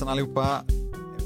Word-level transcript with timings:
Hejsan 0.00 0.12
allihopa! 0.12 0.64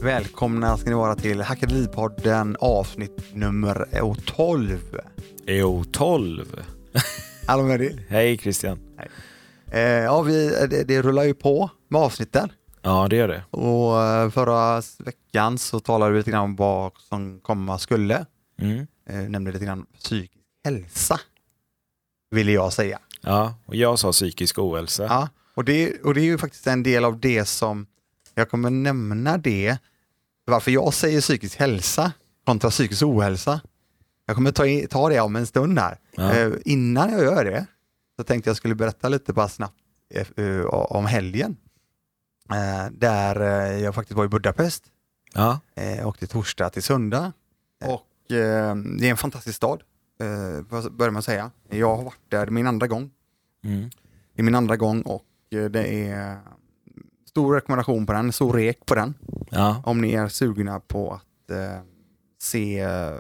Välkomna 0.03 0.77
ska 0.77 0.91
ni 0.91 0.97
vara 0.97 1.17
till 1.17 1.41
Hackeripodden 1.41 2.57
avsnitt 2.61 3.35
nummer 3.35 3.87
12. 4.27 5.01
EO 5.47 5.85
12. 5.85 6.65
Hallå 7.47 7.63
med 7.63 7.81
dig. 7.81 8.07
Hej 8.09 8.39
Christian. 8.39 8.79
Eh, 9.73 9.81
ja, 9.81 10.23
vi, 10.23 10.49
det, 10.71 10.85
det 10.85 11.03
rullar 11.03 11.25
ju 11.25 11.35
på 11.35 11.71
med 11.89 12.01
avsnitten. 12.01 12.53
Ja, 12.83 13.09
det 13.09 13.17
gör 13.17 13.29
det. 13.29 13.45
Och 13.51 14.03
eh, 14.03 14.31
förra 14.31 14.83
veckan 14.99 15.59
så 15.59 15.81
talade 15.81 16.13
vi 16.13 16.19
lite 16.19 16.31
grann 16.31 16.45
om 16.45 16.57
vad 16.57 16.93
som 16.99 17.41
komma 17.41 17.79
skulle. 17.79 18.27
Mm. 18.59 18.87
Eh, 19.09 19.17
nämnde 19.17 19.53
lite 19.53 19.65
grann 19.65 19.87
psykisk 19.99 20.45
hälsa. 20.65 21.21
Ville 22.31 22.53
jag 22.53 22.73
säga. 22.73 22.99
Ja, 23.21 23.55
och 23.67 23.77
jag 23.77 23.99
sa 23.99 24.13
psykisk 24.13 24.59
ohälsa. 24.59 25.05
Ja, 25.05 25.29
och 25.55 25.65
det, 25.65 26.01
och 26.05 26.15
det 26.15 26.21
är 26.21 26.25
ju 26.25 26.39
faktiskt 26.39 26.67
en 26.67 26.83
del 26.83 27.05
av 27.05 27.21
det 27.21 27.45
som 27.45 27.87
jag 28.35 28.51
kommer 28.51 28.71
nämna 28.71 29.39
det. 29.39 29.79
Varför 30.45 30.71
jag 30.71 30.95
säger 30.95 31.21
psykisk 31.21 31.57
hälsa 31.59 32.13
kontra 32.47 32.71
psykisk 32.71 33.03
ohälsa. 33.03 33.61
Jag 34.27 34.37
kommer 34.37 34.53
ta, 34.53 34.67
i- 34.67 34.87
ta 34.91 35.09
det 35.09 35.21
om 35.21 35.37
en 35.37 35.47
stund 35.47 35.79
här. 35.79 35.99
Ja. 36.17 36.33
Eh, 36.35 36.53
innan 36.65 37.13
jag 37.13 37.23
gör 37.23 37.45
det 37.45 37.67
så 38.17 38.25
tänkte 38.25 38.51
jag 38.51 38.57
skulle 38.57 38.75
berätta 38.75 39.09
lite 39.09 39.33
bara 39.33 39.49
snabbt 39.49 39.79
eh, 40.15 40.45
eh, 40.45 40.65
om 40.67 41.07
helgen. 41.07 41.57
Eh, 42.51 42.91
där 42.93 43.41
eh, 43.41 43.79
jag 43.83 43.95
faktiskt 43.95 44.17
var 44.17 44.25
i 44.25 44.29
Budapest. 44.29 44.85
Ja, 45.35 45.61
Eh, 45.75 46.09
åkte 46.09 46.27
torsdag 46.27 46.71
till 46.71 46.83
söndag. 46.83 47.33
Och 47.85 48.33
eh, 48.37 48.75
det 48.77 49.07
är 49.07 49.11
en 49.11 49.17
fantastisk 49.17 49.57
stad. 49.57 49.83
Eh, 50.21 50.91
börjar 50.91 51.11
man 51.11 51.23
säga. 51.23 51.51
Jag 51.71 51.97
har 51.97 52.05
varit 52.05 52.31
där 52.31 52.47
min 52.47 52.67
andra 52.67 52.87
gång. 52.87 53.11
mm. 53.65 53.91
Det 54.35 54.41
är 54.41 54.45
min 54.45 54.55
andra 54.55 54.77
gång 54.77 55.03
och 55.03 55.25
det 55.71 56.09
är 56.09 56.39
stor 57.35 57.55
rekommendation 57.55 58.07
på 58.07 58.13
den, 58.13 58.33
stor 58.33 58.53
rek 58.53 58.87
på 58.87 58.95
den. 58.95 59.15
ja, 59.51 59.83
Om 59.87 60.01
ni 60.01 60.13
är 60.13 60.29
sugna 60.29 60.81
på 60.81 61.13
att 61.13 61.51
eh, 61.51 61.81
se 62.39 62.81
eh, 62.81 63.15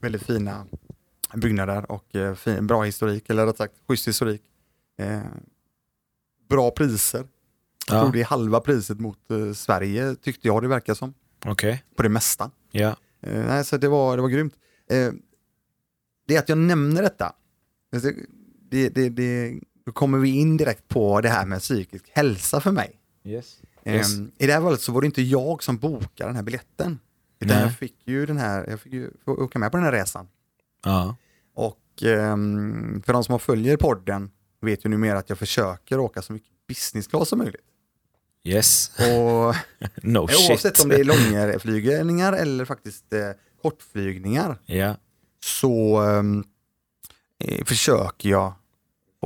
väldigt 0.00 0.22
fina 0.22 0.66
byggnader 1.34 1.90
och 1.90 2.14
eh, 2.14 2.34
fin, 2.34 2.66
bra 2.66 2.82
historik, 2.82 3.30
eller 3.30 3.46
rätt 3.46 3.56
sagt 3.56 3.74
schysst 3.88 4.08
historik. 4.08 4.42
Eh, 4.98 5.20
bra 6.48 6.70
priser. 6.70 7.26
Jag 7.88 8.00
tror 8.02 8.12
det 8.12 8.20
är 8.20 8.24
halva 8.24 8.60
priset 8.60 9.00
mot 9.00 9.30
eh, 9.30 9.52
Sverige 9.52 10.14
tyckte 10.14 10.46
jag 10.48 10.62
det 10.62 10.68
verkar 10.68 10.94
som. 10.94 11.14
okej. 11.46 11.84
På 11.96 12.02
det 12.02 12.08
mesta. 12.08 12.50
Ja, 12.70 12.96
Eh, 13.20 13.46
nej, 13.46 13.64
så 13.64 13.76
det 13.76 13.88
var, 13.88 14.16
det 14.16 14.22
var 14.22 14.28
grymt. 14.28 14.54
Eh, 14.90 15.12
det 16.26 16.34
är 16.36 16.38
att 16.38 16.48
jag 16.48 16.58
nämner 16.58 17.02
detta. 17.02 17.32
Alltså, 17.92 18.10
Det, 18.70 18.88
det, 18.88 19.08
det, 19.08 19.60
då 19.86 19.92
kommer 19.92 20.18
vi 20.18 20.28
in 20.30 20.56
direkt 20.56 20.88
på 20.88 21.20
det 21.20 21.28
här 21.28 21.46
med 21.46 21.60
psykisk 21.60 22.04
hälsa 22.12 22.60
för 22.60 22.72
mig. 22.72 23.00
yes. 23.24 23.58
Eh, 23.84 23.94
Yes. 23.94 24.16
I 24.38 24.46
det 24.46 24.52
här 24.52 24.60
fallet 24.60 24.80
så 24.80 24.92
var 24.92 25.00
det 25.00 25.06
inte 25.06 25.22
jag 25.22 25.62
som 25.62 25.76
bokade 25.78 26.28
den 26.28 26.36
här 26.36 26.42
biljetten. 26.42 26.98
Utan 27.40 27.56
Nej. 27.56 27.66
jag 27.66 27.76
fick 27.78 27.96
ju 28.04 28.26
den 28.26 28.36
här, 28.38 28.66
jag 28.70 28.80
fick 28.80 28.92
ju 28.92 29.10
åka 29.26 29.58
med 29.58 29.70
på 29.70 29.76
den 29.76 29.84
här 29.84 29.92
resan. 29.92 30.28
Ja, 30.84 31.16
Och 31.54 32.02
ehm, 32.02 33.02
för 33.06 33.12
de 33.12 33.24
som 33.24 33.38
följer 33.38 33.76
podden 33.76 34.30
vet 34.60 34.84
ju 34.84 34.88
numera 34.88 35.18
att 35.18 35.28
jag 35.28 35.38
försöker 35.38 35.98
åka 35.98 36.22
så 36.22 36.32
mycket 36.32 36.50
business 36.68 37.06
class 37.06 37.28
som 37.28 37.38
möjligt. 37.38 37.60
yes. 38.44 38.90
Och 38.98 39.54
No 40.02 40.18
oavsett 40.18 40.60
shit. 40.76 40.80
om 40.84 40.88
det 40.88 40.96
är 41.00 41.04
långflygningar 41.04 42.32
eller 42.32 42.64
faktiskt 42.64 43.12
eh, 43.12 43.30
kortflygningar 43.62 44.58
Ja, 44.64 44.96
så 45.44 46.02
eh, 47.38 47.64
försöker 47.64 48.28
jag 48.28 48.54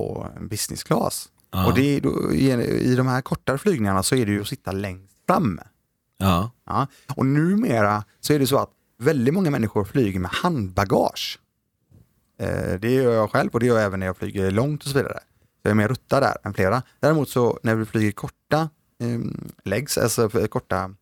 på 0.00 0.28
business 0.40 0.82
class. 0.82 1.28
ja, 1.50 1.66
Och 1.66 1.74
det 1.74 2.00
då, 2.00 2.32
i, 2.32 2.52
i 2.92 2.94
de 2.96 3.06
här 3.06 3.20
kortare 3.20 3.58
flygningarna 3.58 4.02
så 4.02 4.14
är 4.14 4.26
det 4.26 4.32
ju 4.32 4.40
att 4.40 4.48
sitta 4.48 4.72
längst 4.72 5.14
fram. 5.26 5.60
ja, 6.18 6.50
Ja. 6.66 6.86
Och 7.16 7.26
numera 7.26 8.04
så 8.20 8.32
är 8.32 8.38
det 8.38 8.46
så 8.46 8.58
att 8.58 8.70
väldigt 8.98 9.34
många 9.34 9.50
människor 9.50 9.84
flyger 9.84 10.20
med 10.20 10.30
handbagage. 10.30 11.38
Eh, 12.38 12.80
det 12.80 12.90
gör 12.90 13.12
jag 13.12 13.30
själv 13.30 13.50
och 13.52 13.60
det 13.60 13.66
gör 13.66 13.76
jag 13.76 13.84
även 13.84 14.00
när 14.00 14.06
jag 14.06 14.16
flyger 14.16 14.50
långt 14.50 14.82
och 14.82 14.88
så 14.88 14.98
vidare. 14.98 15.18
Jag 15.62 15.70
är 15.70 15.74
mer 15.74 15.88
ruttad 15.88 16.22
där 16.22 16.36
än 16.44 16.54
flera. 16.54 16.82
Däremot 17.00 17.28
så 17.28 17.58
när 17.62 17.74
vi 17.74 17.84
flyger 17.84 18.12
korta 18.12 18.60
eh, 19.00 19.20
legs, 19.64 19.98
alltså 19.98 20.28
korta, 20.28 20.94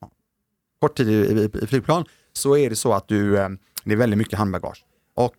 ja, 0.00 0.10
kort 0.80 0.96
tid 0.96 1.08
i, 1.08 1.12
i, 1.12 1.50
i 1.62 1.66
flygplan, 1.66 2.04
så 2.32 2.56
är 2.56 2.70
det 2.70 2.76
så 2.76 2.92
att 2.92 3.08
du, 3.08 3.38
eh, 3.38 3.48
det 3.84 3.92
är 3.92 3.96
väldigt 3.96 4.18
mycket 4.18 4.38
handbagage. 4.38 4.84
Och 5.14 5.36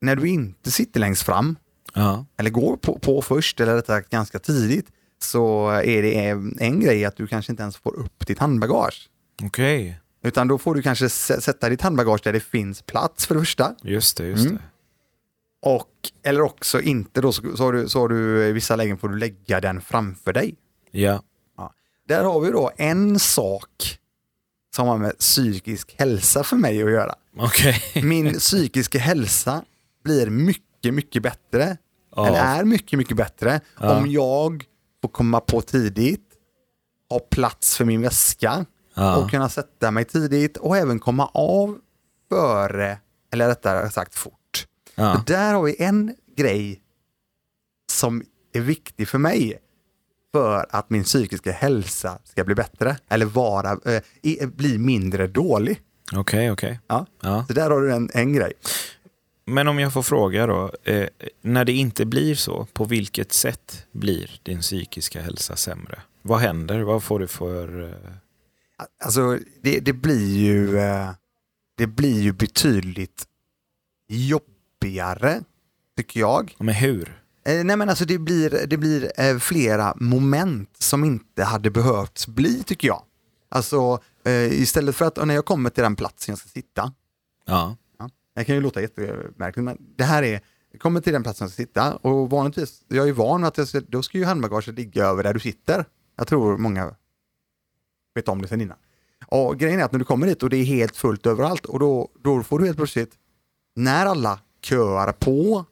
när 0.00 0.16
du 0.16 0.28
inte 0.28 0.70
sitter 0.70 1.00
längst 1.00 1.22
fram, 1.22 1.56
ja, 1.94 2.26
eller 2.36 2.50
går 2.50 2.76
på, 2.76 2.98
på 2.98 3.22
först, 3.22 3.60
eller 3.60 3.74
rättare 3.74 3.96
sagt 3.96 4.10
ganska 4.10 4.38
tidigt, 4.38 4.86
så 5.22 5.68
är 5.70 6.02
det 6.02 6.14
en, 6.28 6.56
en 6.60 6.80
grej 6.80 7.04
att 7.04 7.16
du 7.16 7.26
kanske 7.26 7.52
inte 7.52 7.62
ens 7.62 7.76
får 7.76 7.96
upp 7.96 8.26
ditt 8.26 8.38
handbagage. 8.38 9.08
okej. 9.42 10.00
Utan 10.22 10.48
då 10.48 10.58
får 10.58 10.74
du 10.74 10.82
kanske 10.82 11.04
sä- 11.06 11.40
sätta 11.40 11.68
ditt 11.68 11.82
handbagage 11.82 12.20
där 12.24 12.32
det 12.32 12.40
finns 12.40 12.82
plats 12.82 13.26
för 13.26 13.34
det 13.34 13.40
första. 13.40 13.74
Just 13.82 14.16
det, 14.16 14.26
just 14.26 14.44
Mm. 14.46 14.56
det. 14.56 14.62
Och, 15.62 15.88
eller 16.22 16.40
också 16.40 16.80
inte 16.80 17.20
då, 17.20 17.32
så, 17.32 17.56
så, 17.56 17.64
har 17.64 17.72
du, 17.72 17.88
så 17.88 18.00
har 18.00 18.08
du 18.08 18.44
i 18.46 18.52
vissa 18.52 18.76
lägen 18.76 18.98
får 18.98 19.08
du 19.08 19.18
lägga 19.18 19.60
den 19.60 19.80
framför 19.80 20.32
dig. 20.32 20.54
Ja, 20.90 21.22
Där 22.08 22.24
har 22.24 22.40
vi 22.40 22.50
då 22.50 22.70
en 22.76 23.18
sak 23.18 23.98
som 24.76 24.88
har 24.88 24.98
med 24.98 25.18
psykisk 25.18 25.94
hälsa 25.98 26.44
för 26.44 26.56
mig 26.56 26.82
att 26.82 26.90
göra. 26.90 27.14
okej. 27.38 27.82
Min 28.02 28.34
psykiska 28.34 28.98
hälsa 28.98 29.64
blir 30.04 30.30
mycket, 30.30 30.64
mycket 30.84 31.22
bättre. 31.22 31.76
Ja. 32.16 32.26
Eller 32.28 32.38
är 32.60 32.64
mycket, 32.64 32.98
mycket 32.98 33.16
bättre 33.16 33.60
Ja. 33.80 33.96
om 33.98 34.10
jag 34.10 34.64
får 35.02 35.08
komma 35.08 35.40
på 35.40 35.60
tidigt, 35.60 36.26
ha 37.10 37.18
plats 37.18 37.76
för 37.76 37.84
min 37.84 38.02
väska 38.02 38.66
Ja. 38.94 39.16
och 39.16 39.30
kunna 39.30 39.48
sätta 39.48 39.90
mig 39.90 40.04
tidigt 40.04 40.56
och 40.56 40.76
även 40.76 40.98
komma 40.98 41.26
av 41.34 41.78
före, 42.32 42.98
eller 43.32 43.48
rättare 43.48 43.90
sagt 43.90 44.14
fort. 44.14 44.66
Ja, 44.94 45.22
där 45.26 45.54
har 45.54 45.62
vi 45.62 45.82
en 45.82 46.14
grej 46.36 46.80
som 47.92 48.22
är 48.52 48.60
viktig 48.60 49.08
för 49.08 49.18
mig 49.18 49.58
för 50.32 50.66
att 50.70 50.90
min 50.90 51.04
psykiska 51.04 51.52
hälsa 51.52 52.18
ska 52.24 52.44
bli 52.44 52.54
bättre 52.54 52.96
eller 53.08 53.26
vara, 53.26 53.70
eh, 54.22 54.48
bli 54.48 54.78
mindre 54.78 55.26
dålig. 55.26 55.80
okej, 56.16 56.50
okej. 56.50 56.80
Ja. 56.86 57.06
Ja. 57.22 57.44
Så 57.48 57.52
där 57.52 57.70
har 57.70 57.80
du 57.80 57.92
en, 57.92 58.10
en 58.14 58.32
grej. 58.32 58.52
Men 59.50 59.68
om 59.68 59.78
jag 59.78 59.92
får 59.92 60.02
fråga 60.02 60.46
då, 60.46 60.72
eh, 60.84 61.08
när 61.40 61.64
det 61.64 61.72
inte 61.72 62.06
blir 62.06 62.34
så, 62.34 62.66
på 62.72 62.84
vilket 62.84 63.32
sätt 63.32 63.86
blir 63.92 64.40
din 64.42 64.60
psykiska 64.60 65.22
hälsa 65.22 65.56
sämre? 65.56 66.02
Vad 66.22 66.40
händer? 66.40 66.80
Vad 66.80 67.02
får 67.02 67.18
du 67.18 67.26
för... 67.26 67.82
Eh... 67.88 68.12
Alltså 69.04 69.38
det, 69.62 69.80
det 69.80 69.92
blir 69.92 70.38
ju 70.38 70.78
eh, 70.78 71.10
det 71.76 71.86
blir 71.86 72.20
ju 72.20 72.32
betydligt 72.32 73.24
jobbigare 74.08 75.40
tycker 75.96 76.20
jag. 76.20 76.54
Men 76.58 76.74
hur? 76.74 77.22
Eh, 77.44 77.64
nej 77.64 77.76
men 77.76 77.88
alltså 77.88 78.04
det 78.04 78.18
blir, 78.18 78.66
det 78.66 78.76
blir 78.76 79.12
eh, 79.20 79.38
flera 79.38 79.94
moment 79.96 80.76
som 80.78 81.04
inte 81.04 81.44
hade 81.44 81.70
behövt 81.70 82.26
bli 82.26 82.62
tycker 82.62 82.88
jag. 82.88 83.02
Alltså 83.48 84.00
eh, 84.24 84.60
istället 84.62 84.96
för 84.96 85.04
att 85.04 85.26
när 85.26 85.34
jag 85.34 85.44
kommer 85.44 85.70
till 85.70 85.82
den 85.82 85.96
platsen 85.96 86.32
jag 86.32 86.38
ska 86.38 86.48
sitta, 86.48 86.92
ja, 87.46 87.76
det 88.34 88.44
kan 88.44 88.54
ju 88.54 88.60
låta 88.60 88.80
jättemärkligt 88.80 89.64
men 89.64 89.78
det 89.96 90.04
här 90.04 90.22
är, 90.22 90.40
jag 90.72 90.80
kommer 90.80 91.00
till 91.00 91.12
den 91.12 91.22
platsen 91.22 91.44
jag 91.44 91.52
ska 91.52 91.62
sitta 91.62 91.96
och 91.96 92.30
vanligtvis, 92.30 92.84
jag 92.88 93.08
är 93.08 93.12
van 93.12 93.44
att 93.44 93.58
jag 93.58 93.68
ska, 93.68 93.80
då 93.80 94.02
ska 94.02 94.18
ju 94.18 94.24
handbagaget 94.24 94.74
ligga 94.74 95.04
över 95.04 95.22
där 95.22 95.34
du 95.34 95.40
sitter. 95.40 95.84
Jag 96.16 96.26
tror 96.26 96.58
många 96.58 96.94
vet 98.14 98.28
om 98.28 98.42
det 98.42 98.48
sedan 98.48 98.60
innan. 98.60 98.76
Och 99.26 99.58
grejen 99.58 99.80
är 99.80 99.84
att 99.84 99.92
när 99.92 99.98
du 99.98 100.04
kommer 100.04 100.26
dit 100.26 100.42
och 100.42 100.50
det 100.50 100.56
är 100.56 100.64
helt 100.64 100.96
fullt 100.96 101.26
överallt 101.26 101.64
och 101.66 101.78
då, 101.78 102.08
då 102.22 102.42
får 102.42 102.58
du 102.58 102.64
helt 102.64 102.76
plötsligt, 102.76 103.12
när 103.76 104.06
alla 104.06 104.40
köar 104.62 105.12
på, 105.12 105.64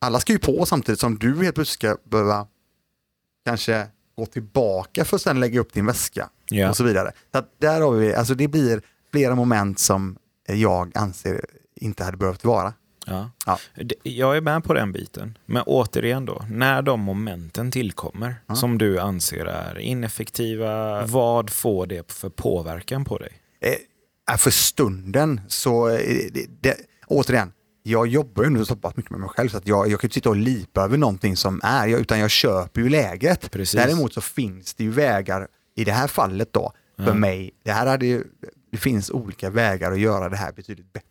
alla 0.00 0.20
ska 0.20 0.32
ju 0.32 0.38
på 0.38 0.66
samtidigt 0.66 1.00
som 1.00 1.18
du 1.18 1.42
helt 1.42 1.54
plötsligt 1.54 1.78
ska 1.94 2.10
behöva 2.10 2.46
kanske 3.46 3.86
gå 4.16 4.26
tillbaka 4.26 5.04
för 5.04 5.16
att 5.16 5.22
sedan 5.22 5.40
lägga 5.40 5.60
upp 5.60 5.72
din 5.72 5.86
väska 5.86 6.30
Ja. 6.48 6.70
och 6.70 6.76
så 6.76 6.84
vidare. 6.84 7.12
Så 7.32 7.38
att 7.38 7.60
där 7.60 7.80
har 7.80 7.92
vi, 7.92 8.14
alltså 8.14 8.34
det 8.34 8.48
blir 8.48 8.82
flera 9.12 9.34
moment 9.34 9.78
som 9.78 10.18
jag 10.46 10.96
anser 10.96 11.44
inte 11.80 12.04
hade 12.04 12.16
behövt 12.16 12.44
vara. 12.44 12.74
ja. 13.06 13.30
Ja. 13.46 13.58
Jag 14.02 14.36
är 14.36 14.40
med 14.40 14.64
på 14.64 14.74
den 14.74 14.92
biten. 14.92 15.38
Men 15.46 15.62
återigen 15.66 16.24
då, 16.24 16.44
när 16.50 16.82
de 16.82 17.00
momenten 17.00 17.70
tillkommer 17.70 18.34
som 18.54 18.78
du 18.78 19.00
anser 19.00 19.46
är 19.46 19.78
ineffektiva, 19.78 21.06
vad 21.06 21.50
får 21.50 21.86
det 21.86 22.12
för 22.12 22.28
påverkan 22.28 23.04
på 23.04 23.18
dig? 23.18 23.32
Eh, 24.30 24.36
för 24.36 24.50
stunden 24.50 25.40
så, 25.48 25.88
eh, 25.88 25.98
det, 26.32 26.46
det, 26.60 26.76
återigen, 27.06 27.52
jag 27.82 28.06
jobbar 28.06 28.44
ju 28.44 28.50
nu 28.50 28.64
så 28.64 28.76
pass 28.76 28.96
mycket 28.96 29.10
med 29.10 29.20
mig 29.20 29.28
själv 29.28 29.48
så 29.48 29.56
att 29.56 29.66
jag, 29.66 29.88
jag 29.88 30.00
kan 30.00 30.06
inte 30.08 30.14
sitta 30.14 30.28
och 30.28 30.36
lipa 30.36 30.84
över 30.84 30.98
någonting 30.98 31.36
som 31.36 31.60
är, 31.64 31.88
utan 31.88 32.18
jag 32.18 32.30
köper 32.30 32.80
ju 32.80 32.88
läget. 32.88 33.50
Precis. 33.50 33.80
Däremot 33.80 34.14
så 34.14 34.20
finns 34.20 34.74
det 34.74 34.84
ju 34.84 34.90
vägar, 34.90 35.48
i 35.76 35.84
det 35.84 35.92
här 35.92 36.06
fallet 36.08 36.52
då, 36.52 36.72
för 37.04 37.14
mig, 37.14 37.50
det 37.64 37.72
här 37.72 37.86
hade 37.86 38.06
ju, 38.06 38.24
det 38.72 38.76
finns 38.78 39.10
olika 39.10 39.50
vägar 39.50 39.92
att 39.92 40.00
göra 40.00 40.28
det 40.28 40.36
här 40.36 40.52
betydligt 40.52 40.92
bättre. 40.92 41.06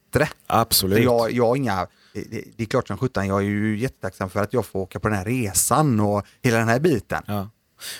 Absolut. 0.47 0.97
Så 0.97 1.03
jag, 1.03 1.31
jag 1.31 1.57
inga, 1.57 1.87
det, 2.13 2.21
det 2.31 2.43
det 2.57 2.63
är 2.63 2.67
klart 2.67 2.87
som 2.87 2.97
sjutton, 2.97 3.27
jag 3.27 3.39
är 3.39 3.45
ju 3.45 3.79
jättetacksam 3.79 4.29
för 4.29 4.39
att 4.39 4.53
jag 4.53 4.65
får 4.65 4.79
åka 4.79 4.99
på 4.99 5.07
den 5.07 5.17
här 5.17 5.25
resan 5.25 5.99
och 5.99 6.25
hela 6.41 6.57
den 6.57 6.67
här 6.67 6.79
biten. 6.79 7.23
Ja. 7.27 7.49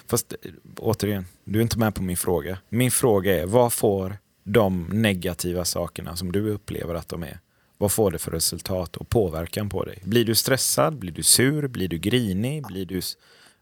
Fast 0.07 0.33
eh, 0.41 0.51
återigen, 0.77 1.25
du 1.43 1.59
är 1.59 1.63
inte 1.63 1.79
med 1.79 1.95
på 1.95 2.03
min 2.03 2.17
fråga. 2.17 2.57
Min 2.69 2.91
fråga 2.91 3.41
är, 3.41 3.45
vad 3.45 3.73
får 3.73 4.17
de 4.43 4.89
negativa 4.91 5.65
sakerna 5.65 6.15
som 6.15 6.31
du 6.31 6.49
upplever 6.49 6.95
att 6.95 7.09
de 7.09 7.23
är, 7.23 7.39
vad 7.77 7.91
får 7.91 8.11
det 8.11 8.17
för 8.17 8.31
resultat 8.31 8.97
och 8.97 9.09
påverkan 9.09 9.69
på 9.69 9.85
dig? 9.85 10.01
Blir 10.03 10.25
du 10.25 10.35
stressad? 10.35 10.99
Blir 10.99 11.11
du 11.11 11.23
sur? 11.23 11.67
Blir 11.67 11.87
du 11.87 11.97
grinig? 11.97 12.67
Blir 12.67 12.85
du... 12.85 13.01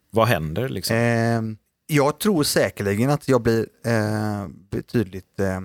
Vad 0.09 0.27
händer? 0.27 0.69
Liksom? 0.69 0.95
Eh, 0.95 1.41
jag 1.87 2.19
tror 2.19 2.43
säkerligen 2.43 3.09
att 3.09 3.27
jag 3.27 3.41
blir 3.41 3.67
eh, 3.85 4.47
betydligt 4.69 5.39
eh, 5.39 5.61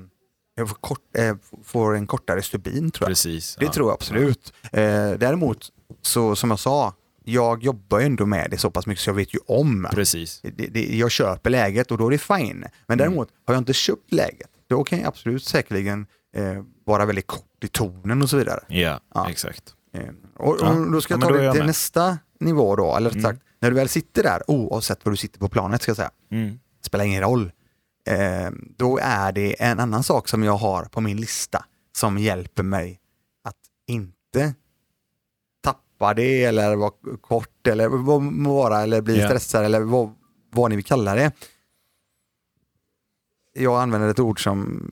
jag 0.54 0.68
får, 0.68 0.76
kort, 0.76 1.16
eh, 1.16 1.36
får, 1.64 1.96
en 1.96 2.06
kortare 2.06 2.42
stubin 2.42 2.90
tror 2.90 3.04
jag. 3.04 3.10
Precis, 3.10 3.56
det 3.58 3.64
ja. 3.64 3.72
tror 3.72 3.88
jag 3.88 3.94
absolut. 3.94 4.52
Eh, 4.72 5.10
däremot, 5.10 5.68
så 6.02 6.36
som 6.36 6.50
jag 6.50 6.58
sa, 6.58 6.94
jag 7.24 7.62
jobbar 7.62 7.98
ju 7.98 8.06
ändå 8.06 8.26
med 8.26 8.50
det 8.50 8.58
så 8.58 8.70
pass 8.70 8.86
mycket 8.86 9.02
så 9.04 9.10
jag 9.10 9.14
vet 9.14 9.34
ju 9.34 9.38
om. 9.46 9.88
Precis. 9.92 10.40
Det, 10.42 10.66
det, 10.66 10.96
jag 10.96 11.10
köper 11.10 11.50
läget 11.50 11.90
och 11.90 11.98
då 11.98 12.06
är 12.06 12.10
det 12.10 12.18
fine. 12.18 12.58
Men 12.60 12.68
Mm. 12.86 12.98
däremot, 12.98 13.28
har 13.46 13.54
jag 13.54 13.60
inte 13.60 13.72
köpt 13.72 14.12
läget, 14.12 14.48
då 14.68 14.84
kan 14.84 14.98
jag 14.98 15.08
absolut 15.08 15.44
säkerligen 15.44 16.06
eh, 16.36 16.62
vara 16.84 17.06
väldigt 17.06 17.26
kort 17.26 17.64
i 17.64 17.68
tonen 17.68 18.22
och 18.22 18.30
så 18.30 18.36
vidare. 18.36 18.60
Ja, 18.68 19.00
Ja. 19.14 19.30
exakt. 19.30 19.74
Eh, 19.94 20.00
och, 20.36 20.56
Ja. 20.60 20.68
och 20.70 20.92
då 20.92 21.00
ska 21.00 21.14
Ja, 21.14 21.16
jag 21.16 21.20
men 21.20 21.28
ta 21.28 21.38
det 21.38 21.44
jag 21.44 21.52
till 21.52 21.60
med. 21.60 21.66
nästa 21.66 22.18
nivå 22.40 22.76
då, 22.76 22.96
eller 22.96 23.10
Mm. 23.10 23.22
sagt, 23.22 23.40
när 23.60 23.70
du 23.70 23.76
väl 23.76 23.88
sitter 23.88 24.22
där, 24.22 24.42
oavsett 24.50 25.04
var 25.04 25.10
du 25.10 25.16
sitter 25.16 25.38
på 25.38 25.48
planet 25.48 25.82
ska 25.82 25.90
jag 25.90 25.96
säga, 25.96 26.10
Mm. 26.30 26.58
spelar 26.84 27.04
ingen 27.04 27.20
roll. 27.22 27.52
Eh, 28.10 28.50
då 28.76 28.98
är 29.02 29.32
det 29.32 29.62
en 29.62 29.80
annan 29.80 30.02
sak 30.02 30.28
som 30.28 30.42
jag 30.42 30.56
har 30.56 30.84
på 30.84 31.00
min 31.00 31.16
lista 31.20 31.64
som 31.96 32.18
hjälper 32.18 32.62
mig 32.62 33.00
att 33.44 33.56
inte 33.86 34.54
tappa 35.62 36.14
det 36.14 36.44
eller 36.44 36.76
vara 36.76 36.92
kort 37.20 37.66
eller 37.66 37.88
vara 38.48 38.82
eller 38.82 39.00
bli 39.02 39.20
Ja. 39.20 39.28
stressad 39.28 39.64
eller 39.64 39.80
vad, 39.80 40.14
vad 40.50 40.70
ni 40.70 40.76
vill 40.76 40.84
kalla 40.84 41.14
det. 41.14 41.32
Jag 43.54 43.82
använder 43.82 44.08
ett 44.08 44.18
ord 44.18 44.42
som 44.42 44.90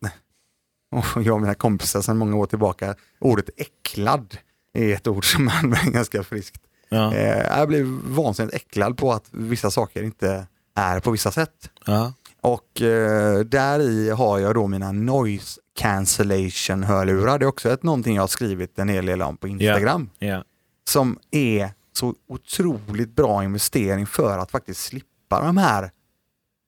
jag 1.24 1.34
och 1.34 1.40
mina 1.40 1.54
kompisar 1.54 2.00
sedan 2.02 2.18
många 2.18 2.36
år 2.36 2.46
tillbaka, 2.46 2.94
ordet 3.18 3.50
äcklad 3.56 4.36
är 4.72 4.94
ett 4.94 5.06
ord 5.06 5.32
som 5.32 5.44
man 5.44 5.54
använder 5.62 5.92
ganska 5.92 6.22
friskt. 6.22 6.62
Ja. 6.88 7.14
Eh, 7.14 7.58
jag 7.58 7.68
blir 7.68 7.84
vansinnigt 8.14 8.54
äcklad 8.54 8.96
på 8.96 9.12
att 9.12 9.26
vissa 9.30 9.70
saker 9.70 10.02
inte 10.02 10.46
är 10.74 11.00
på 11.00 11.10
vissa 11.10 11.30
sätt. 11.30 11.70
Ja. 11.86 12.12
Och 12.44 12.82
eh, 12.82 13.40
där 13.40 13.80
i 13.80 14.10
har 14.10 14.38
jag 14.38 14.54
då 14.54 14.66
mina 14.66 14.92
noise 14.92 15.60
cancellation 15.78 16.82
hörlurar. 16.82 17.38
Det 17.38 17.44
är 17.44 17.48
också 17.48 17.70
ett, 17.70 17.82
någonting 17.82 18.14
jag 18.14 18.22
har 18.22 18.26
skrivit 18.28 18.78
en 18.78 18.88
hel 18.88 19.06
del 19.06 19.22
om 19.22 19.36
på 19.36 19.48
Instagram. 19.48 20.10
Ja. 20.18 20.44
Som 20.88 21.18
är 21.30 21.70
så 21.92 22.14
otroligt 22.28 23.16
bra 23.16 23.44
investering 23.44 24.06
för 24.06 24.38
att 24.38 24.50
faktiskt 24.50 24.80
slippa 24.80 25.46
de 25.46 25.56
här 25.56 25.90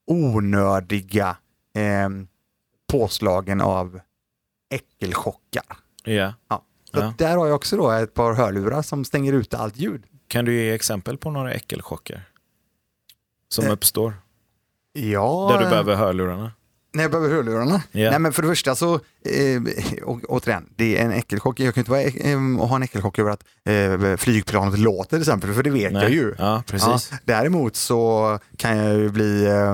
onödiga 0.07 1.37
eh, 1.75 2.09
påslagen 2.91 3.61
av 3.61 3.99
äckelchockar. 4.69 5.77
Ja. 6.03 6.33
Ja. 6.47 6.63
Så 6.91 6.99
att 6.99 7.17
där 7.17 7.37
har 7.37 7.47
jag 7.47 7.55
också 7.55 7.77
då 7.77 7.91
ett 7.91 8.13
par 8.13 8.33
hörlurar 8.33 8.81
som 8.81 9.05
stänger 9.05 9.33
ut 9.33 9.53
allt 9.53 9.77
ljud. 9.77 10.03
Kan 10.27 10.45
du 10.45 10.55
ge 10.55 10.71
exempel 10.71 11.17
på 11.17 11.31
några 11.31 11.53
äckelchocker 11.53 12.23
som 13.49 13.65
Eh, 13.65 13.71
uppstår? 13.71 14.13
Ja, 14.99 15.49
Där 15.51 15.63
du 15.63 15.69
behöver 15.69 15.95
hörlurarna? 15.95 16.51
När 16.93 17.03
jag 17.03 17.11
behöver 17.11 17.35
hörlurarna? 17.35 17.81
Ja. 17.91 18.09
Nej 18.09 18.19
men 18.19 18.33
för 18.33 18.41
det 18.41 18.47
första 18.47 18.75
så, 18.75 18.93
eh, 18.95 19.61
å, 20.05 20.19
återigen, 20.27 20.69
det 20.75 20.97
är 20.97 21.05
en 21.05 21.11
äckelchock. 21.11 21.59
Jag 21.59 21.73
kan 21.73 21.81
inte 21.81 21.91
vara, 21.91 22.01
eh, 22.01 22.67
ha 22.67 22.75
en 22.75 22.83
äckelchock 22.83 23.19
över 23.19 23.31
att 23.31 23.43
eh, 23.65 24.17
flygplanet 24.17 24.79
låter 24.79 25.09
till 25.09 25.19
exempel, 25.19 25.53
för 25.53 25.63
det 25.63 25.69
vet 25.69 25.93
jag 25.93 26.09
ju. 26.11 26.35
Ja, 26.37 26.63
precis. 26.67 27.09
Ja, 27.11 27.17
däremot 27.25 27.75
så 27.75 28.39
kan 28.57 28.77
jag 28.77 28.95
ju 28.95 29.09
bli 29.09 29.45
eh, 29.45 29.73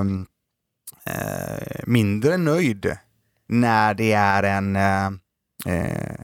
eh, 1.14 1.80
mindre 1.86 2.36
nöjd 2.36 2.96
när 3.48 3.94
det 3.94 4.12
är 4.12 4.42
en 4.42 4.76
eh, 4.76 5.06
eh, 5.74 6.14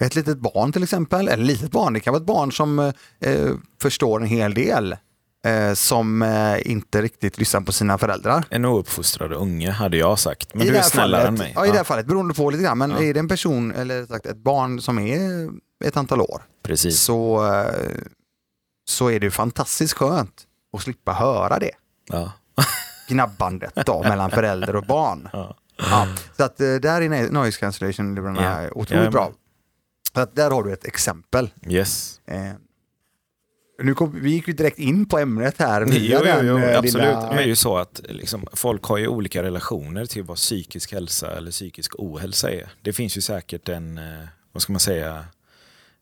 ett 0.00 0.14
litet 0.14 0.38
barn 0.38 0.72
till 0.72 0.82
exempel, 0.82 1.28
eller 1.28 1.44
litet 1.44 1.70
barn, 1.70 1.92
det 1.92 2.00
kan 2.00 2.12
vara 2.12 2.20
ett 2.20 2.26
barn 2.26 2.52
som 2.52 2.78
eh, 3.20 3.50
förstår 3.82 4.20
en 4.20 4.26
hel 4.26 4.54
del, 4.54 4.96
eh, 5.46 5.74
som 5.74 6.22
eh, 6.22 6.70
inte 6.70 7.02
riktigt 7.02 7.38
lyssnar 7.38 7.60
på 7.60 7.72
sina 7.72 7.98
föräldrar. 7.98 8.44
En 8.50 8.64
ouppfostrad 8.64 9.32
unge 9.32 9.70
hade 9.70 9.96
jag 9.96 10.18
sagt, 10.18 10.54
men 10.54 10.66
I 10.66 10.70
du 10.70 10.76
är 10.76 10.82
snällare 10.82 11.22
fallet, 11.22 11.28
än 11.28 11.34
mig. 11.46 11.52
Ja, 11.56 11.66
i 11.66 11.70
det 11.70 11.76
här 11.76 11.84
fallet, 11.84 12.06
beroende 12.06 12.34
på 12.34 12.50
lite 12.50 12.64
grann, 12.64 12.78
men 12.78 12.90
Ja. 12.90 13.02
är 13.02 13.14
det 13.14 13.20
en 13.20 13.28
person, 13.28 13.72
eller 13.72 14.06
sagt 14.06 14.26
ett 14.26 14.36
barn 14.36 14.80
som 14.80 14.98
är 14.98 15.48
ett 15.84 15.96
antal 15.96 16.20
år, 16.20 16.42
Precis. 16.62 17.00
så, 17.00 17.46
eh, 17.54 17.74
så 18.88 19.10
är 19.10 19.20
det 19.20 19.30
fantastiskt 19.30 19.94
skönt 19.94 20.42
att 20.76 20.82
slippa 20.82 21.12
höra 21.12 21.58
det 21.58 21.70
Ja. 22.08 22.32
gnabbandet 23.08 23.74
då, 23.86 24.02
mellan 24.02 24.30
förälder 24.30 24.76
och 24.76 24.84
barn. 24.86 25.28
Ja. 25.32 25.56
Ja, 25.76 26.08
så 26.36 26.44
att 26.44 26.60
eh, 26.60 26.74
där 26.74 27.02
är 27.02 27.30
noise 27.30 27.58
cancellation-lurarna 27.60 28.62
Ja. 28.62 28.68
otroligt 28.68 28.90
Jajamän. 28.90 29.12
bra. 29.12 29.32
Så 30.14 30.20
att 30.20 30.36
där 30.36 30.50
har 30.50 30.62
du 30.62 30.72
ett 30.72 30.84
exempel. 30.84 31.50
Yes. 31.66 32.20
Eh, 32.26 32.38
nu 33.82 33.94
kom, 33.94 34.20
vi 34.22 34.30
gick 34.30 34.48
ju 34.48 34.54
direkt 34.54 34.78
in 34.78 35.06
på 35.06 35.18
ämnet 35.18 35.54
här. 35.58 35.84
via 35.84 35.98
Jo, 36.00 36.18
jo, 36.18 36.24
den, 36.24 36.46
jo, 36.46 36.58
eh, 36.58 36.78
absolut. 36.78 36.94
lilla- 36.94 37.26
Men 37.26 37.36
det 37.36 37.42
är 37.42 37.46
ju 37.46 37.56
så 37.56 37.76
att 37.76 38.00
liksom, 38.08 38.46
folk 38.52 38.84
har 38.84 38.98
ju 38.98 39.06
olika 39.08 39.42
relationer 39.42 40.06
till 40.06 40.22
vad 40.22 40.36
psykisk 40.36 40.92
hälsa 40.92 41.36
eller 41.36 41.50
psykisk 41.50 41.92
ohälsa 41.98 42.50
är. 42.50 42.72
Det 42.82 42.92
finns 42.92 43.16
ju 43.16 43.20
säkert 43.20 43.68
en, 43.68 43.98
eh, 43.98 44.04
vad 44.52 44.62
ska 44.62 44.72
man 44.72 44.80
säga, 44.80 45.24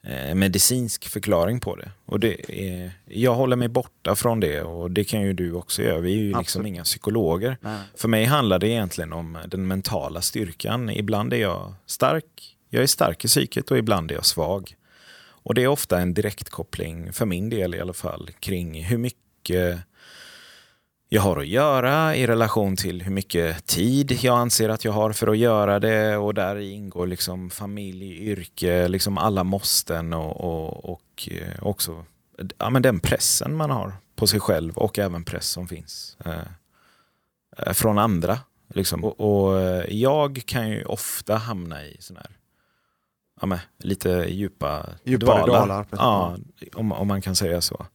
eh, 0.06 0.34
medicinsk 0.34 1.08
förklaring 1.08 1.60
på 1.60 1.76
det. 1.76 1.90
Och 2.06 2.20
det 2.20 2.60
är, 2.68 2.92
jag 3.06 3.34
håller 3.34 3.56
mig 3.56 3.68
borta 3.68 4.14
från 4.14 4.40
det 4.40 4.62
och 4.62 4.90
det 4.90 5.04
kan 5.04 5.22
ju 5.22 5.32
du 5.32 5.52
också 5.52 5.82
göra. 5.82 5.98
Vi 6.00 6.12
är 6.12 6.16
ju 6.16 6.26
liksom 6.26 6.40
Absolut. 6.40 6.66
inga 6.68 6.84
psykologer. 6.84 7.56
Nej. 7.60 7.78
För 7.96 8.08
mig 8.08 8.24
handlar 8.24 8.58
det 8.58 8.68
egentligen 8.68 9.12
om 9.12 9.38
den 9.48 9.66
mentala 9.66 10.20
styrkan. 10.22 10.90
Ibland 10.90 11.32
är 11.32 11.36
jag 11.36 11.74
stark, 11.86 12.56
jag 12.70 12.82
är 12.82 12.86
stark 12.86 13.24
i 13.24 13.28
psyket 13.28 13.70
och 13.70 13.78
ibland 13.78 14.10
är 14.10 14.14
jag 14.14 14.26
svag. 14.26 14.74
Och 15.42 15.54
det 15.54 15.62
är 15.62 15.68
ofta 15.68 16.00
en 16.00 16.14
direktkoppling, 16.14 17.12
för 17.12 17.26
min 17.26 17.50
del 17.50 17.74
i 17.74 17.80
alla 17.80 17.92
fall, 17.92 18.30
kring 18.40 18.84
hur 18.84 18.98
mycket 18.98 19.78
jag 21.12 21.22
har 21.22 21.36
att 21.36 21.46
göra 21.46 22.16
i 22.16 22.26
relation 22.26 22.76
till 22.76 23.02
hur 23.02 23.12
mycket 23.12 23.66
tid 23.66 24.18
jag 24.22 24.38
anser 24.38 24.68
att 24.68 24.84
jag 24.84 24.92
har 24.92 25.12
för 25.12 25.26
att 25.26 25.38
göra 25.38 25.80
det 25.80 26.16
och 26.16 26.34
där 26.34 26.56
ingår 26.56 27.06
liksom 27.06 27.50
familj, 27.50 28.28
yrke, 28.28 28.88
liksom 28.88 29.18
alla 29.18 29.44
måsten 29.44 30.12
och, 30.12 30.40
och, 30.40 30.92
och 30.92 31.28
eh, 31.30 31.62
också 31.62 32.04
ja, 32.58 32.70
men 32.70 32.82
den 32.82 33.00
pressen 33.00 33.56
man 33.56 33.70
har 33.70 33.92
på 34.16 34.26
sig 34.26 34.40
själv 34.40 34.76
och 34.76 34.98
även 34.98 35.24
press 35.24 35.46
som 35.46 35.68
finns 35.68 36.16
eh, 36.24 36.32
eh 37.66 37.72
från 37.72 37.98
andra. 37.98 38.38
Liksom. 38.74 39.04
Och, 39.04 39.20
och 39.20 39.60
eh, 39.60 39.84
jag 39.88 40.42
kan 40.46 40.70
ju 40.70 40.84
ofta 40.84 41.36
hamna 41.36 41.84
i 41.84 41.96
sån 42.00 42.16
här 42.16 42.30
ja, 43.40 43.46
men, 43.46 43.58
lite 43.78 44.26
djupa 44.28 44.86
Djupare 45.04 45.40
dalar. 45.40 45.60
dalar. 45.60 45.86
Ja, 45.90 46.36
om, 46.74 46.92
om 46.92 47.08
man 47.08 47.22
kan 47.22 47.36
säga 47.36 47.60
så. 47.60 47.86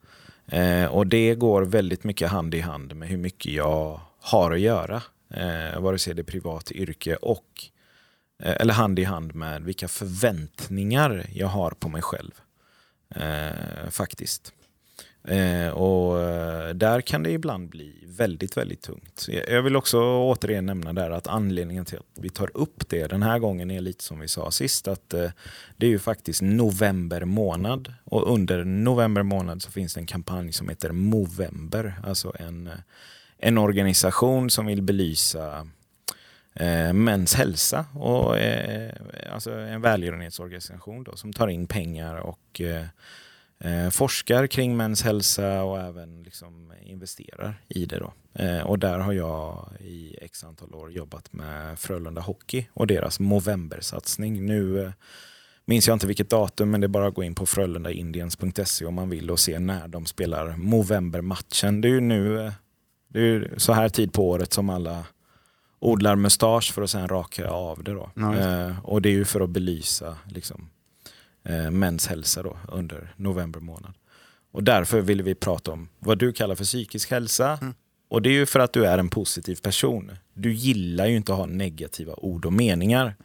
Eh, 0.47 0.85
och 0.85 1.07
det 1.07 1.35
går 1.35 1.61
väldigt 1.61 2.03
mycket 2.03 2.29
hand 2.29 2.55
i 2.55 2.59
hand 2.59 2.95
med 2.95 3.09
hur 3.09 3.17
mycket 3.17 3.53
jag 3.53 4.01
har 4.21 4.51
att 4.51 4.59
göra. 4.59 5.01
Eh, 5.33 5.79
vare 5.79 5.99
sig 5.99 6.13
det 6.13 6.21
är 6.21 6.23
privat 6.23 6.71
yrke 6.71 7.15
och 7.15 7.45
eh, 8.43 8.55
eller 8.59 8.73
hand 8.73 8.99
i 8.99 9.03
hand 9.03 9.35
med 9.35 9.63
vilka 9.63 9.87
förväntningar 9.87 11.25
jag 11.33 11.47
har 11.47 11.71
på 11.71 11.89
mig 11.89 12.01
själv. 12.01 12.31
Eh, 13.15 13.89
faktiskt. 13.89 14.53
Eh, 15.27 15.70
och 15.70 16.22
eh, 16.22 16.70
där 16.70 17.01
kan 17.01 17.24
det 17.24 17.32
ibland 17.32 17.70
bli 17.70 18.05
väldigt, 18.17 18.58
väldigt 18.58 18.82
tungt. 18.82 19.27
Jag 19.48 19.62
vill 19.62 19.75
också 19.75 20.00
återigen 20.01 20.65
nämna 20.65 20.94
där 20.94 21.12
att 21.12 21.27
anledningen 21.27 21.86
till 21.86 21.98
att 21.98 22.24
vi 22.24 22.29
tar 22.29 22.51
upp 22.53 22.89
det 22.89 23.08
den 23.08 23.24
här 23.24 23.39
gången 23.39 23.72
är 23.72 23.82
lite 23.82 24.03
som 24.03 24.20
vi 24.20 24.27
sa 24.27 24.51
sist, 24.51 24.88
att 24.88 25.13
eh, 25.13 25.29
det 25.77 25.86
är 25.86 25.89
ju 25.89 26.00
faktiskt 26.00 26.41
november 26.41 27.25
månad 27.25 27.94
och 28.03 28.34
under 28.34 28.63
november 28.63 29.24
månad 29.24 29.62
så 29.62 29.72
finns 29.72 29.94
det 29.94 30.00
en 30.00 30.05
kampanj 30.05 30.53
som 30.53 30.70
heter 30.70 30.91
Movember, 30.91 31.94
alltså 32.03 32.34
en, 32.39 32.67
eh, 32.67 32.74
en 33.38 33.58
organisation 33.58 34.50
som 34.50 34.65
vill 34.65 34.82
belysa 34.82 35.67
eh, 36.53 36.94
mäns 36.94 37.34
hälsa 37.34 37.86
och 37.94 38.38
eh, 38.38 38.91
alltså 39.34 39.51
en 39.51 39.82
välgörenhetsorganisation 39.82 41.03
då, 41.03 41.15
som 41.15 41.34
tar 41.34 41.48
in 41.48 41.67
pengar 41.67 42.15
och 42.15 42.62
eh, 42.62 42.86
eh, 43.59 43.89
forskar 43.89 44.47
kring 44.47 44.77
mäns 44.77 45.03
hälsa 45.03 45.63
och 45.63 45.79
även 45.79 46.24
liksom 46.24 46.74
investerar 46.81 47.62
i 47.67 47.85
det. 47.85 48.00
Då. 48.00 48.13
Eh, 48.33 48.62
och 48.62 48.79
där 48.79 49.00
har 49.00 49.13
jag 49.13 49.69
i 49.79 50.17
x 50.21 50.43
antal 50.43 50.75
år 50.75 50.91
jobbat 50.91 51.33
med 51.33 51.79
Frölunda 51.79 52.21
Hockey 52.21 52.67
och 52.74 52.88
deras 52.88 53.19
Movember-satsning. 53.19 54.45
Nu 54.45 54.81
eh, 54.83 54.91
minns 55.65 55.88
jag 55.88 55.95
inte 55.95 56.07
vilket 56.07 56.29
datum 56.29 56.71
men 56.71 56.81
det 56.81 56.85
är 56.85 56.89
bara 56.89 57.07
att 57.07 57.13
gå 57.13 57.24
in 57.24 57.35
på 57.35 57.45
frölundaindiens.se 57.45 58.85
om 58.85 58.93
man 58.93 59.09
vill 59.09 59.31
och 59.31 59.39
se 59.39 59.59
när 59.59 59.88
de 59.88 60.05
spelar 60.05 60.55
Movember-matchen. 60.57 61.81
Det 61.81 61.88
är 61.88 61.91
ju 61.91 62.01
nu, 62.01 62.45
eh, 62.45 62.53
det 63.07 63.19
är 63.19 63.53
så 63.57 63.74
här 63.74 63.89
tid 63.89 64.13
på 64.13 64.29
året 64.29 64.53
som 64.53 64.69
alla 64.69 65.05
odlar 65.79 66.15
mustasch 66.15 66.74
för 66.74 66.81
att 66.81 66.89
sen 66.89 67.07
raka 67.07 67.50
av 67.50 67.83
det. 67.83 67.93
Då. 67.93 68.12
Det. 68.15 68.43
eh, 68.43 68.85
och 68.85 69.01
det 69.01 69.09
är 69.09 69.13
ju 69.13 69.25
för 69.25 69.41
att 69.41 69.50
belysa 69.50 70.17
liksom, 70.25 70.69
eh, 71.45 71.71
mäns 71.71 72.07
hälsa 72.07 72.43
då, 72.43 72.57
under 72.71 73.13
november 73.15 73.59
månad. 73.59 73.93
Och 74.51 74.63
därför 74.63 75.01
ville 75.01 75.23
vi 75.23 75.35
prata 75.35 75.71
om 75.71 75.89
vad 75.99 76.17
du 76.17 76.33
kallar 76.33 76.55
för 76.55 76.63
psykisk 76.63 77.11
hälsa 77.11 77.57
Mm. 77.61 77.73
Och 78.07 78.21
det 78.21 78.29
är 78.29 78.33
ju 78.33 78.45
för 78.45 78.59
att 78.59 78.73
du 78.73 78.85
är 78.85 78.97
en 78.97 79.09
positiv 79.09 79.55
person. 79.55 80.11
Du 80.33 80.53
gillar 80.53 81.05
ju 81.05 81.15
inte 81.15 81.31
att 81.31 81.37
ha 81.37 81.45
negativa 81.45 82.13
ord 82.13 82.45
och 82.45 82.53
meningar. 82.53 83.15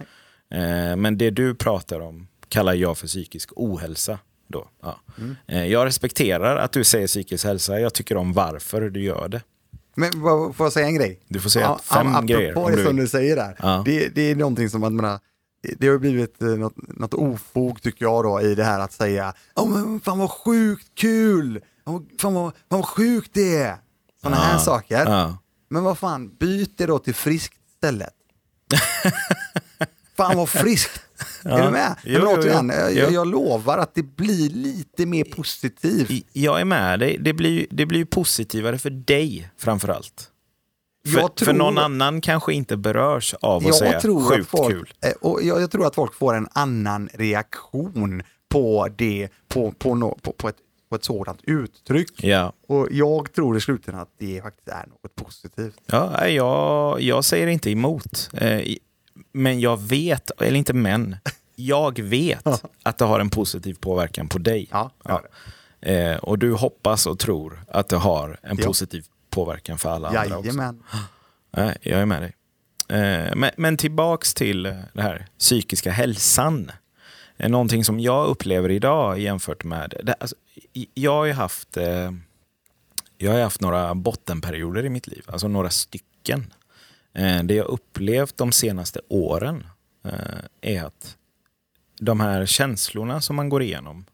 Eh, 0.51 0.97
men 0.97 1.19
det 1.19 1.31
du 1.31 1.55
pratar 1.55 2.01
om 2.01 2.29
kallar 2.49 2.75
jag 2.75 2.99
för 2.99 3.07
psykisk 3.07 3.51
ohälsa. 3.57 4.19
Då. 4.49 4.69
Ja. 4.83 5.01
Mm. 5.19 5.37
Eh, 5.47 5.67
jag 5.67 5.87
respekterar 5.87 6.57
att 6.57 6.73
du 6.73 6.85
säger 6.85 7.07
psykisk 7.07 7.45
hälsa. 7.45 7.81
Jag 7.81 7.95
tycker 7.95 8.17
om 8.17 8.33
varför 8.33 8.91
du 8.91 9.03
gör 9.03 9.29
det. 9.29 9.43
Men 9.95 10.13
får 10.53 10.67
jag 10.67 10.73
säga 10.73 10.87
en 10.87 10.95
grej? 10.95 11.21
Du 11.29 11.41
får 11.41 11.51
säga 11.51 11.65
Ja, 11.65 11.81
fem 11.85 12.07
apropå 12.07 12.27
grejer. 12.27 12.59
Om 12.59 12.73
det 12.73 12.85
som 12.85 12.97
du 12.97 13.09
säger 13.09 13.37
där. 13.37 13.57
Ja. 13.63 13.83
Det, 13.87 14.09
det 14.09 14.23
är 14.23 14.35
någonting 14.35 14.71
som 14.71 14.85
att 14.85 14.93
menar, 14.93 15.19
det 15.79 15.89
har 15.89 15.99
blivit 15.99 16.43
eh, 16.43 16.49
något, 16.49 16.75
något 16.99 17.15
ofog 17.15 17.83
tycker 17.83 18.05
jag 18.05 18.25
då 18.25 18.41
i 18.41 18.55
det 18.55 18.65
här 18.65 18.81
att 18.81 18.93
säga 18.93 19.35
Åh 19.55 19.69
men 19.69 20.01
fan 20.01 20.19
vad 20.19 20.31
sjukt 20.31 20.89
kul! 20.95 21.61
Åh, 21.87 22.01
Fan 22.21 22.35
vad, 22.35 22.53
fan 22.53 22.79
vad 22.79 22.85
sjukt 22.87 23.31
det 23.35 23.57
är! 23.57 23.77
Sådana 24.23 24.37
här 24.37 24.53
Ja. 24.53 24.59
saker. 24.59 25.05
Ja. 25.07 25.39
Men 25.69 25.85
vad 25.85 25.99
fan, 25.99 26.37
byt 26.41 26.79
det 26.79 26.87
då 26.87 26.99
till 26.99 27.15
friskt 27.15 27.55
istället. 27.75 28.15
fan 30.17 30.37
vad 30.37 30.49
friskt! 30.49 31.01
Är 31.45 31.63
du 31.65 31.71
med? 31.71 31.97
Jo, 32.05 32.19
men 32.21 32.29
jo, 32.31 32.37
återigen, 32.39 32.73
jo. 32.75 32.81
jag, 32.81 32.93
Jo. 33.09 33.15
jag 33.15 33.27
lovar 33.27 33.79
att 33.79 33.95
det 33.95 34.03
blir 34.03 34.51
lite 34.51 35.07
mer 35.07 35.25
positivt. 35.25 36.27
Jag 36.33 36.61
är 36.61 36.65
med 36.65 37.01
dig. 37.01 37.19
Det 37.21 37.33
blir, 37.33 37.67
det 37.71 37.87
blir 37.87 37.99
ju 37.99 38.07
positivare 38.07 38.79
för 38.79 38.91
dig 38.91 39.51
framförallt. 39.59 40.31
För, 41.09 41.21
Jag 41.21 41.31
för 41.39 41.45
tror- 41.45 41.55
någon 41.55 41.79
annan 41.79 42.21
kanske 42.21 42.55
inte 42.55 42.77
berörs 42.77 43.35
av 43.41 43.67
att 43.67 43.75
säga 43.75 44.01
tror 44.01 44.23
att 44.23 44.29
sjukt 44.39 44.51
folk, 44.51 44.71
kul. 44.77 44.93
eh, 45.05 45.13
och 45.21 45.43
jag, 45.43 45.63
jag 45.63 45.71
tror 45.71 45.87
att 45.87 45.95
folk 45.95 46.15
får 46.15 46.35
en 46.35 46.49
annan 46.53 47.09
reaktion 47.15 48.23
på 48.49 48.89
det, 48.97 49.29
på, 49.49 49.73
på, 49.73 49.95
no, 49.95 50.19
på, 50.23 50.33
på, 50.33 50.49
ett, 50.49 50.57
på 50.91 50.97
ett 50.97 51.05
sådant 51.05 51.41
uttryck. 51.43 52.25
Ja. 52.25 52.53
Och 52.69 52.89
jag 52.91 53.33
tror 53.33 53.57
i 53.57 53.61
slutändan 53.61 54.03
att 54.03 54.15
det 54.19 54.43
faktiskt 54.43 54.69
är 54.69 54.87
något 54.87 55.15
positivt. 55.15 55.75
Ja, 55.87 56.29
jag, 56.29 57.01
jag 57.03 57.25
säger 57.25 57.47
inte 57.47 57.71
emot. 57.71 58.31
Eh, 58.33 58.61
men 59.33 59.61
jag 59.61 59.81
vet, 59.81 60.31
eller 60.41 60.59
inte 60.59 60.73
men, 60.73 61.17
jag 61.57 61.99
vet 62.01 62.47
att 62.83 62.99
det 62.99 63.05
har 63.05 63.21
en 63.21 63.31
positiv 63.31 63.75
påverkan 63.81 64.29
på 64.29 64.39
dig. 64.39 64.69
Ja, 64.71 64.91
ja. 65.05 65.23
Eh, 65.81 66.17
och 66.17 66.39
du 66.39 66.53
hoppas 66.53 67.07
och 67.07 67.19
tror 67.19 67.65
att 67.69 67.89
det 67.89 67.97
har 67.97 68.39
en 68.43 68.57
positiv 68.57 69.05
påverkan 69.31 69.79
för 69.79 69.89
alla 69.91 70.09
andra 70.09 70.39
också. 70.39 70.49
Jajamän. 70.49 70.83
Nej, 71.51 71.77
jag 71.81 72.01
är 72.01 72.07
med 72.07 72.23
dig. 72.23 72.35
Eh, 72.89 73.37
men, 73.37 73.51
men 73.57 73.77
tillbaks 73.77 74.35
till 74.35 74.63
det 74.63 75.03
här 75.03 75.27
psykiska 75.39 75.91
hälsan. 75.91 76.71
Eh, 77.37 77.49
Någonting 77.51 77.85
som 77.85 78.01
jag 78.01 78.27
upplever 78.27 78.71
idag 78.71 79.19
jämfört 79.19 79.65
med... 79.65 79.95
Det, 80.03 80.13
alltså, 80.13 80.37
jag 80.95 81.13
har 81.13 81.25
ju 81.25 81.33
haft, 81.33 81.77
eh, 81.77 82.11
jag 83.19 83.33
har 83.33 83.43
haft 83.43 83.61
några 83.61 83.95
bottenperioder 83.95 84.85
i 84.85 84.89
mitt 84.89 85.07
liv, 85.07 85.25
alltså 85.27 85.49
några 85.49 85.71
stycken. 85.71 86.53
Det 87.45 87.55
jag 87.55 87.67
upplevt 87.67 88.37
de 88.37 88.53
senaste 88.53 89.01
åren 89.09 89.67
är 90.61 90.85
att 90.85 91.17
de 92.01 92.21
här 92.21 92.47
känslorna 92.47 93.21
som 93.21 93.37
man 93.37 93.49
går 93.49 93.63
igenom, 93.63 94.05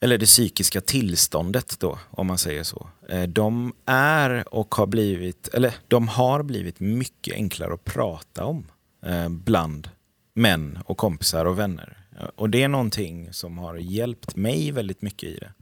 eller 0.00 0.18
det 0.18 0.26
psykiska 0.26 0.80
tillståndet 0.80 1.80
då, 1.80 1.98
om 2.10 2.26
man 2.26 2.38
säger 2.38 2.62
så. 2.62 2.88
Eh, 3.08 3.22
de 3.22 3.72
är 3.86 4.54
och 4.54 4.74
har 4.74 4.86
blivit, 4.86 5.48
eller 5.48 5.74
de 5.88 6.08
har 6.08 6.42
blivit 6.42 6.80
mycket 6.80 7.34
enklare 7.34 7.74
att 7.74 7.84
prata 7.84 8.44
om 8.44 8.66
eh, 9.06 9.28
bland 9.28 9.90
män 10.34 10.78
och 10.84 10.96
kompisar 10.96 11.44
och 11.44 11.58
vänner. 11.58 11.96
Eh, 12.20 12.26
och 12.34 12.50
det 12.50 12.62
är 12.62 12.68
någonting 12.68 13.32
som 13.32 13.58
har 13.58 13.76
hjälpt 13.76 14.36
mig 14.36 14.72
väldigt 14.72 15.02
mycket 15.02 15.28
i 15.28 15.38
det. 15.38 15.52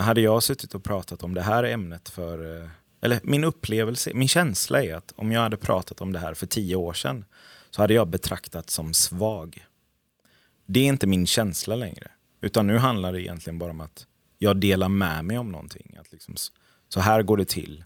Hade 0.00 0.20
jag 0.20 0.42
suttit 0.42 0.74
och 0.74 0.84
pratat 0.84 1.22
om 1.22 1.34
det 1.34 1.42
här 1.42 1.64
ämnet 1.64 2.08
för, 2.08 2.70
eller 3.00 3.20
min 3.22 3.44
upplevelse, 3.44 4.10
min 4.14 4.28
känsla 4.28 4.82
är 4.82 4.94
att 4.94 5.12
om 5.16 5.32
jag 5.32 5.40
hade 5.40 5.56
pratat 5.56 6.00
om 6.00 6.12
det 6.12 6.18
här 6.18 6.34
för 6.34 6.46
tio 6.46 6.76
år 6.76 6.92
sedan 6.92 7.24
så 7.70 7.82
hade 7.82 7.94
jag 7.94 8.08
betraktats 8.08 8.74
som 8.74 8.94
svag. 8.94 9.66
Det 10.66 10.80
är 10.80 10.84
inte 10.84 11.06
min 11.06 11.26
känsla 11.26 11.76
längre. 11.76 12.10
Utan 12.40 12.66
nu 12.66 12.78
handlar 12.78 13.12
det 13.12 13.22
egentligen 13.22 13.58
bara 13.58 13.70
om 13.70 13.80
att 13.80 14.06
jag 14.38 14.56
delar 14.56 14.88
med 14.88 15.24
mig 15.24 15.38
om 15.38 15.52
någonting. 15.52 15.96
Att 16.00 16.12
liksom, 16.12 16.34
så 16.88 17.00
här 17.00 17.22
går 17.22 17.36
det 17.36 17.48
till 17.48 17.84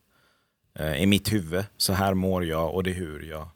eh, 0.78 1.02
i 1.02 1.06
mitt 1.06 1.32
huvud. 1.32 1.64
Så 1.76 1.92
här 1.92 2.14
mår 2.14 2.44
jag 2.44 2.74
och 2.74 2.82
det 2.82 2.90
är 2.90 2.94
hur 2.94 3.22
jag 3.22 3.48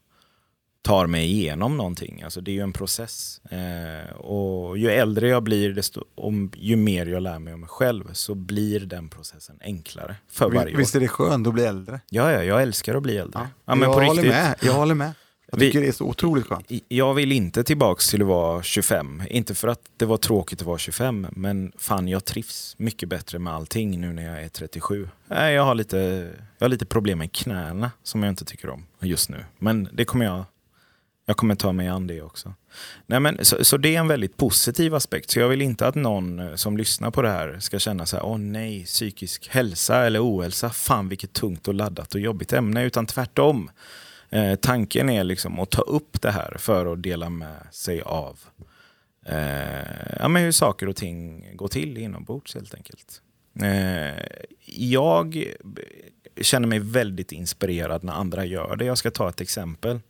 tar 0.83 1.07
mig 1.07 1.25
igenom 1.33 1.77
någonting. 1.77 2.23
Alltså 2.23 2.41
det 2.41 2.51
är 2.51 2.53
ju 2.53 2.61
en 2.61 2.73
process. 2.73 3.41
Eh, 3.45 4.17
och 4.17 4.79
ju 4.79 4.91
äldre 4.91 5.29
jag 5.29 5.43
blir, 5.43 5.73
desto, 5.73 6.05
om, 6.15 6.51
ju 6.55 6.77
mer 6.77 7.07
jag 7.07 7.23
lär 7.23 7.39
mig 7.39 7.55
om 7.55 7.61
mig 7.61 7.69
själv, 7.69 8.13
så 8.13 8.35
blir 8.35 8.81
den 8.81 9.09
processen 9.09 9.59
enklare 9.61 10.17
för 10.29 10.51
varje 10.51 10.75
år. 10.75 10.79
Visst 10.79 10.95
är 10.95 11.01
det 11.01 11.09
skönt 11.09 11.47
att 11.47 11.55
bli 11.55 11.65
äldre? 11.65 12.01
Ja, 12.11 12.33
ja, 12.33 12.43
jag 12.43 12.63
älskar 12.63 12.95
att 12.95 13.03
bli 13.03 13.17
äldre. 13.17 13.41
Ja. 13.41 13.49
Ja, 13.65 13.75
men 13.75 13.83
jag 13.89 13.93
på 13.93 14.05
håller 14.05 14.23
riktigt. 14.23 14.33
med. 14.33 14.57
Jag 14.63 14.73
håller 14.73 14.95
med. 14.95 15.13
Jag 15.51 15.59
Vi- 15.59 15.67
tycker 15.67 15.81
det 15.81 15.89
är 15.89 15.93
så 15.93 16.05
otroligt 16.05 16.47
skönt. 16.47 16.71
Jag 16.89 17.15
vill 17.15 17.33
inte 17.33 17.65
tillbaks 17.65 18.11
till 18.11 18.23
att 18.23 18.29
vara 18.29 18.63
25. 18.63 19.23
Inte 19.31 19.55
för 19.55 19.69
att 19.69 19.81
det 19.97 20.05
var 20.05 20.17
tråkigt 20.17 20.61
att 20.61 20.67
vara 20.67 20.79
25, 20.79 21.27
men 21.31 21.73
fan 21.79 22.09
jag 22.09 22.25
trivs 22.25 22.75
mycket 22.79 23.09
bättre 23.09 23.39
med 23.39 23.53
allting 23.55 24.01
nu 24.01 24.13
när 24.13 24.27
jag 24.27 24.43
är 24.43 24.49
37. 24.49 25.09
Nej, 25.27 25.55
Jag 25.55 25.65
har 25.65 25.75
lite, 25.75 25.97
jag 26.59 26.65
har 26.65 26.69
lite 26.69 26.87
problem 26.87 27.19
med 27.19 27.33
knäna 27.33 27.91
som 28.03 28.23
jag 28.23 28.31
inte 28.33 28.45
tycker 28.45 28.71
om 28.71 28.87
just 29.01 29.29
nu. 29.31 29.45
Men 29.59 29.89
det 29.93 30.05
kommer 30.05 30.25
jag, 30.25 30.45
jag 31.27 31.37
kommer 31.37 31.55
ta 31.55 31.73
mig 31.73 31.89
an 31.89 32.07
det 32.07 32.23
också. 32.23 32.55
Nej, 33.07 33.21
men, 33.21 33.45
så, 33.45 33.65
så 33.65 33.77
det 33.77 33.95
är 33.95 34.01
en 34.01 34.09
väldigt 34.09 34.37
positiv 34.37 34.95
aspekt. 34.95 35.31
Så 35.31 35.39
jag 35.41 35.49
vill 35.49 35.63
inte 35.63 35.87
att 35.87 35.95
någon 35.95 36.39
eh, 36.39 36.55
som 36.55 36.77
lyssnar 36.77 37.11
på 37.11 37.23
det 37.23 37.31
här 37.31 37.57
ska 37.61 37.79
känna 37.79 38.07
så 38.07 38.17
här, 38.17 38.25
åh 38.27 38.39
nej, 38.39 38.85
psykisk 38.85 39.49
hälsa 39.49 40.07
eller 40.07 40.25
ohälsa, 40.25 40.71
fan 40.71 41.09
vilket 41.09 41.33
tungt 41.33 41.69
och 41.69 41.75
laddat 41.75 42.15
och 42.15 42.21
jobbigt 42.21 42.53
ämne. 42.53 42.85
Utan 42.85 43.07
tvärtom. 43.07 43.71
Eh, 44.31 44.55
tanken 44.55 45.11
är 45.11 45.25
liksom 45.25 45.61
att 45.61 45.71
ta 45.71 45.83
upp 45.83 46.23
det 46.23 46.31
här 46.31 46.57
för 46.59 46.93
att 46.93 47.03
dela 47.03 47.31
med 47.31 47.67
sig 47.71 48.01
av 48.03 48.39
eh, 49.27 50.19
ja, 50.21 50.29
men 50.29 50.43
hur 50.43 50.53
saker 50.53 50.89
och 50.89 50.97
ting 50.97 51.47
går 51.57 51.69
till 51.69 51.99
inombords 51.99 52.55
helt 52.55 52.75
enkelt. 52.75 53.23
Eh, 53.63 54.27
jag 54.67 55.45
känner 56.41 56.69
mig 56.69 56.79
väldigt 56.79 57.33
inspirerad 57.33 58.05
när 58.05 58.13
andra 58.13 58.45
gör 58.45 58.77
det. 58.77 58.85
Jag 58.85 58.99
ska 58.99 59.11
ta 59.11 59.29
ett 59.29 59.41
exempel. 59.41 60.01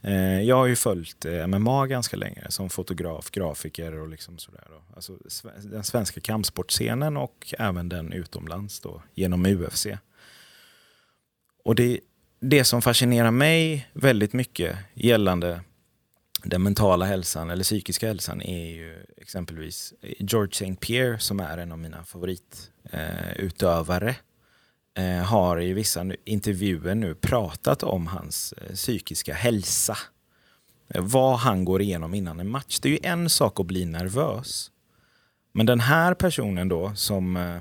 Eh, 0.00 0.40
jag 0.40 0.56
har 0.56 0.66
ju 0.66 0.76
följt 0.76 1.24
eh, 1.24 1.46
MMA 1.46 1.86
ganska 1.86 2.16
länge 2.16 2.46
som 2.48 2.70
fotograf, 2.70 3.30
grafiker 3.30 3.94
och 3.94 4.08
liksom 4.08 4.38
sådär. 4.38 4.64
Då. 4.68 4.94
Alltså, 4.96 5.18
den 5.62 5.84
svenska 5.84 6.20
kampsportscenen 6.20 7.16
och 7.16 7.54
även 7.58 7.88
den 7.88 8.12
utomlands 8.12 8.80
då, 8.80 9.02
genom 9.14 9.46
UFC. 9.46 9.86
Och 11.64 11.74
det, 11.74 12.00
det 12.40 12.64
som 12.64 12.82
fascinerar 12.82 13.30
mig 13.30 13.88
väldigt 13.92 14.32
mycket 14.32 14.76
gällande 14.94 15.60
den 16.44 16.62
mentala 16.62 17.04
hälsan 17.04 17.50
eller 17.50 17.64
psykiska 17.64 18.06
hälsan 18.06 18.42
är 18.42 18.66
ju 18.66 19.04
exempelvis 19.16 19.94
George 20.18 20.52
St. 20.52 20.74
Pierre 20.74 21.18
som 21.18 21.40
är 21.40 21.58
en 21.58 21.72
av 21.72 21.78
mina 21.78 22.04
favoritutövare. 22.04 24.08
Eh, 24.08 24.16
eh, 25.18 25.24
har 25.24 25.62
i 25.62 25.72
vissa 25.72 26.06
intervjuer 26.24 26.94
nu 26.94 27.14
pratat 27.14 27.82
om 27.82 28.06
hans 28.06 28.52
eh, 28.52 28.74
psykiska 28.74 29.34
hälsa. 29.34 29.96
Eh, 30.88 31.02
vad 31.02 31.38
han 31.38 31.64
går 31.64 31.82
igenom 31.82 32.14
innan 32.14 32.40
en 32.40 32.50
match. 32.50 32.78
Det 32.80 32.88
är 32.88 32.90
ju 32.90 32.98
en 33.02 33.30
sak 33.30 33.60
att 33.60 33.66
bli 33.66 33.84
nervös. 33.84 34.70
Men 35.52 35.66
den 35.66 35.80
här 35.80 36.14
personen 36.14 36.68
då 36.68 36.94
som 36.94 37.36
eh, 37.36 37.60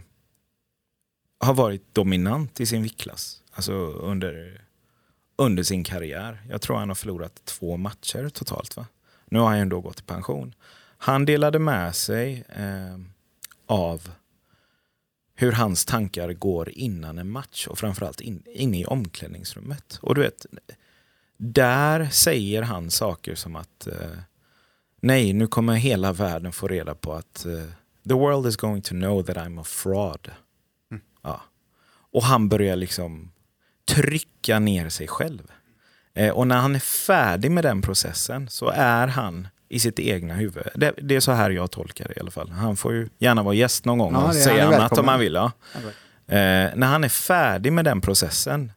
har 1.39 1.53
varit 1.53 1.95
dominant 1.95 2.59
i 2.59 2.65
sin 2.65 2.83
viktklass. 2.83 3.43
Alltså 3.51 3.73
under, 3.83 4.64
under 5.35 5.63
sin 5.63 5.83
karriär. 5.83 6.41
Jag 6.49 6.61
tror 6.61 6.77
han 6.77 6.87
har 6.87 6.95
förlorat 6.95 7.41
två 7.45 7.77
matcher 7.77 8.29
totalt. 8.29 8.77
va? 8.77 8.85
Nu 9.25 9.39
har 9.39 9.45
han 9.45 9.55
ju 9.55 9.61
ändå 9.61 9.81
gått 9.81 9.99
i 9.99 10.03
pension. 10.03 10.55
Han 10.97 11.25
delade 11.25 11.59
med 11.59 11.95
sig 11.95 12.43
eh, 12.49 12.99
av 13.65 14.09
hur 15.35 15.51
hans 15.51 15.85
tankar 15.85 16.33
går 16.33 16.69
innan 16.69 17.17
en 17.17 17.29
match 17.29 17.67
och 17.67 17.77
framförallt 17.77 18.21
in, 18.21 18.43
inne 18.53 18.79
i 18.79 18.85
omklädningsrummet. 18.85 19.99
Och 20.01 20.15
du 20.15 20.21
vet, 20.21 20.45
där 21.37 22.09
säger 22.09 22.61
han 22.61 22.91
saker 22.91 23.35
som 23.35 23.55
att 23.55 23.87
eh, 23.87 24.17
nej, 25.01 25.33
nu 25.33 25.47
kommer 25.47 25.73
hela 25.73 26.13
världen 26.13 26.51
få 26.51 26.67
reda 26.67 26.95
på 26.95 27.13
att 27.13 27.45
eh, 27.45 27.65
the 28.07 28.13
world 28.13 28.47
is 28.47 28.55
going 28.55 28.81
to 28.81 28.89
know 28.89 29.23
that 29.23 29.37
I'm 29.37 29.61
a 29.61 29.63
fraud. 29.63 30.31
Ja. 31.21 31.41
Och 32.11 32.23
han 32.23 32.49
börjar 32.49 32.75
liksom 32.75 33.31
trycka 33.85 34.59
ner 34.59 34.89
sig 34.89 35.07
själv. 35.07 35.51
Eh, 36.13 36.29
och 36.29 36.47
när 36.47 36.57
han 36.57 36.75
är 36.75 36.79
färdig 36.79 37.51
med 37.51 37.63
den 37.63 37.81
processen 37.81 38.49
så 38.49 38.69
är 38.75 39.07
han 39.07 39.47
i 39.69 39.79
sitt 39.79 39.99
egna 39.99 40.33
huvud. 40.33 40.63
Det, 40.75 40.93
det 41.01 41.15
är 41.15 41.19
så 41.19 41.31
här 41.31 41.49
jag 41.49 41.71
tolkar 41.71 42.07
det 42.07 42.13
i 42.17 42.19
alla 42.19 42.31
fall. 42.31 42.49
Han 42.49 42.75
får 42.75 42.93
ju 42.93 43.09
gärna 43.17 43.43
vara 43.43 43.55
gäst 43.55 43.85
någon 43.85 43.97
gång 43.97 44.13
Ja, 44.13 44.27
och 44.27 44.35
säga 44.35 44.67
annat 44.67 44.97
om 44.97 45.07
han 45.07 45.19
vill. 45.19 45.33
Ja. 45.33 45.51
Eh, 46.27 46.69
när 46.75 46.87
han 46.87 47.03
är 47.03 47.09
färdig 47.09 47.73
med 47.73 47.85
den 47.85 48.01
processen 48.01 48.71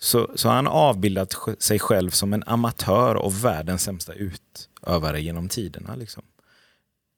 så, 0.00 0.30
så 0.34 0.48
har 0.48 0.54
han 0.54 0.66
avbildat 0.66 1.34
sig 1.58 1.78
själv 1.78 2.10
som 2.10 2.32
en 2.32 2.44
amatör 2.46 3.14
och 3.14 3.44
världens 3.44 3.82
sämsta 3.82 4.12
utövare 4.12 5.20
genom 5.20 5.48
tiderna. 5.48 5.94
Liksom. 5.94 6.22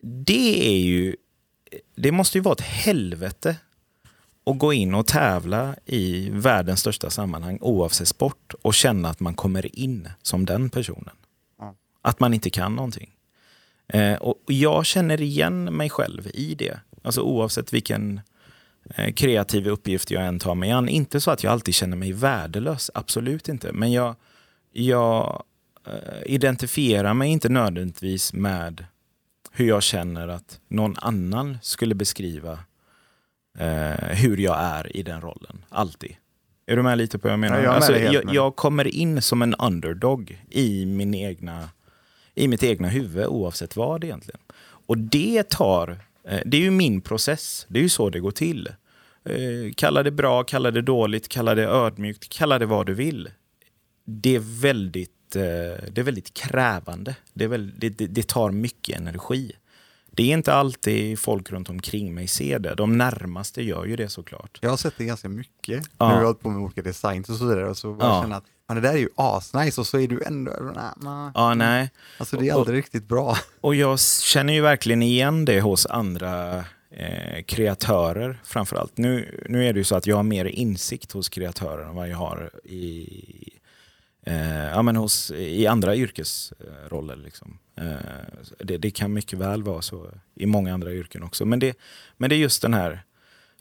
Det 0.02 0.68
är 0.68 0.78
ju, 0.78 1.16
det 1.96 2.12
måste 2.12 2.38
ju 2.38 2.42
vara 2.42 2.52
ett 2.52 2.60
helvete 2.60 3.56
att 4.44 4.58
gå 4.58 4.72
in 4.72 4.94
och 4.94 5.06
tävla 5.06 5.74
i 5.84 6.30
världens 6.30 6.80
största 6.80 7.10
sammanhang 7.10 7.58
oavsett 7.60 8.08
sport 8.08 8.54
och 8.62 8.74
känna 8.74 9.08
att 9.08 9.20
man 9.20 9.34
kommer 9.34 9.78
in 9.78 10.08
som 10.22 10.46
den 10.46 10.70
personen. 10.70 11.16
Ja. 11.58 11.74
Att 12.02 12.20
man 12.20 12.34
inte 12.34 12.50
kan 12.50 12.74
någonting. 12.74 13.10
Eh, 13.88 14.14
och 14.14 14.38
jag 14.46 14.86
känner 14.86 15.20
igen 15.20 15.64
mig 15.64 15.90
själv 15.90 16.30
i 16.34 16.54
det. 16.54 16.80
Alltså 17.02 17.20
oavsett 17.20 17.72
vilken 17.72 18.20
eh, 18.94 19.12
kreativ 19.12 19.68
uppgift 19.68 20.10
jag 20.10 20.26
än 20.26 20.38
tar 20.38 20.54
mig 20.54 20.70
an. 20.70 20.88
Inte 20.88 21.20
så 21.20 21.30
att 21.30 21.42
jag 21.42 21.52
alltid 21.52 21.74
känner 21.74 21.96
mig 21.96 22.12
värdelös, 22.12 22.90
absolut 22.94 23.48
inte. 23.48 23.72
Men 23.72 23.92
jag, 23.92 24.16
jag 24.72 25.42
eh, 25.86 26.32
identifierar 26.32 27.14
mig 27.14 27.30
inte 27.30 27.48
nödvändigtvis 27.48 28.32
med 28.32 28.86
hur 29.52 29.68
jag 29.68 29.82
känner 29.82 30.28
att 30.28 30.60
någon 30.68 30.96
annan 30.98 31.58
skulle 31.62 31.94
beskriva 31.94 32.58
eh, 33.58 34.08
hur 34.08 34.36
jag 34.36 34.58
är 34.60 34.96
i 34.96 35.02
den 35.02 35.20
rollen. 35.20 35.64
Alltid. 35.68 36.16
Är 36.66 36.76
du 36.76 36.82
med 36.82 36.98
lite 36.98 37.18
på 37.18 37.28
vad 37.28 37.32
jag 37.32 37.40
menar? 37.40 37.56
Ja, 37.56 37.62
jag 37.62 37.74
alltså, 37.74 37.98
jag, 37.98 38.34
jag 38.34 38.56
kommer 38.56 38.86
in 38.86 39.22
som 39.22 39.42
en 39.42 39.54
underdog 39.54 40.42
i, 40.50 40.86
min 40.86 41.14
egna, 41.14 41.68
i 42.34 42.48
mitt 42.48 42.62
egna 42.62 42.88
huvud 42.88 43.26
oavsett 43.26 43.76
vad 43.76 44.04
egentligen. 44.04 44.40
Och 44.86 44.98
det 44.98 45.48
tar, 45.48 45.98
eh, 46.28 46.40
det 46.46 46.56
är 46.56 46.60
ju 46.60 46.70
min 46.70 47.00
process. 47.00 47.66
Det 47.68 47.78
är 47.78 47.82
ju 47.82 47.88
så 47.88 48.10
det 48.10 48.20
går 48.20 48.30
till. 48.30 48.68
Eh, 49.24 49.72
Kalla 49.76 50.02
det 50.02 50.10
bra, 50.10 50.44
kalla 50.44 50.70
det 50.70 50.82
dåligt, 50.82 51.28
kalla 51.28 51.54
det 51.54 51.66
ödmjukt, 51.68 52.28
kalla 52.28 52.58
det 52.58 52.66
vad 52.66 52.86
du 52.86 52.94
vill. 52.94 53.30
Det 54.04 54.34
är 54.34 54.60
väldigt, 54.60 55.36
eh, 55.36 55.42
det 55.92 55.98
är 55.98 56.02
väldigt 56.02 56.34
krävande. 56.34 57.16
Det, 57.34 57.44
är 57.44 57.48
väl, 57.48 57.72
det, 57.78 57.88
det, 57.88 58.06
det 58.06 58.28
tar 58.28 58.50
mycket 58.50 58.96
energi. 58.98 59.52
Det 60.14 60.22
är 60.22 60.32
inte 60.34 60.54
alltid 60.54 61.18
folk 61.18 61.50
runt 61.52 61.68
omkring 61.68 62.14
mig 62.14 62.26
ser 62.26 62.58
det. 62.58 62.74
De 62.74 62.98
närmaste 62.98 63.62
gör 63.62 63.84
ju 63.84 63.96
det 63.96 64.08
såklart. 64.08 64.58
Jag 64.62 64.70
har 64.70 64.76
sett 64.76 64.94
det 64.98 65.04
ganska 65.04 65.28
mycket 65.28 65.84
Ja. 65.98 66.08
vi 66.08 66.14
har 66.14 66.24
hållit 66.24 66.40
på 66.40 66.48
med 66.50 66.62
olika 66.62 66.82
designs 66.82 67.28
och 67.28 67.36
så 67.36 67.44
vidare. 67.46 67.68
Och 67.70 67.76
så 67.76 67.92
bara 67.92 68.08
Ja. 68.08 68.22
känna 68.22 68.36
att 68.36 68.44
men 68.68 68.82
det 68.82 68.88
där 68.88 68.94
är 68.94 68.98
ju 68.98 69.08
asnice 69.16 69.80
och 69.80 69.86
så 69.86 69.98
är 69.98 70.08
du 70.08 70.22
ändå... 70.22 70.52
Nej. 71.00 71.30
Ja, 71.34 71.54
nej. 71.54 71.90
Alltså 72.18 72.36
det 72.36 72.48
är 72.48 72.54
Och- 72.54 72.58
aldrig 72.60 72.78
riktigt 72.78 73.08
bra. 73.08 73.36
Och 73.60 73.74
jag 73.74 74.00
känner 74.00 74.52
ju 74.52 74.60
verkligen 74.60 75.02
igen 75.02 75.44
det 75.44 75.60
hos 75.60 75.86
andra 75.86 76.58
eh, 76.90 77.42
kreatörer 77.46 78.40
framförallt. 78.44 78.98
Nu, 78.98 79.44
nu 79.48 79.68
är 79.68 79.72
det 79.72 79.78
ju 79.78 79.84
så 79.84 79.96
att 79.96 80.06
jag 80.06 80.16
har 80.16 80.22
mer 80.22 80.44
insikt 80.44 81.12
hos 81.12 81.28
kreatörer 81.28 81.84
än 81.88 81.94
vad 81.94 82.08
jag 82.08 82.16
har 82.16 82.50
i, 82.64 83.51
eh, 84.26 84.66
ja, 84.66 84.82
men 84.82 84.96
hos, 84.96 85.30
i 85.30 85.66
andra 85.66 85.96
yrkesroller. 85.96 87.16
Liksom. 87.16 87.58
Eh, 87.76 87.94
det, 88.58 88.78
det 88.78 88.90
kan 88.90 89.12
mycket 89.12 89.38
väl 89.38 89.62
vara 89.62 89.82
så 89.82 90.10
i 90.34 90.46
många 90.46 90.74
andra 90.74 90.92
yrken 90.92 91.22
också. 91.22 91.44
Men 91.44 91.58
det, 91.58 91.76
men 92.16 92.30
det 92.30 92.36
är 92.36 92.38
just 92.38 92.62
den 92.62 92.74
här 92.74 93.04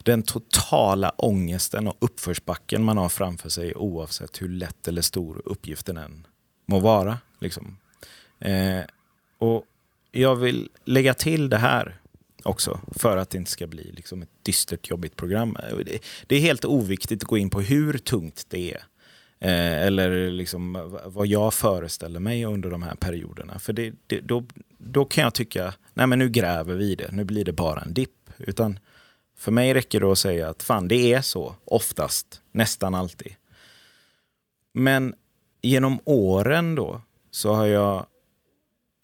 den 0.04 0.24
totala 0.24 1.10
ångesten 1.18 1.88
och 1.88 1.98
uppförsbacken 2.00 2.84
man 2.84 2.98
har 2.98 3.10
framför 3.10 3.50
sig 3.50 3.76
oavsett 3.76 4.42
hur 4.42 4.50
lätt 4.50 4.88
eller 4.88 5.02
stor 5.02 5.42
uppgiften 5.46 5.98
än 5.98 6.28
må 6.66 6.80
vara. 6.80 7.18
Liksom. 7.40 7.78
Eh, 8.40 8.82
och 9.38 9.66
jag 10.12 10.36
vill 10.36 10.70
lägga 10.86 11.14
till 11.14 11.50
det 11.50 11.58
här 11.58 11.96
också 12.44 12.80
för 12.96 13.18
att 13.18 13.30
det 13.30 13.38
inte 13.38 13.52
ska 13.52 13.68
bli 13.68 13.92
liksom 13.92 14.22
ett 14.22 14.30
dystert, 14.44 14.90
jobbigt 14.90 15.16
program. 15.16 15.58
Det, 15.86 16.00
det 16.28 16.36
är 16.36 16.40
helt 16.40 16.66
oviktigt 16.66 17.24
att 17.24 17.30
gå 17.30 17.38
in 17.38 17.50
på 17.50 17.62
hur 17.62 17.98
tungt 17.98 18.46
det 18.50 18.74
är. 18.74 18.84
Eh, 19.44 19.86
eller 19.86 20.32
liksom 20.32 20.92
vad 21.06 21.28
jag 21.28 21.54
föreställer 21.54 22.20
mig 22.20 22.46
under 22.46 22.70
de 22.70 22.84
här 22.84 22.96
perioderna. 22.96 23.60
För 23.60 23.74
det, 23.74 23.94
det, 24.08 24.20
då, 24.20 24.44
då 24.78 25.06
kan 25.06 25.24
jag 25.24 25.34
tycka, 25.34 25.74
nej 25.94 26.08
men 26.08 26.20
nu 26.20 26.30
gräver 26.30 26.76
vi 26.76 26.92
i 26.92 26.96
det, 26.96 27.12
nu 27.12 27.24
blir 27.24 27.46
det 27.46 27.54
bara 27.54 27.82
en 27.82 27.94
dipp. 27.94 28.30
Utan 28.38 28.80
för 29.38 29.52
mig 29.52 29.74
räcker 29.74 30.00
det 30.00 30.12
att 30.12 30.18
säga 30.18 30.50
att 30.50 30.64
fan 30.64 30.88
det 30.88 31.14
är 31.14 31.22
så, 31.22 31.56
oftast, 31.66 32.42
nästan 32.52 32.96
alltid. 32.96 33.36
Men 34.74 35.16
genom 35.62 36.00
åren 36.06 36.76
då 36.76 37.02
så 37.32 37.54
har 37.54 37.66
jag 37.66 38.06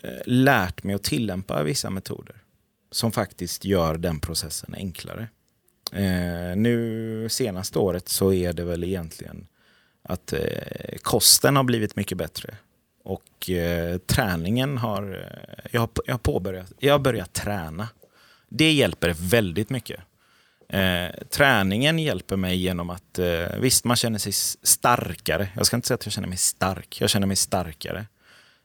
eh, 0.03 0.21
lärt 0.25 0.83
mig 0.83 0.95
att 0.95 1.03
tillämpa 1.03 1.63
vissa 1.63 1.89
metoder 1.89 2.35
som 2.91 3.11
faktiskt 3.11 3.65
gör 3.65 3.97
den 3.97 4.19
processen 4.19 4.73
enklare. 4.73 5.27
Eh, 5.91 6.55
nu 6.55 7.27
senaste 7.29 7.79
året 7.79 8.09
så 8.09 8.33
är 8.33 8.53
det 8.53 8.63
väl 8.63 8.83
egentligen 8.83 9.47
att 10.07 10.33
eh, 10.33 10.39
kosten 11.01 11.55
har 11.55 11.63
blivit 11.63 11.95
mycket 11.95 12.17
bättre. 12.17 12.55
Och 13.03 13.49
eh, 13.49 13.97
träningen 13.97 14.77
har, 14.77 15.13
eh, 15.13 15.69
jag 15.71 15.81
har, 15.81 15.89
jag 16.05 16.13
har 16.13 16.19
påbörjat, 16.19 16.73
jag 16.79 16.93
har 16.93 16.99
börjat 16.99 17.33
träna. 17.33 17.87
Det 18.49 18.71
hjälper 18.71 19.15
väldigt 19.19 19.69
mycket. 19.69 19.99
Eh, 20.69 21.23
träningen 21.29 21.99
hjälper 21.99 22.35
mig 22.35 22.57
genom 22.57 22.89
att, 22.89 23.19
eh, 23.19 23.59
visst 23.59 23.85
man 23.85 23.97
känner 23.97 24.19
sig 24.19 24.33
starkare. 24.63 25.49
Jag 25.55 25.65
ska 25.65 25.75
inte 25.75 25.87
säga 25.87 25.95
att 25.95 26.05
jag 26.05 26.13
känner 26.13 26.27
mig 26.27 26.37
stark, 26.37 27.01
jag 27.01 27.09
känner 27.09 27.27
mig 27.27 27.35
starkare. 27.35 28.05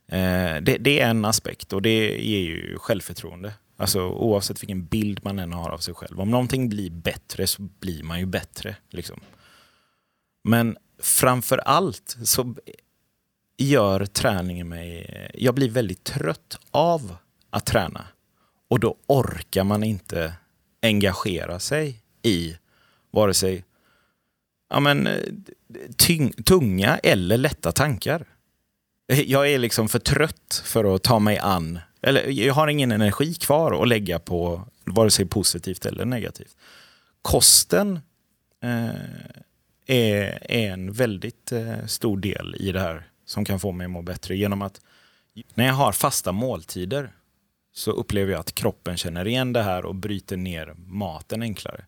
Eh, 0.08 0.62
det, 0.62 0.76
det 0.80 1.00
är 1.00 1.08
en 1.08 1.24
aspekt 1.24 1.72
och 1.72 1.82
det 1.82 2.18
ger 2.18 2.40
ju 2.40 2.78
självförtroende. 2.78 3.52
Alltså 3.76 4.02
oavsett 4.02 4.62
vilken 4.62 4.84
bild 4.84 5.20
man 5.24 5.38
än 5.38 5.52
har 5.52 5.70
av 5.70 5.78
sig 5.78 5.94
själv. 5.94 6.20
Om 6.20 6.30
någonting 6.30 6.68
blir 6.68 6.90
bättre 6.90 7.46
så 7.46 7.62
blir 7.62 8.02
man 8.02 8.20
ju 8.20 8.26
bättre. 8.26 8.76
Liksom. 8.90 9.20
Men 10.44 10.76
framför 11.02 11.58
allt 11.58 12.16
så 12.24 12.54
gör 13.56 14.06
träningen 14.06 14.68
mig... 14.68 15.30
Jag 15.34 15.54
blir 15.54 15.70
väldigt 15.70 16.04
trött 16.04 16.58
av 16.70 17.16
att 17.50 17.66
träna. 17.66 18.06
Och 18.68 18.80
då 18.80 18.96
orkar 19.06 19.64
man 19.64 19.84
inte 19.84 20.32
engagera 20.82 21.60
sig 21.60 22.02
i 22.22 22.56
vare 23.10 23.34
sig 23.34 23.64
ja, 24.70 24.80
men, 24.80 25.08
tyng, 25.96 26.32
tunga 26.32 26.96
eller 26.96 27.36
lätta 27.36 27.72
tankar. 27.72 28.26
Jag 29.06 29.50
är 29.50 29.58
liksom 29.58 29.88
för 29.88 29.98
trött 29.98 30.62
för 30.64 30.94
att 30.94 31.02
ta 31.02 31.18
mig 31.18 31.38
an, 31.38 31.78
eller 32.02 32.28
jag 32.28 32.54
har 32.54 32.68
ingen 32.68 32.92
energi 32.92 33.34
kvar 33.34 33.82
att 33.82 33.88
lägga 33.88 34.18
på 34.18 34.62
vare 34.84 35.10
sig 35.10 35.26
positivt 35.26 35.86
eller 35.86 36.04
negativt. 36.04 36.56
Kosten 37.22 38.00
eh, 38.62 38.88
är, 39.86 40.50
är 40.50 40.72
en 40.72 40.92
väldigt 40.92 41.52
eh, 41.52 41.86
stor 41.86 42.16
del 42.16 42.56
i 42.58 42.72
det 42.72 42.80
här 42.80 43.06
som 43.24 43.44
kan 43.44 43.60
få 43.60 43.72
mig 43.72 43.84
att 43.84 43.90
må 43.90 44.02
bättre 44.02 44.36
genom 44.36 44.62
att 44.62 44.80
när 45.54 45.66
jag 45.66 45.74
har 45.74 45.92
fasta 45.92 46.32
måltider 46.32 47.12
så 47.72 47.90
upplever 47.90 48.32
jag 48.32 48.40
att 48.40 48.54
kroppen 48.54 48.96
känner 48.96 49.26
igen 49.26 49.52
det 49.52 49.62
här 49.62 49.84
och 49.84 49.94
bryter 49.94 50.36
ner 50.36 50.74
maten 50.76 51.42
enklare. 51.42 51.84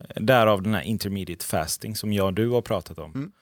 Eh, 0.00 0.22
Därav 0.22 0.62
den 0.62 0.74
här 0.74 0.82
intermediate 0.82 1.44
fasting 1.44 1.96
som 1.96 2.12
jag 2.12 2.26
och 2.26 2.34
du 2.34 2.48
har 2.48 2.62
pratat 2.62 2.98
om. 2.98 3.12
Mm. 3.14 3.32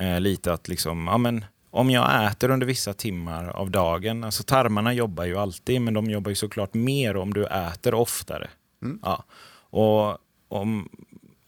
Eh, 0.00 0.20
lite 0.20 0.52
att 0.52 0.68
liksom, 0.68 1.06
ja 1.06 1.18
men 1.18 1.44
om 1.70 1.90
jag 1.90 2.26
äter 2.26 2.50
under 2.50 2.66
vissa 2.66 2.92
timmar 2.92 3.48
av 3.48 3.70
dagen, 3.70 4.24
alltså 4.24 4.42
tarmarna 4.42 4.92
jobbar 4.92 5.24
ju 5.24 5.36
alltid 5.36 5.80
men 5.80 5.94
de 5.94 6.10
jobbar 6.10 6.30
ju 6.30 6.34
såklart 6.34 6.74
mer 6.74 7.16
om 7.16 7.34
du 7.34 7.46
äter 7.46 7.94
oftare. 7.94 8.50
Mm. 8.82 8.98
Ja. 9.02 9.24
Och 9.70 10.18
om, 10.48 10.88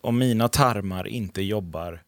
om 0.07 0.19
mina 0.19 0.49
tarmar 0.49 1.07
inte 1.07 1.43
jobbar 1.43 2.03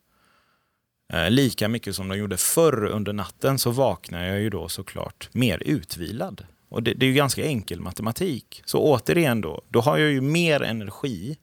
eh, 1.13 1.31
lika 1.31 1.69
mycket 1.69 1.97
som 1.97 2.09
de 2.09 2.19
gjorde 2.19 2.37
förr 2.37 2.85
under 2.85 3.13
natten 3.13 3.59
så 3.59 3.71
vaknar 3.71 4.25
jag 4.25 4.41
ju 4.41 4.51
då 4.51 4.69
såklart 4.69 5.29
mer 5.33 5.63
utvilad. 5.67 6.47
Och 6.69 6.83
det, 6.83 6.95
det 6.95 7.07
är 7.07 7.09
ju 7.09 7.15
ganska 7.15 7.45
enkel 7.45 7.81
matematik. 7.81 8.63
Så 8.65 8.79
återigen 8.83 9.41
då, 9.41 9.63
då 9.69 9.81
har 9.81 9.99
jag 9.99 10.11
ju 10.11 10.21
mer 10.21 10.63
energi 10.63 11.39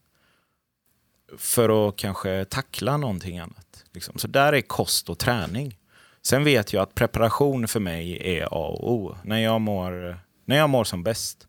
för 1.38 1.90
att 1.90 1.96
kanske 1.96 2.46
tackla 2.46 2.98
någonting 2.98 3.40
annat. 3.40 3.86
Liksom. 3.94 4.18
Så 4.18 4.28
där 4.28 4.54
är 4.54 4.62
kost 4.62 5.10
och 5.10 5.20
träning. 5.20 5.78
Sen 6.22 6.44
vet 6.44 6.74
jag 6.74 6.84
att 6.84 6.96
preparation 6.96 7.68
för 7.68 7.80
mig 7.80 8.38
är 8.38 8.46
A 8.46 8.68
och 8.68 8.94
O. 8.94 9.16
När 9.24 9.40
jag 9.40 9.62
mår, 9.62 10.20
när 10.46 10.58
jag 10.58 10.70
mår 10.70 10.84
som 10.84 11.04
bäst 11.04 11.48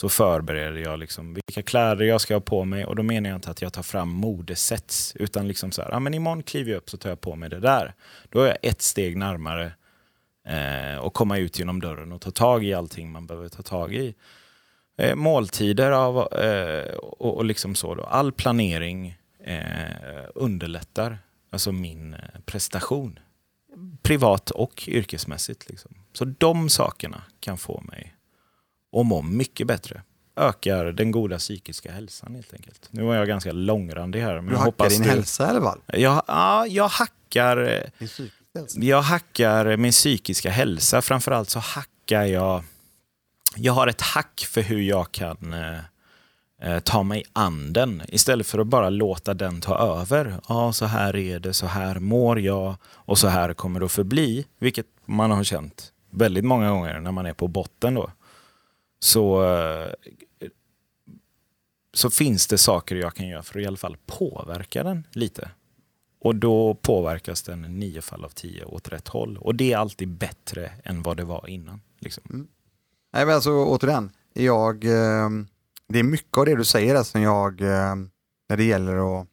så 0.00 0.08
förbereder 0.08 0.80
jag 0.80 0.98
liksom 0.98 1.34
vilka 1.34 1.62
kläder 1.62 2.04
jag 2.04 2.20
ska 2.20 2.34
ha 2.34 2.40
på 2.40 2.64
mig. 2.64 2.84
Och 2.84 2.96
då 2.96 3.02
menar 3.02 3.30
jag 3.30 3.36
inte 3.36 3.50
att 3.50 3.62
jag 3.62 3.72
tar 3.72 3.82
fram 3.82 4.08
modesets. 4.08 5.16
Utan 5.16 5.48
liksom 5.48 5.72
så 5.72 5.82
här, 5.82 5.94
ah, 5.94 6.00
men 6.00 6.14
imorgon 6.14 6.42
kliver 6.42 6.70
jag 6.70 6.78
upp 6.78 6.90
så 6.90 6.96
tar 6.96 7.08
jag 7.08 7.20
på 7.20 7.36
mig 7.36 7.48
det 7.48 7.60
där. 7.60 7.94
Då 8.28 8.40
är 8.42 8.46
jag 8.46 8.56
ett 8.62 8.82
steg 8.82 9.16
närmare 9.16 9.72
eh, 10.48 10.98
och 10.98 11.14
komma 11.14 11.38
ut 11.38 11.58
genom 11.58 11.80
dörren 11.80 12.12
och 12.12 12.20
ta 12.20 12.30
tag 12.30 12.64
i 12.64 12.74
allting 12.74 13.12
man 13.12 13.26
behöver 13.26 13.48
ta 13.48 13.62
tag 13.62 13.94
i. 13.94 14.14
Eh, 14.98 15.14
måltider 15.14 15.90
av, 15.90 16.32
eh, 16.32 16.94
och, 16.94 17.36
och 17.36 17.44
liksom 17.44 17.74
så. 17.74 17.94
Då. 17.94 18.02
All 18.02 18.32
planering 18.32 19.18
eh, 19.44 20.24
underlättar 20.34 21.18
alltså 21.50 21.72
min 21.72 22.14
eh, 22.14 22.20
prestation. 22.44 23.18
Privat 24.02 24.50
och 24.50 24.88
yrkesmässigt. 24.88 25.68
Liksom. 25.68 25.94
Så 26.12 26.24
de 26.24 26.68
sakerna 26.68 27.22
kan 27.40 27.58
få 27.58 27.80
mig 27.80 28.17
att 28.96 29.06
må 29.06 29.22
mycket 29.22 29.66
bättre. 29.66 30.02
Ökar 30.36 30.84
den 30.84 31.10
goda 31.10 31.38
psykiska 31.38 31.92
hälsan 31.92 32.34
helt 32.34 32.52
enkelt. 32.54 32.88
Nu 32.90 33.02
var 33.02 33.14
jag 33.14 33.26
ganska 33.28 33.52
långrandig 33.52 34.20
här. 34.20 34.34
Men 34.34 34.46
Du 34.46 34.52
jag 34.52 34.58
hackar 34.58 34.88
din 34.88 35.02
du... 35.02 35.08
hälsa 35.08 35.46
i 35.46 35.50
alla 35.50 35.60
fall. 35.60 35.78
Jag, 35.86 36.22
ja, 36.26 36.66
jag 36.66 36.88
hackar 36.88 37.56
eh, 37.56 37.80
Din 37.98 38.08
psykiska 38.08 38.58
hälsa. 38.58 38.80
jag 38.80 39.02
hackar 39.02 39.76
min 39.76 39.92
psykiska 39.92 40.50
hälsa. 40.50 41.02
Framförallt 41.02 41.50
så 41.50 41.58
hackar 41.58 42.22
jag... 42.24 42.62
Jag 43.56 43.72
har 43.72 43.86
ett 43.86 44.00
hack 44.00 44.46
för 44.50 44.60
hur 44.62 44.80
jag 44.80 45.12
kan 45.12 45.52
eh, 45.54 45.78
eh, 46.72 46.80
ta 46.80 47.02
mig 47.02 47.24
an 47.32 47.72
den 47.72 48.02
istället 48.08 48.46
för 48.46 48.58
att 48.58 48.66
bara 48.66 48.90
låta 48.90 49.34
den 49.34 49.60
ta 49.60 49.78
över. 50.00 50.40
Ja, 50.48 50.72
så 50.72 50.84
här 50.86 51.16
är 51.16 51.38
det, 51.40 51.52
så 51.52 51.66
här 51.66 51.98
mår 51.98 52.40
jag 52.40 52.74
och 52.84 53.18
så 53.18 53.28
här 53.28 53.54
kommer 53.54 53.80
det 53.80 53.86
att 53.86 53.92
förbli. 53.92 54.46
Vilket 54.58 54.86
man 55.06 55.30
har 55.30 55.44
känt 55.44 55.92
väldigt 56.10 56.44
många 56.44 56.70
gånger 56.70 57.00
när 57.00 57.12
man 57.12 57.26
är 57.26 57.32
på 57.32 57.48
botten. 57.48 57.94
då. 57.94 58.10
Så, 58.98 59.44
eh, 59.44 59.92
så 61.94 62.10
finns 62.10 62.46
det 62.46 62.58
saker 62.58 62.96
jag 62.96 63.14
kan 63.14 63.28
göra 63.28 63.42
för 63.42 63.58
att 63.58 63.62
i 63.62 63.66
alla 63.66 63.76
fall 63.76 63.96
påverka 64.06 64.82
den 64.82 65.06
lite. 65.12 65.50
Och 66.20 66.36
då 66.36 66.74
påverkas 66.74 67.42
den 67.42 67.62
nio 67.62 68.02
fall 68.02 68.24
av 68.24 68.28
tio 68.28 68.64
åt 68.64 68.88
rätt 68.88 69.08
håll. 69.08 69.38
Och 69.38 69.54
det 69.54 69.72
är 69.72 69.76
alltid 69.76 70.08
bättre 70.08 70.72
än 70.84 71.02
vad 71.02 71.16
det 71.16 71.24
var 71.24 71.48
innan. 71.48 71.80
Liksom. 71.98 72.48
Nej, 73.12 73.26
men 73.26 73.34
alltså 73.34 73.50
återigen, 73.50 74.10
jag, 74.32 74.84
eh, 74.84 75.30
det 75.88 75.98
är 75.98 76.02
mycket 76.02 76.38
av 76.38 76.46
det 76.46 76.56
du 76.56 76.64
säger 76.64 76.94
där 76.94 77.02
som 77.02 77.22
jag, 77.22 77.60
eh, 77.60 77.94
när 78.48 78.56
det 78.56 78.64
gäller 78.64 79.20
att 79.20 79.26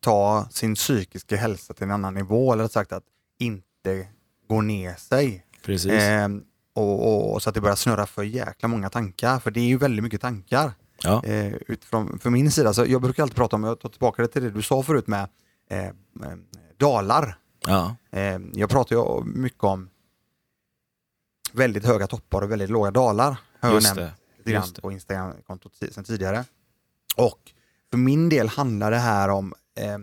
ta 0.00 0.48
sin 0.50 0.74
psykiska 0.74 1.36
hälsa 1.36 1.74
till 1.74 1.84
en 1.84 1.90
annan 1.90 2.14
nivå, 2.14 2.52
eller 2.52 2.68
sagt 2.68 2.92
att 2.92 3.04
inte 3.38 4.08
gå 4.48 4.60
ner 4.60 4.94
sig. 4.94 5.46
Precis. 5.62 5.92
Eh, 5.92 6.28
och, 6.74 7.32
och, 7.32 7.42
så 7.42 7.48
att 7.48 7.54
det 7.54 7.60
börjar 7.60 7.76
snurra 7.76 8.06
för 8.06 8.22
jäkla 8.22 8.68
många 8.68 8.90
tankar, 8.90 9.38
för 9.38 9.50
det 9.50 9.60
är 9.60 9.64
ju 9.64 9.78
väldigt 9.78 10.02
mycket 10.02 10.20
tankar. 10.20 10.72
ja. 11.02 11.24
Eh, 11.24 11.54
utifrån, 11.54 12.18
för 12.18 12.30
min 12.30 12.50
sida, 12.50 12.74
så 12.74 12.84
jag 12.86 13.02
brukar 13.02 13.22
alltid 13.22 13.36
prata 13.36 13.56
om, 13.56 13.64
jag 13.64 13.80
tar 13.80 13.88
tillbaka 13.88 14.22
det 14.22 14.28
till 14.28 14.42
det 14.42 14.50
du 14.50 14.62
sa 14.62 14.82
förut 14.82 15.06
med 15.06 15.28
eh, 15.70 15.84
eh, 15.84 15.92
dalar. 16.76 17.38
Ja. 17.66 17.96
Eh, 18.10 18.38
jag 18.52 18.70
pratar 18.70 18.96
ju 18.96 19.24
mycket 19.24 19.64
om 19.64 19.90
väldigt 21.52 21.84
höga 21.84 22.06
toppar 22.06 22.42
och 22.42 22.50
väldigt 22.50 22.70
låga 22.70 22.90
dalar. 22.90 23.36
Har 23.60 23.68
jag 23.68 23.74
Just 23.74 23.94
nämnt 23.94 24.12
lite 24.38 24.52
grann 24.52 24.72
på 24.82 24.92
Instagram-kontot 24.92 25.74
sedan 25.74 26.04
tidigare. 26.04 26.44
Och 27.16 27.52
för 27.90 27.98
min 27.98 28.28
del 28.28 28.48
handlar 28.48 28.90
det 28.90 28.98
här 28.98 29.28
om 29.28 29.54
eh, 29.76 29.98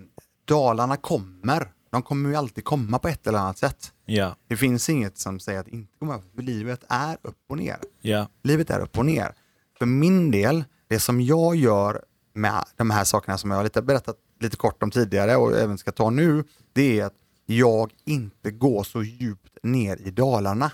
dalarna 0.45 0.97
kommer. 0.97 1.71
De 1.89 2.01
kommer 2.01 2.29
ju 2.29 2.35
alltid 2.35 2.63
komma 2.63 2.99
på 2.99 3.07
ett 3.07 3.27
eller 3.27 3.39
annat 3.39 3.57
sätt. 3.57 3.93
Ja. 4.11 4.35
Det 4.47 4.57
finns 4.57 4.89
inget 4.89 5.17
som 5.17 5.39
säger 5.39 5.59
att 5.59 5.67
inte 5.67 5.97
kommer, 5.99 6.21
för 6.35 6.41
livet 6.41 6.83
är 6.89 7.17
upp 7.21 7.37
och 7.49 7.57
ner. 7.57 7.77
Ja. 8.01 8.27
Livet 8.43 8.69
är 8.69 8.79
upp 8.79 8.97
och 8.97 9.05
ner. 9.05 9.31
För 9.79 9.85
min 9.85 10.31
del, 10.31 10.63
det 10.87 10.99
som 10.99 11.21
jag 11.21 11.55
gör 11.55 12.01
med 12.33 12.65
de 12.77 12.89
här 12.89 13.03
sakerna 13.03 13.37
som 13.37 13.51
jag 13.51 13.57
har 13.57 13.63
lite 13.63 13.81
berättat 13.81 14.15
lite 14.39 14.57
kort 14.57 14.83
om 14.83 14.91
tidigare 14.91 15.35
och 15.35 15.57
även 15.57 15.77
ska 15.77 15.91
ta 15.91 16.09
nu, 16.09 16.43
det 16.73 16.99
är 16.99 17.05
att 17.05 17.13
jag 17.45 17.91
inte 18.05 18.51
går 18.51 18.83
så 18.83 19.03
djupt 19.03 19.57
ner 19.63 20.07
i 20.07 20.11
dalarna. 20.11 20.71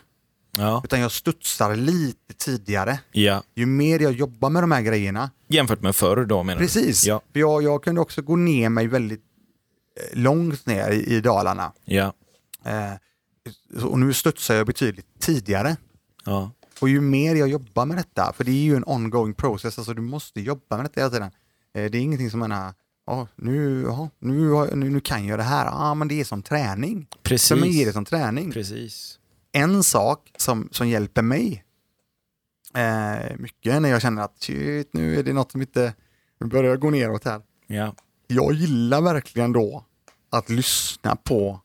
Ja. 0.57 0.81
Utan 0.85 0.99
jag 0.99 1.11
studsar 1.11 1.75
lite 1.75 2.33
tidigare. 2.37 2.99
ja. 3.11 3.43
Ju 3.55 3.65
mer 3.65 3.99
jag 3.99 4.13
jobbar 4.13 4.49
med 4.49 4.63
de 4.63 4.71
här 4.71 4.81
grejerna, 4.81 5.31
Jämfört 5.47 5.81
med 5.81 5.95
förr 5.95 6.25
då 6.25 6.43
menar 6.43 6.61
precis, 6.61 7.01
du? 7.03 7.09
Ja. 7.09 7.21
för 7.33 7.39
jag, 7.39 7.63
jag 7.63 7.83
kunde 7.83 8.01
också 8.01 8.21
gå 8.21 8.35
ner 8.35 8.69
mig 8.69 8.87
väldigt 8.87 9.23
eh, 9.99 10.19
långt 10.19 10.65
ner 10.65 10.91
i, 10.91 11.15
i 11.15 11.21
dalarna. 11.21 11.71
Ja. 11.85 12.13
Eh, 12.65 12.93
och 13.83 13.99
nu 13.99 14.13
studsar 14.13 14.55
jag 14.55 14.67
betydligt 14.67 15.07
tidigare. 15.19 15.77
Ja. 16.25 16.51
Och 16.81 16.89
ju 16.89 17.01
mer 17.01 17.35
jag 17.35 17.47
jobbar 17.49 17.85
med 17.85 17.97
detta, 17.97 18.33
för 18.37 18.43
det 18.43 18.51
är 18.51 18.63
ju 18.63 18.75
en 18.75 18.83
ongoing 18.87 19.33
process, 19.33 19.77
alltså 19.77 19.93
du 19.93 20.01
måste 20.01 20.41
jobba 20.41 20.75
med 20.77 20.85
detta 20.85 20.99
hela 21.01 21.09
tiden. 21.11 21.31
Eh, 21.73 21.91
det 21.91 21.97
är 21.97 22.01
ingenting 22.01 22.31
som 22.31 22.39
menar, 22.39 22.73
ja, 23.05 23.27
nu, 23.35 23.81
ja, 23.81 24.09
nu, 24.19 24.49
har- 24.49 24.75
nu, 24.75 24.89
nu 24.89 24.99
kan 24.99 25.25
jag 25.25 25.39
det 25.39 25.43
här, 25.43 25.65
ja 25.65 25.93
men 25.93 26.07
det 26.07 26.19
är 26.19 26.23
som 26.23 26.43
träning. 26.43 27.07
Precis. 27.23 27.59
Mig 27.61 27.81
är 27.81 27.85
det 27.85 27.93
som 27.93 28.05
träning. 28.05 28.51
Precis. 28.51 29.19
En 29.51 29.83
sak 29.83 30.31
som, 30.37 30.69
som 30.71 30.87
hjälper 30.87 31.21
mig 31.21 31.63
eh, 32.73 33.37
mycket 33.37 33.81
när 33.81 33.89
jag 33.89 34.01
känner 34.01 34.21
att 34.21 34.43
shit, 34.43 34.89
nu 34.93 35.19
är 35.19 35.23
det 35.23 35.33
något 35.33 35.51
som 35.51 35.61
inte 35.61 35.93
nu 36.39 36.47
börjar 36.47 36.77
gå 36.77 36.89
neråt 36.89 37.23
här. 37.25 37.41
Ja. 37.67 37.95
Jag 38.27 38.53
gillar 38.53 39.01
verkligen 39.01 39.51
då 39.51 39.85
att 40.29 40.49
lyssna 40.49 41.15
på 41.15 41.59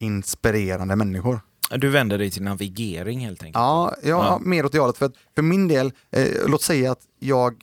inspirerande 0.00 0.96
människor. 0.96 1.40
Du 1.70 1.88
vänder 1.88 2.18
dig 2.18 2.30
till 2.30 2.42
navigering 2.42 3.20
helt 3.20 3.42
enkelt? 3.42 3.54
Ja, 3.60 3.94
ja, 4.02 4.08
Ja. 4.08 4.38
mer 4.42 4.64
åt 4.66 4.72
det 4.72 4.78
hållet. 4.78 4.96
För, 4.96 5.10
för 5.34 5.42
min 5.42 5.68
del, 5.68 5.92
eh, 6.10 6.26
låt 6.46 6.62
säga 6.62 6.92
att 6.92 7.00
jag 7.18 7.54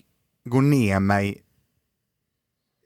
går 0.46 0.62
ner 0.62 1.00
mig, 1.00 1.38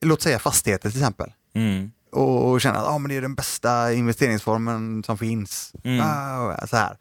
låt 0.06 0.22
säga 0.22 0.40
fastigheter 0.40 0.90
till 0.90 1.00
exempel, 1.00 1.34
Mm. 1.54 1.92
och, 2.12 2.52
och 2.52 2.62
känner 2.62 2.80
att 2.80 2.88
ah, 2.88 2.98
men 2.98 3.10
det 3.10 3.16
är 3.16 3.22
den 3.22 3.36
bästa 3.36 3.94
investeringsformen 3.94 5.04
som 5.04 5.18
finns. 5.18 5.74
Mm. 5.84 6.00
Ah, 6.06 6.68
så 6.68 6.78
här. 6.78 6.98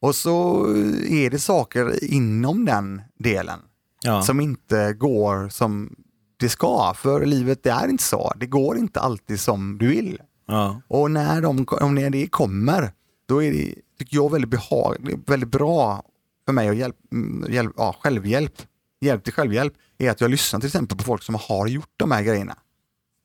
Och 0.00 0.14
så 0.14 0.66
är 1.08 1.30
det 1.30 1.38
saker 1.38 2.04
inom 2.04 2.64
den 2.64 3.02
delen 3.18 3.60
Ja. 4.02 4.22
som 4.22 4.40
inte 4.40 4.92
går 4.92 5.48
som 5.48 5.96
det 6.36 6.48
ska. 6.48 6.94
För 6.96 7.26
livet 7.26 7.62
det 7.62 7.70
är 7.70 7.88
inte 7.88 8.04
så. 8.04 8.32
Det 8.36 8.46
går 8.46 8.78
inte 8.78 9.00
alltid 9.00 9.40
som 9.40 9.78
du 9.78 9.88
vill. 9.88 10.20
Ja. 10.48 10.80
Och 10.88 11.10
när, 11.10 11.40
de, 11.40 11.66
om 11.80 11.94
det 11.94 12.26
kommer, 12.26 12.92
då 13.26 13.42
är 13.42 13.52
det, 13.52 13.74
tycker 13.98 14.16
jag, 14.16 14.32
väldigt, 14.32 14.50
behag, 14.50 14.96
väldigt 15.26 15.48
bra 15.50 16.02
för 16.46 16.52
mig 16.52 16.68
att 16.68 16.76
hjälp, 16.76 16.96
mm, 17.12 17.52
hjälp, 17.52 17.72
ja, 17.76 17.96
självhjälp, 18.00 18.62
hjälp 19.00 19.24
till 19.24 19.32
självhjälp, 19.32 19.74
är 19.98 20.10
att 20.10 20.20
jag 20.20 20.30
lyssnar 20.30 20.60
till 20.60 20.66
exempel 20.66 20.98
på 20.98 21.04
folk 21.04 21.22
som 21.22 21.34
har 21.34 21.66
gjort 21.66 21.90
de 21.96 22.10
här 22.10 22.22
grejerna 22.22 22.56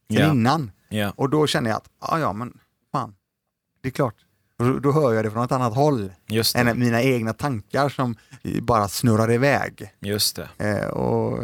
Ja. 0.08 0.32
innan. 0.32 0.72
Ja. 0.90 1.14
Och 1.16 1.30
då 1.30 1.48
känner 1.48 1.70
jag 1.70 1.78
att, 1.78 1.90
ja 2.02 2.20
ja 2.20 2.34
men 2.34 2.58
fan, 2.92 3.16
det 3.82 3.88
är 3.90 3.92
klart. 3.92 4.16
Och 4.60 4.66
då, 4.66 4.80
då 4.80 4.92
hör 4.92 5.14
jag 5.14 5.26
det 5.26 5.32
från 5.32 5.46
ett 5.46 5.52
annat 5.52 5.76
håll 5.76 6.12
än 6.56 6.80
mina 6.80 7.02
egna 7.02 7.34
tankar 7.34 7.90
som 7.90 8.16
bara 8.62 8.88
snurrar 8.88 9.32
iväg. 9.32 9.92
Just 10.00 10.36
det. 10.36 10.50
Eh, 10.58 10.88
och 10.88 11.40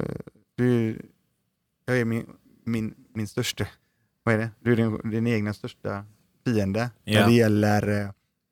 du, 0.55 1.01
jag 1.85 1.97
är 1.99 2.05
min, 2.05 2.25
min, 2.65 2.93
min 3.13 3.27
största, 3.27 3.65
vad 4.29 4.35
är 4.35 4.39
det? 4.39 4.49
Du 4.59 4.71
är 4.71 4.75
din, 4.75 5.09
din 5.11 5.27
egna 5.27 5.53
största 5.53 6.05
fiende 6.45 6.89
Ja. 7.03 7.19
när 7.19 7.27
det 7.27 7.33
gäller 7.33 8.01
eh, 8.01 8.09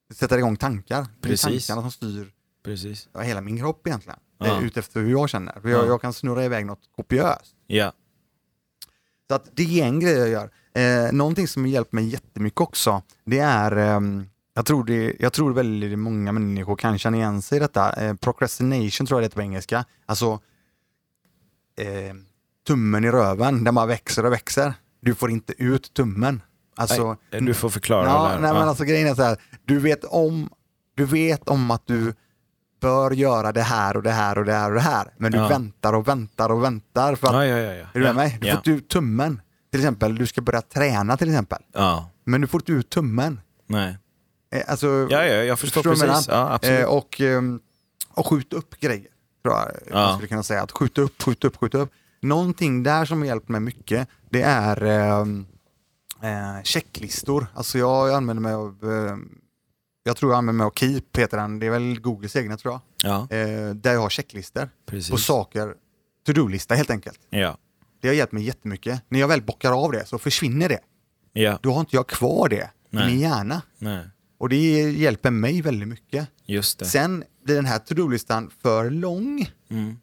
att 0.10 0.18
sätta 0.18 0.38
igång 0.38 0.56
tankar. 0.58 1.02
Det 1.02 1.28
är 1.28 1.30
Precis. 1.32 1.68
tankarna 1.68 1.82
som 1.82 1.92
styr 1.92 2.32
Precis. 2.64 3.10
ja, 3.14 3.20
hela 3.20 3.42
min 3.42 3.58
kropp 3.58 3.88
egentligen. 3.88 4.20
Ja. 4.40 4.46
Eh, 4.46 4.64
Utefter 4.66 5.00
hur 5.02 5.12
jag 5.12 5.30
känner. 5.30 5.60
För 5.62 5.70
jag, 5.70 5.84
Ja. 5.84 5.88
jag 5.88 6.02
kan 6.02 6.14
snurra 6.14 6.46
iväg 6.46 6.66
något 6.66 6.80
kopiöst. 6.96 7.56
Ja. 7.68 7.94
Så 9.28 9.36
att 9.36 9.50
det 9.54 9.82
är 9.82 9.86
en 9.86 10.00
grej 10.00 10.14
jag 10.18 10.30
gör. 10.30 10.50
Eh, 10.74 11.12
någonting 11.12 11.48
som 11.48 11.68
hjälpt 11.68 11.92
mig 11.92 12.08
jättemycket 12.08 12.62
också, 12.62 13.02
det 13.26 13.40
är, 13.40 13.72
ehm, 13.78 14.30
jag, 14.54 14.66
tror 14.66 14.84
det, 14.84 15.16
jag 15.20 15.34
tror 15.34 15.54
väldigt 15.54 16.00
många 16.00 16.32
människor 16.32 16.76
kan 16.76 16.98
känna 17.00 17.18
igen 17.18 17.42
sig 17.42 17.56
i 17.56 17.60
detta. 17.60 17.94
Eh, 17.94 18.14
procrastination 18.16 19.08
tror 19.08 19.18
jag 19.18 19.22
det 19.22 19.26
heter 19.26 19.36
på 19.36 19.42
engelska. 19.42 19.86
Alltså 20.06 20.40
eh, 21.78 22.16
tummen 22.68 23.04
i 23.06 23.12
röven, 23.12 23.64
där 23.64 23.72
man 23.72 23.88
växer 23.88 24.26
och 24.26 24.32
växer. 24.32 24.74
Du 25.02 25.16
får 25.16 25.32
inte 25.32 25.54
ut 25.64 25.94
tummen. 25.94 26.42
Alltså, 26.76 27.18
Nej, 27.32 27.42
du 27.42 27.54
får 27.54 27.70
förklara 27.70 28.06
ja, 28.08 28.24
det 28.24 28.30
där. 28.34 28.40
nej, 28.42 28.54
men 28.54 28.70
alltså 28.70 28.84
grejen 28.84 29.08
är 29.08 29.16
så 29.16 29.24
här, 29.24 29.38
du 29.66 29.80
vet 29.80 30.04
om, 30.04 30.50
du 30.96 31.06
vet 31.06 31.50
om 31.50 31.72
att 31.72 31.88
du 31.88 32.14
bör 32.82 33.12
göra 33.12 33.52
det 33.52 33.62
här 33.62 33.98
och 33.98 34.04
det 34.04 34.12
här 34.12 34.38
och 34.38 34.46
det 34.46 34.54
här 34.54 34.70
och 34.70 34.76
det 34.76 34.82
här. 34.82 35.14
Men 35.18 35.32
du 35.32 35.38
Ja. 35.38 35.48
väntar 35.48 35.94
och 35.94 36.08
väntar 36.08 36.50
och 36.50 36.64
väntar 36.64 37.16
för 37.16 37.28
att 37.28 37.34
ja, 37.34 37.46
ja, 37.46 37.56
är 37.58 37.88
du 37.94 38.00
med 38.00 38.16
mig? 38.16 38.38
Du 38.42 38.48
får 38.48 38.58
inte 38.58 38.72
ut 38.72 38.90
tummen. 38.90 39.42
Till 39.72 39.80
exempel, 39.80 40.16
du 40.16 40.28
ska 40.28 40.42
börja 40.42 40.62
träna 40.62 41.18
till 41.18 41.30
exempel. 41.30 41.60
Ja. 41.74 42.10
Men 42.24 42.42
du 42.42 42.48
får 42.48 42.62
inte 42.62 42.72
ut 42.72 42.90
tummen. 42.90 43.40
Nej. 43.68 43.98
Eh, 44.52 44.62
Alltså, 44.68 44.88
Ja, 45.10 45.26
ja, 45.26 45.44
jag 45.44 45.60
förstår 45.60 45.88
jag 45.88 46.00
precis. 46.00 46.30
Eh, 46.70 46.86
och, 46.86 47.22
ehm, 47.22 47.60
och 48.14 48.28
skjuta 48.28 48.56
upp 48.56 48.80
grejer. 48.80 49.08
Tror 49.44 49.56
jag 49.56 49.94
man 49.94 50.14
skulle 50.14 50.28
kunna 50.28 50.44
säga. 50.44 50.62
Att 50.64 50.72
skjuta 50.72 51.02
upp, 51.02 51.22
skjuta 51.24 51.48
upp, 51.48 51.58
skjuta 51.58 51.78
upp. 51.78 51.92
Någonting 52.22 52.84
där 52.84 53.06
som 53.06 53.20
har 53.20 53.26
hjälpt 53.26 53.50
mig 53.50 53.62
mycket, 53.62 54.08
det 54.30 54.42
är 54.42 54.84
ehm, 54.84 55.46
eh, 56.22 56.64
checklistor. 56.64 57.48
Alltså 57.54 57.78
jag 57.78 58.14
använder 58.14 58.42
mig 58.42 58.54
av, 58.54 58.78
eh, 58.84 59.18
jag 60.04 60.18
tror 60.18 60.32
jag 60.32 60.38
använder 60.38 60.58
mig 60.58 60.66
av 60.66 60.72
Keep, 60.76 61.02
heter 61.18 61.38
den. 61.38 61.60
Det 61.60 61.66
är 61.66 61.70
väl 61.72 62.00
Googles 62.00 62.36
egna 62.36 62.58
tror 62.58 62.74
jag. 62.74 62.82
Ja, 63.30 63.36
Eh, 63.38 63.70
där 63.76 63.94
jag 63.94 64.00
har 64.02 64.10
checklistor 64.10 64.70
precis. 64.86 65.12
på 65.12 65.18
saker, 65.18 65.74
to-do-lista 66.26 66.76
helt 66.76 66.90
enkelt. 66.90 67.20
Ja. 67.30 67.58
Det 68.02 68.08
har 68.08 68.16
hjälpt 68.16 68.34
mig 68.34 68.44
jättemycket. 68.44 69.02
När 69.10 69.20
jag 69.20 69.28
väl 69.28 69.42
bockar 69.42 69.84
av 69.86 69.92
det 69.92 70.06
så 70.06 70.18
försvinner 70.18 70.70
det. 70.70 70.80
Ja. 71.34 71.60
Då 71.62 71.72
har 71.74 71.80
inte 71.80 71.96
jag 71.96 72.08
kvar 72.08 72.50
det 72.50 72.56
i 72.56 72.96
Nej. 72.96 73.08
min 73.12 73.20
hjärna. 73.20 73.62
Nej. 73.80 74.06
Och 74.40 74.50
det 74.50 74.82
hjälper 74.92 75.32
mig 75.32 75.62
väldigt 75.62 75.88
mycket. 75.88 76.28
Just 76.46 76.80
det. 76.80 76.86
Sen 76.86 77.24
blir 77.46 77.56
den 77.56 77.66
här 77.66 77.80
to-do-listan 77.80 78.52
för 78.62 78.90
lång 78.90 79.50
Mm. 79.70 79.98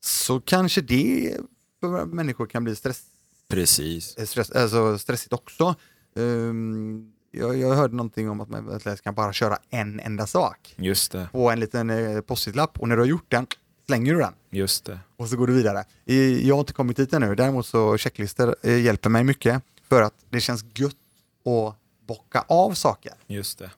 Så 0.00 0.40
kanske 0.40 0.80
det 0.80 1.36
för 1.80 2.04
människor 2.06 2.46
kan 2.46 2.64
bli 2.64 2.76
stress, 2.76 3.02
Precis. 3.48 4.16
eh, 4.16 4.26
stress, 4.26 4.50
alltså 4.50 4.98
stressigt 4.98 5.32
också. 5.32 5.74
Um, 6.14 7.12
jag, 7.30 7.56
jag 7.58 7.74
hörde 7.74 7.96
någonting 7.96 8.30
om 8.30 8.40
att 8.40 8.48
man 8.48 8.80
kan 9.02 9.14
bara 9.14 9.32
köra 9.32 9.58
en 9.70 10.00
enda 10.00 10.26
sak 10.26 10.74
Just 10.76 11.12
det. 11.12 11.28
på 11.32 11.50
en 11.50 11.60
liten 11.60 11.90
eh, 11.90 12.20
post-it-lapp 12.20 12.78
och 12.80 12.88
när 12.88 12.96
du 12.96 13.02
har 13.02 13.06
gjort 13.06 13.30
den 13.30 13.46
slänger 13.86 14.14
du 14.14 14.20
den 14.20 14.32
Just 14.50 14.84
det. 14.84 14.98
och 15.16 15.28
så 15.28 15.36
går 15.36 15.46
du 15.46 15.52
vidare. 15.52 15.84
I, 16.04 16.48
jag 16.48 16.54
har 16.54 16.60
inte 16.60 16.72
kommit 16.72 16.96
dit 16.96 17.12
ännu, 17.12 17.34
däremot 17.34 17.66
så 17.66 17.98
checklistor 17.98 18.56
eh, 18.62 18.80
hjälper 18.80 19.10
mig 19.10 19.24
mycket 19.24 19.62
för 19.88 20.02
att 20.02 20.14
det 20.30 20.40
känns 20.40 20.64
gött 20.74 20.96
att 21.44 21.76
bocka 22.06 22.44
av 22.48 22.72
saker. 22.74 23.12
Just 23.26 23.58
det. 23.58 23.70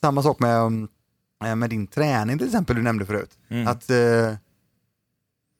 Samma 0.00 0.22
sak 0.22 0.40
med, 0.40 0.86
eh, 1.44 1.56
med 1.56 1.70
din 1.70 1.86
träning 1.86 2.38
till 2.38 2.46
exempel 2.46 2.76
du 2.76 2.82
nämnde 2.82 3.06
förut. 3.06 3.38
Mm. 3.48 3.66
Att 3.68 3.90
eh, 3.90 4.34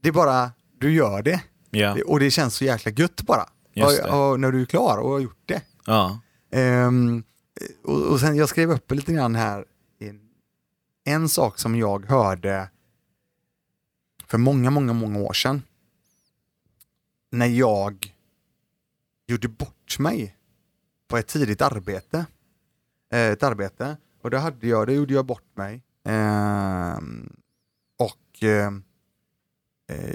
det 0.08 0.10
är 0.10 0.14
bara, 0.14 0.52
du 0.78 0.92
gör 0.92 1.22
det. 1.22 1.42
Ja. 1.70 1.96
Och 2.06 2.20
det 2.20 2.30
känns 2.30 2.54
så 2.54 2.64
jäkla 2.64 2.92
gött 2.92 3.22
bara. 3.22 3.48
Och, 3.76 4.30
och 4.30 4.40
när 4.40 4.52
du 4.52 4.60
är 4.62 4.66
klar 4.66 4.98
och 4.98 5.10
har 5.10 5.18
gjort 5.18 5.42
det. 5.46 5.62
Ja. 5.86 6.20
Ehm, 6.50 7.24
och, 7.84 8.02
och 8.02 8.20
sen 8.20 8.36
jag 8.36 8.48
skrev 8.48 8.70
upp 8.70 8.92
lite 8.92 9.12
grann 9.12 9.34
här. 9.34 9.64
En, 9.98 10.20
en 11.04 11.28
sak 11.28 11.58
som 11.58 11.76
jag 11.76 12.06
hörde 12.06 12.68
för 14.26 14.38
många, 14.38 14.70
många, 14.70 14.92
många 14.92 15.18
år 15.18 15.32
sedan. 15.32 15.62
När 17.30 17.46
jag 17.46 18.14
gjorde 19.26 19.48
bort 19.48 19.98
mig 19.98 20.36
på 21.08 21.16
ett 21.16 21.26
tidigt 21.26 21.62
arbete. 21.62 22.26
Eh, 23.12 23.20
ett 23.20 23.42
arbete. 23.42 23.96
Och 24.22 24.30
då 24.30 24.36
hade 24.36 24.66
jag, 24.66 24.86
då 24.86 24.92
gjorde 24.92 25.14
jag 25.14 25.26
bort 25.26 25.56
mig. 25.56 25.82
Ehm, 26.04 27.36
och 27.98 28.42
eh, 28.42 28.70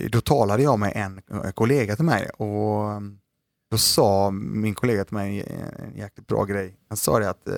då 0.09 0.21
talade 0.21 0.63
jag 0.63 0.79
med 0.79 0.91
en 0.95 1.21
eh, 1.43 1.51
kollega 1.51 1.95
till 1.95 2.05
mig 2.05 2.29
och 2.29 2.91
ehm, 2.91 3.19
då 3.71 3.77
sa 3.77 4.31
min 4.31 4.75
kollega 4.75 5.05
till 5.05 5.13
mig 5.13 5.41
en, 5.79 5.97
jäkligt 5.97 6.27
bra 6.27 6.43
grej. 6.43 6.77
Han 6.89 6.97
sa 6.97 7.19
det 7.19 7.29
att 7.29 7.47
eh, 7.47 7.55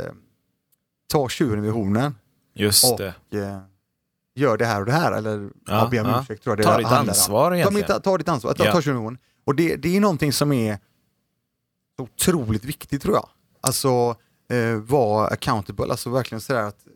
ta 1.12 1.30
tjuren 1.30 1.62
vid 1.62 1.72
hornen 1.72 2.16
Just 2.54 2.92
och 2.92 2.98
det. 3.00 3.40
eh, 3.40 3.60
gör 4.36 4.58
det 4.58 4.66
här 4.66 4.80
och 4.80 4.86
det 4.86 4.92
här. 4.92 5.12
Eller 5.12 5.40
ja, 5.42 5.50
Ja, 5.66 5.88
be 5.92 6.00
om 6.00 6.08
ja. 6.08 6.22
ursäkt 6.22 6.44
tror 6.44 6.52
jag 6.52 6.58
det 6.58 6.64
Ta 6.64 6.78
ditt 6.78 6.88
om. 6.88 6.94
ansvar 6.94 7.50
Ta, 7.52 7.56
egentligen. 7.56 7.88
mitt, 7.96 8.04
ta 8.04 8.18
ditt 8.18 8.28
ansvar, 8.30 8.54
ta, 8.54 8.66
Ja. 8.66 8.72
ta 8.72 8.82
tjuren 8.82 8.98
vid 8.98 9.04
hornen. 9.04 9.20
Och 9.46 9.56
det, 9.56 9.76
det 9.76 9.96
är 9.98 10.02
någonting 10.02 10.34
som 10.34 10.52
är 10.52 10.80
otroligt 11.98 12.66
viktigt 12.66 13.02
tror 13.02 13.14
jag. 13.16 13.30
Alltså 13.62 14.16
eh, 14.50 14.76
vara 14.76 15.28
accountable, 15.28 15.86
alltså 15.92 16.10
verkligen 16.10 16.42
sådär 16.42 16.64
att 16.64 16.88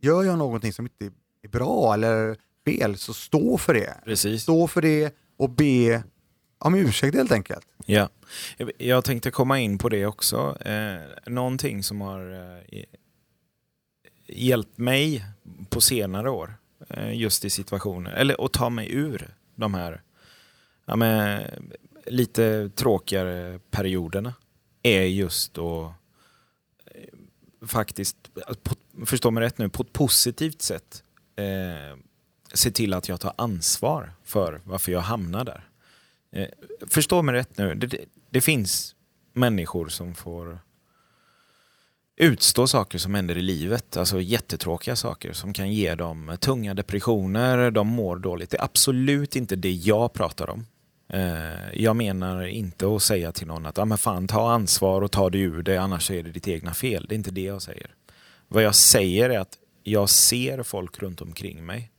gör 0.00 0.22
jag 0.22 0.38
någonting 0.38 0.72
som 0.72 0.84
inte 0.86 1.04
är 1.42 1.48
bra 1.48 1.94
eller 1.94 2.36
fel 2.70 2.96
så 2.96 3.14
stå 3.14 3.58
för 3.58 3.74
det. 3.74 3.94
Precis. 4.04 4.42
Stå 4.42 4.66
för 4.68 4.82
det 4.82 5.14
och 5.36 5.50
be 5.50 6.02
om 6.58 6.74
ursäkt 6.74 7.14
helt 7.16 7.32
enkelt. 7.32 7.66
Ja. 7.86 8.08
Jag- 8.56 9.04
tänkte 9.04 9.30
komma 9.30 9.58
in 9.60 9.78
på 9.78 9.88
det 9.88 10.06
också. 10.06 10.58
Eh, 10.60 10.98
någonting 11.26 11.82
som 11.82 12.00
har 12.00 12.32
eh, 12.68 12.84
hjälpt 14.26 14.78
mig 14.78 15.24
på 15.68 15.80
senare 15.80 16.30
år, 16.30 16.54
eh, 16.88 17.12
just 17.14 17.44
i 17.44 17.50
situationer, 17.50 18.12
eller 18.12 18.44
att 18.44 18.52
ta 18.52 18.70
mig 18.70 18.92
ur 18.92 19.34
de 19.54 19.74
här 19.74 20.02
ja, 20.86 20.96
men, 20.96 21.42
lite 22.06 22.70
tråkigare 22.74 23.60
perioderna, 23.70 24.34
är 24.82 25.02
just 25.02 25.58
att 25.58 25.92
eh, 26.94 27.66
faktiskt, 27.66 28.16
på, 28.62 28.74
förstå 29.06 29.30
mig 29.30 29.42
rätt 29.44 29.58
nu, 29.58 29.68
på 29.68 29.82
ett 29.82 29.92
positivt 29.92 30.62
sätt 30.62 31.02
eh, 31.36 31.98
se 32.54 32.70
till 32.70 32.94
att 32.94 33.08
jag 33.08 33.20
tar 33.20 33.32
ansvar 33.36 34.12
för 34.24 34.60
varför 34.64 34.92
jag 34.92 35.00
hamnar 35.00 35.44
där. 35.44 35.64
Eh, 36.32 36.48
förstå 36.86 37.22
mig 37.22 37.34
rätt 37.34 37.58
nu, 37.58 37.74
det, 37.74 37.86
det, 37.86 37.98
det 38.30 38.40
finns 38.40 38.94
människor 39.32 39.88
som 39.88 40.14
får 40.14 40.58
utstå 42.16 42.66
saker 42.66 42.98
som 42.98 43.14
händer 43.14 43.38
i 43.38 43.42
livet, 43.42 43.96
alltså 43.96 44.20
jättetråkiga 44.20 44.96
saker 44.96 45.32
som 45.32 45.52
kan 45.52 45.72
ge 45.72 45.94
dem 45.94 46.36
tunga 46.40 46.74
depressioner, 46.74 47.70
de 47.70 47.86
mår 47.86 48.16
dåligt. 48.16 48.50
Det 48.50 48.56
är 48.56 48.64
absolut 48.64 49.36
inte 49.36 49.56
det 49.56 49.72
jag 49.72 50.12
pratar 50.12 50.50
om. 50.50 50.66
Eh, 51.08 51.72
Jag 51.82 51.96
menar 51.96 52.46
inte 52.46 52.94
att 52.94 53.02
säga 53.02 53.32
till 53.32 53.46
någon 53.46 53.66
att 53.66 53.78
ah, 53.78 53.84
men 53.84 53.98
fan, 53.98 54.28
ta 54.28 54.52
ansvar 54.52 55.02
och 55.02 55.10
ta 55.12 55.30
dig 55.30 55.40
ur 55.40 55.62
det, 55.62 55.76
annars 55.76 56.10
är 56.10 56.22
det 56.22 56.30
ditt 56.30 56.48
egna 56.48 56.74
fel. 56.74 57.06
Det 57.08 57.14
är 57.14 57.16
inte 57.16 57.30
det 57.30 57.42
jag 57.42 57.62
säger. 57.62 57.94
Vad 58.48 58.62
jag 58.62 58.74
säger 58.74 59.30
är 59.30 59.38
att 59.38 59.58
jag 59.82 60.08
ser 60.08 60.62
folk 60.62 61.02
runt 61.02 61.20
omkring 61.20 61.66
mig 61.66 61.90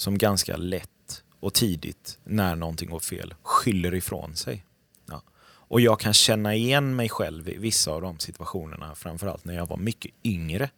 som 0.00 0.18
ganska 0.18 0.56
lätt 0.56 1.24
och 1.40 1.54
tidigt, 1.54 2.18
när 2.24 2.56
någonting 2.56 2.90
går 2.90 3.00
fel, 3.00 3.34
skyller 3.42 3.94
ifrån 3.94 4.36
sig. 4.36 4.64
Ja. 5.08 5.22
Och 5.42 5.80
jag 5.80 6.00
kan 6.00 6.12
känna 6.12 6.54
igen 6.54 6.96
mig 6.96 7.08
själv 7.08 7.48
i 7.48 7.56
vissa 7.58 7.90
av 7.90 8.02
de 8.02 8.18
situationerna, 8.18 8.94
framförallt 8.94 9.44
när 9.44 9.54
jag 9.54 9.66
var 9.66 9.76
mycket 9.76 10.12
yngre. 10.24 10.70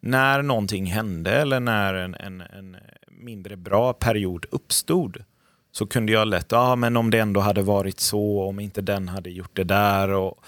När 0.00 0.42
någonting 0.42 0.86
hände 0.86 1.30
eller 1.30 1.60
när 1.60 1.94
en, 1.94 2.14
en, 2.14 2.40
en 2.40 2.76
mindre 3.08 3.56
bra 3.56 3.92
period 3.92 4.46
uppstod 4.50 5.24
så 5.72 5.86
kunde 5.86 6.12
jag 6.12 6.28
lätt, 6.28 6.52
ja 6.52 6.76
men 6.76 6.96
om 6.96 7.10
det 7.10 7.18
ändå 7.18 7.40
hade 7.40 7.62
varit 7.62 8.00
så, 8.00 8.42
om 8.42 8.60
inte 8.60 8.80
den 8.80 9.08
hade 9.08 9.30
gjort 9.30 9.56
det 9.56 9.64
där 9.64 10.08
och 10.08 10.44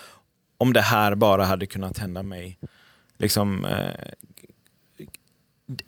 om 0.59 0.73
det 0.73 0.81
här 0.81 1.15
bara 1.15 1.45
hade 1.45 1.67
kunnat 1.67 1.99
hända 1.99 2.23
mig. 2.23 2.59
Liksom, 3.17 3.65
eh, 3.65 4.13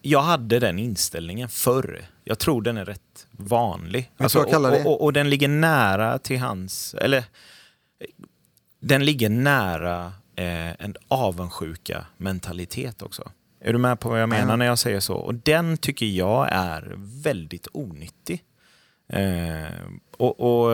jag 0.03 0.23
hade 0.23 0.59
den 0.59 0.79
inställningen 0.79 1.49
förr. 1.49 2.05
Jag 2.25 2.39
tror 2.39 2.63
den 2.63 2.77
är 2.77 2.85
rätt 2.85 3.27
vanlig. 3.31 4.11
Kallar 4.51 4.71
och, 4.71 4.81
och, 4.81 4.87
och, 4.87 5.03
och 5.03 5.13
den 5.13 5.31
ligger 5.31 5.49
nära 5.49 6.19
till 6.19 6.39
hans, 6.39 6.95
eller 6.95 7.25
den 8.81 9.05
ligger 9.05 9.29
nära 9.29 10.13
eh, 10.37 10.83
en 10.83 10.97
avundsjuka 11.09 12.07
mentalitet 12.17 13.03
också. 13.03 13.31
Är 13.61 13.73
du 13.73 13.79
med 13.79 14.01
på 14.01 14.09
vad 14.09 14.23
jag 14.23 14.29
menar 14.29 14.53
Ja. 14.53 14.57
när 14.57 14.67
jag 14.67 14.79
säger 14.79 15.01
så? 15.01 15.15
Och 15.15 15.35
den 15.35 15.77
tycker 15.77 16.07
jag 16.07 16.49
är 16.51 16.95
väldigt 16.97 17.69
onyttig. 17.73 18.45
Eh, 19.09 19.73
och, 20.17 20.71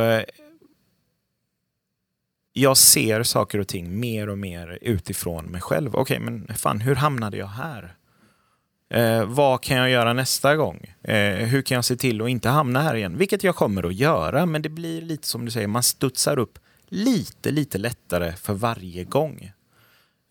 jag 2.53 2.77
ser 2.77 3.23
saker 3.23 3.59
och 3.59 3.69
ting 3.69 4.01
mer 4.01 4.29
och 4.29 4.38
mer 4.38 4.79
utifrån 4.81 5.45
mig 5.45 5.61
själv. 5.61 5.95
Okej, 5.97 6.19
men 6.21 6.49
fan, 6.57 6.81
hur 6.81 6.95
hamnade 6.95 7.37
jag 7.37 7.47
här? 7.47 7.95
Eh, 8.90 9.25
vad 9.25 9.62
kan 9.62 9.77
jag 9.77 9.90
göra 9.90 10.12
nästa 10.12 10.57
gång? 10.57 10.94
Eh, 11.03 11.35
hur 11.35 11.62
kan 11.62 11.75
jag 11.75 11.85
se 11.85 11.96
till 11.96 12.22
att 12.22 12.29
inte 12.29 12.49
hamna 12.49 12.83
här 12.83 12.94
igen? 12.94 13.18
Vilket 13.18 13.44
jag 13.44 13.57
kommer 13.57 13.83
att 13.83 13.94
göra, 13.94 14.46
men 14.46 14.62
det 14.62 14.68
blir 14.68 15.03
lite 15.03 15.29
som 15.29 15.44
du 15.44 15.51
säger, 15.51 15.66
man 15.66 15.83
studsar 15.83 16.38
upp 16.38 16.59
lite, 16.88 17.51
lite 17.51 17.79
lättare 17.79 18.33
för 18.33 18.55
varje 18.55 19.05
gång. 19.05 19.53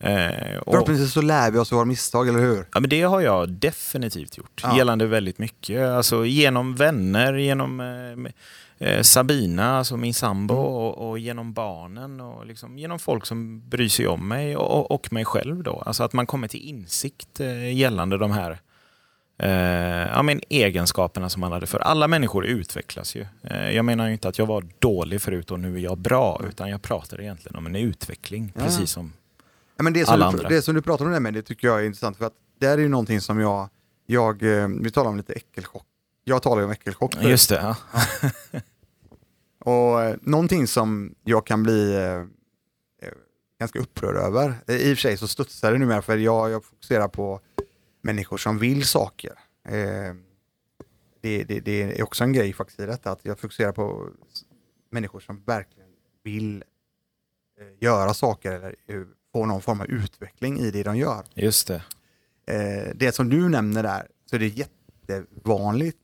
Eh, 0.03 0.57
och, 0.57 0.73
Förhoppningsvis 0.73 1.13
så 1.13 1.21
lär 1.21 1.51
vi 1.51 1.59
oss 1.59 1.71
av 1.71 1.75
våra 1.75 1.85
misstag, 1.85 2.29
eller 2.29 2.39
hur? 2.39 2.67
Ja, 2.73 2.79
men 2.79 2.89
det 2.89 3.01
har 3.01 3.21
jag 3.21 3.49
definitivt 3.49 4.37
gjort. 4.37 4.61
Ja. 4.63 4.77
Gällande 4.77 5.05
väldigt 5.05 5.37
mycket. 5.37 5.81
Alltså, 5.81 6.25
genom 6.25 6.75
vänner, 6.75 7.33
genom 7.33 7.79
eh, 7.79 8.31
eh, 8.77 9.01
Sabina, 9.01 9.77
alltså 9.77 9.97
min 9.97 10.13
sambo, 10.13 10.53
Mm. 10.53 10.65
och, 10.65 11.09
och 11.09 11.19
genom 11.19 11.53
barnen. 11.53 12.21
Och 12.21 12.45
liksom, 12.45 12.77
genom 12.77 12.99
folk 12.99 13.25
som 13.25 13.69
bryr 13.69 13.89
sig 13.89 14.07
om 14.07 14.27
mig 14.27 14.57
och, 14.57 14.91
och, 14.91 15.13
mig 15.13 15.25
själv. 15.25 15.63
Då. 15.63 15.83
Alltså 15.85 16.03
att 16.03 16.13
man 16.13 16.25
kommer 16.25 16.47
till 16.47 16.61
insikt 16.69 17.39
eh, 17.39 17.73
gällande 17.73 18.17
de 18.17 18.31
här 18.31 18.59
eh, 19.37 19.49
ja, 20.15 20.21
men 20.21 20.41
egenskaperna 20.49 21.29
som 21.29 21.39
man 21.41 21.51
hade 21.51 21.67
för. 21.67 21.79
Alla 21.79 22.07
människor 22.07 22.45
utvecklas 22.45 23.15
ju. 23.15 23.25
Eh, 23.43 23.71
jag 23.71 23.85
menar 23.85 24.07
ju 24.07 24.13
inte 24.13 24.27
att 24.27 24.37
jag 24.37 24.45
var 24.45 24.65
dålig 24.79 25.21
förut 25.21 25.51
och 25.51 25.59
nu 25.59 25.75
är 25.75 25.79
jag 25.79 25.97
bra, 25.97 26.41
utan 26.49 26.69
jag 26.69 26.81
pratar 26.81 27.21
egentligen 27.21 27.55
om 27.57 27.65
en 27.65 27.75
utveckling. 27.75 28.51
Ja. 28.55 28.61
Precis 28.63 28.91
som 28.91 29.13
Ja, 29.77 29.83
men 29.83 29.93
det, 29.93 30.05
som 30.05 30.13
Alla 30.13 30.25
du, 30.31 30.37
andra. 30.37 30.49
det 30.49 30.61
som 30.61 30.75
du 30.75 30.81
pratar 30.81 31.05
om 31.05 31.11
det 31.11 31.19
med, 31.19 31.33
det 31.33 31.41
tycker 31.41 31.67
jag 31.67 31.79
är 31.81 31.85
intressant. 31.85 32.17
För 32.17 32.25
att 32.25 32.33
det 32.59 32.65
är 32.67 32.77
ju 32.77 32.89
någonting 32.89 33.21
som 33.21 33.39
jag, 33.39 33.69
jag 34.05 34.43
eh, 34.61 34.67
vi 34.67 34.91
talar 34.91 35.09
om 35.09 35.17
lite 35.17 35.33
äckelchock. 35.33 35.85
Jag 36.27 36.41
talar 36.43 36.61
ju 36.61 36.65
om 36.65 36.71
äckelchock. 36.71 37.13
förut. 37.13 37.29
Just 37.29 37.49
det, 37.49 37.55
ja. 37.55 37.75
Och 39.59 40.03
eh, 40.03 40.15
någonting 40.21 40.67
som 40.67 41.15
jag 41.23 41.45
kan 41.45 41.63
bli 41.63 41.93
eh, 41.95 42.19
eh, 43.01 43.13
ganska 43.59 43.79
upprörd 43.79 44.15
över. 44.15 44.53
Eh, 44.67 44.75
I 44.75 44.93
och 44.93 44.97
för 44.97 45.01
sig 45.01 45.17
så 45.17 45.27
studsar 45.27 45.71
det 45.71 45.77
numera 45.77 46.01
för 46.01 46.17
jag, 46.17 46.49
jag 46.51 46.65
fokuserar 46.65 47.07
på 47.07 47.39
människor 48.01 48.37
som 48.37 48.59
vill 48.59 48.85
saker. 48.85 49.31
Eh, 49.67 50.15
det, 51.21 51.43
det, 51.43 51.59
det 51.59 51.99
är 51.99 52.03
också 52.03 52.23
en 52.23 52.33
grej 52.33 52.53
faktiskt 52.53 52.79
i 52.79 52.85
detta 52.85 53.11
att 53.11 53.19
jag 53.25 53.39
fokuserar 53.39 53.71
på 53.71 54.09
människor 54.91 55.19
som 55.19 55.43
verkligen 55.43 55.89
vill 56.23 56.63
eh, 57.59 57.67
göra 57.79 58.13
saker 58.13 58.51
eller 58.51 59.07
få 59.31 59.45
någon 59.45 59.61
form 59.61 59.81
av 59.81 59.87
utveckling 59.87 60.59
i 60.59 60.71
det 60.71 60.83
de 60.83 60.97
gör. 60.97 61.25
Just 61.33 61.67
det. 61.67 61.83
Det 62.95 63.15
som 63.15 63.29
du 63.29 63.49
nämner 63.49 63.83
där 63.83 64.07
så 64.29 64.35
är 64.35 64.39
det 64.39 64.47
jättevanligt 64.47 65.97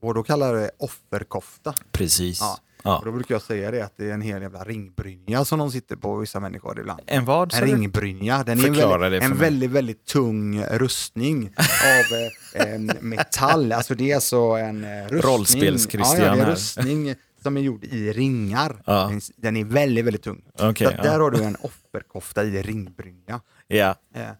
och 0.00 0.14
då 0.14 0.22
kallar 0.22 0.54
det 0.54 0.70
offerkofta. 0.78 1.74
Precis. 1.92 2.40
Ja. 2.40 2.58
Ja. 2.82 2.98
Och 2.98 3.04
då 3.04 3.12
brukar 3.12 3.34
jag 3.34 3.42
säga 3.42 3.70
det 3.70 3.84
att 3.84 3.96
det 3.96 4.10
är 4.10 4.14
en 4.14 4.20
hel 4.20 4.42
jävla 4.42 4.64
ringbrynja 4.64 5.44
som 5.44 5.58
de 5.58 5.70
sitter 5.70 5.96
på 5.96 6.16
vissa 6.16 6.40
människor 6.40 6.80
ibland. 6.80 7.00
En 7.06 7.24
vad? 7.24 7.54
En 7.54 7.60
ringbrynja, 7.60 8.44
den 8.44 8.58
är 8.58 8.66
en, 8.66 9.00
väldigt, 9.00 9.22
en 9.22 9.36
väldigt, 9.36 9.70
väldigt 9.70 10.04
tung 10.04 10.64
rustning 10.64 11.54
av 11.56 12.60
eh, 12.60 12.78
metall. 13.00 13.72
Alltså 13.72 13.94
det 13.94 14.10
är 14.10 14.14
alltså 14.14 14.36
en 14.36 14.84
eh, 14.84 15.06
rustning. 15.08 15.22
Rollspels-Christian 15.22 16.20
ja, 16.20 16.34
är 16.34 16.38
en 16.38 16.46
rustning 16.46 17.14
som 17.42 17.56
är 17.56 17.60
gjord 17.60 17.84
i 17.84 18.12
ringar. 18.12 18.82
Ja. 18.86 19.12
Den, 19.36 19.56
är 19.56 19.64
väldigt, 19.64 20.04
väldigt 20.04 20.22
tung. 20.22 20.42
Okej, 20.58 20.96
så 20.96 21.02
där 21.02 21.20
har 21.20 21.30
du 21.30 21.42
en 21.42 21.56
offerkofta 21.60 22.44
i 22.44 22.62
ringbrynja. 22.62 23.40
Ja. 23.68 23.94
Eh, 24.14 24.30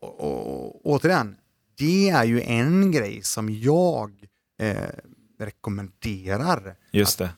och, 0.00 0.20
och 0.20 0.80
återigen, 0.84 1.36
det 1.78 2.10
är 2.10 2.24
ju 2.24 2.42
en 2.42 2.92
grej 2.92 3.20
som 3.22 3.50
jag 3.50 4.12
eh, 4.60 4.76
rekommenderar. 5.38 6.76
Just 6.90 7.18
det. 7.18 7.30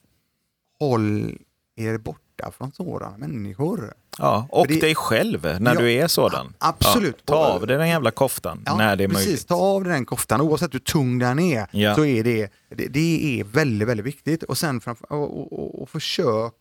Håll 0.79 1.39
er 1.77 1.99
borta 1.99 2.51
från 2.53 2.73
sådana 2.73 3.17
människor. 3.19 3.95
Ja, 4.19 4.47
och 4.51 4.67
det- 4.67 4.81
dig 4.81 4.95
själv 4.95 5.43
när 5.61 5.75
Ja, 5.75 5.81
du 5.81 5.93
är 5.93 6.09
sådan. 6.09 6.55
absolut. 6.59 7.17
Ja, 7.27 7.35
ta 7.35 7.37
av 7.47 7.67
dig 7.67 7.77
den 7.79 7.89
jävla 7.89 8.11
koftan 8.11 8.63
Ja, 8.67 8.77
när 8.77 8.97
det 8.97 9.05
är 9.05 9.09
precis, 9.09 9.27
möjligt. 9.27 9.49
ta 9.49 9.55
av 9.55 9.85
dig 9.85 9.93
den 9.93 10.05
koftan. 10.07 10.41
Oavsett 10.41 10.75
hur 10.75 10.79
tung 10.79 11.19
den 11.19 11.39
är 11.39 11.67
Ja. 11.71 11.95
så 11.95 12.05
är 12.05 12.25
det, 12.25 12.53
det, 12.69 12.87
det 12.89 13.41
är 13.41 13.45
väldigt, 13.45 13.89
väldigt 13.89 14.07
viktigt. 14.07 14.43
Och 14.43 14.59
sen 14.59 14.81
framför, 14.81 15.13
och, 15.13 15.41
och, 15.41 15.53
och, 15.53 15.83
och 15.83 15.89
försök 15.91 16.55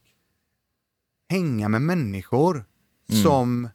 hänga 1.30 1.70
med 1.70 1.82
människor 1.82 2.66
Mm. 3.10 3.24
som, 3.24 3.70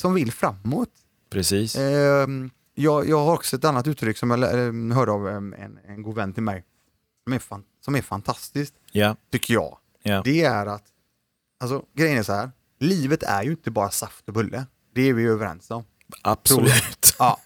som 0.00 0.14
vill 0.14 0.32
framåt. 0.32 0.88
Precis. 1.30 1.76
Ehm, 1.76 2.50
jag, 2.74 3.08
jag 3.08 3.24
har 3.24 3.34
också 3.34 3.56
ett 3.56 3.64
annat 3.64 3.86
uttryck 3.86 4.18
som 4.18 4.30
jag 4.30 4.66
ehm, 4.66 4.90
hörde 4.90 5.12
av 5.12 5.28
en, 5.28 5.54
en 5.86 6.02
god 6.02 6.14
vän 6.14 6.32
till 6.32 6.42
mig, 6.42 6.64
som 7.24 7.32
är, 7.32 7.38
fan, 7.38 7.64
som 7.80 7.94
är 7.94 8.02
fantastiskt, 8.02 8.74
Ja, 8.92 9.16
tycker 9.30 9.54
jag. 9.54 9.78
ja. 10.02 10.22
Det 10.24 10.42
är 10.44 10.66
att, 10.66 10.84
alltså 11.60 11.84
grejen 11.94 12.18
är 12.18 12.22
så 12.22 12.32
här, 12.32 12.50
livet 12.78 13.22
är 13.22 13.42
ju 13.42 13.50
inte 13.50 13.70
bara 13.70 13.90
saft 13.90 14.28
och 14.28 14.34
bulle. 14.34 14.66
Det 14.94 15.02
är 15.02 15.14
vi 15.14 15.22
ju 15.22 15.30
överens 15.30 15.70
om. 15.70 15.84
absolut. 16.22 17.16
Ja, 17.18 17.38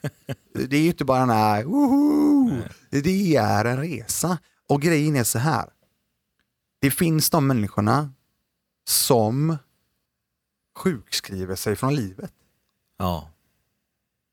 det 0.54 0.76
är 0.76 0.80
ju 0.80 0.88
inte 0.88 1.04
bara 1.04 1.20
den 1.20 1.30
här, 1.30 1.64
woho! 1.64 2.50
det 2.90 3.36
är 3.36 3.64
en 3.64 3.76
resa. 3.78 4.38
Och 4.68 4.82
grejen 4.82 5.16
är 5.16 5.24
så 5.24 5.38
här, 5.38 5.68
det 6.80 6.90
finns 6.90 7.30
de 7.30 7.46
människorna 7.46 8.12
som 8.88 9.56
sjukskriver 10.78 11.54
sig 11.56 11.76
från 11.76 11.94
livet. 11.94 12.32
Ja, 12.98 13.30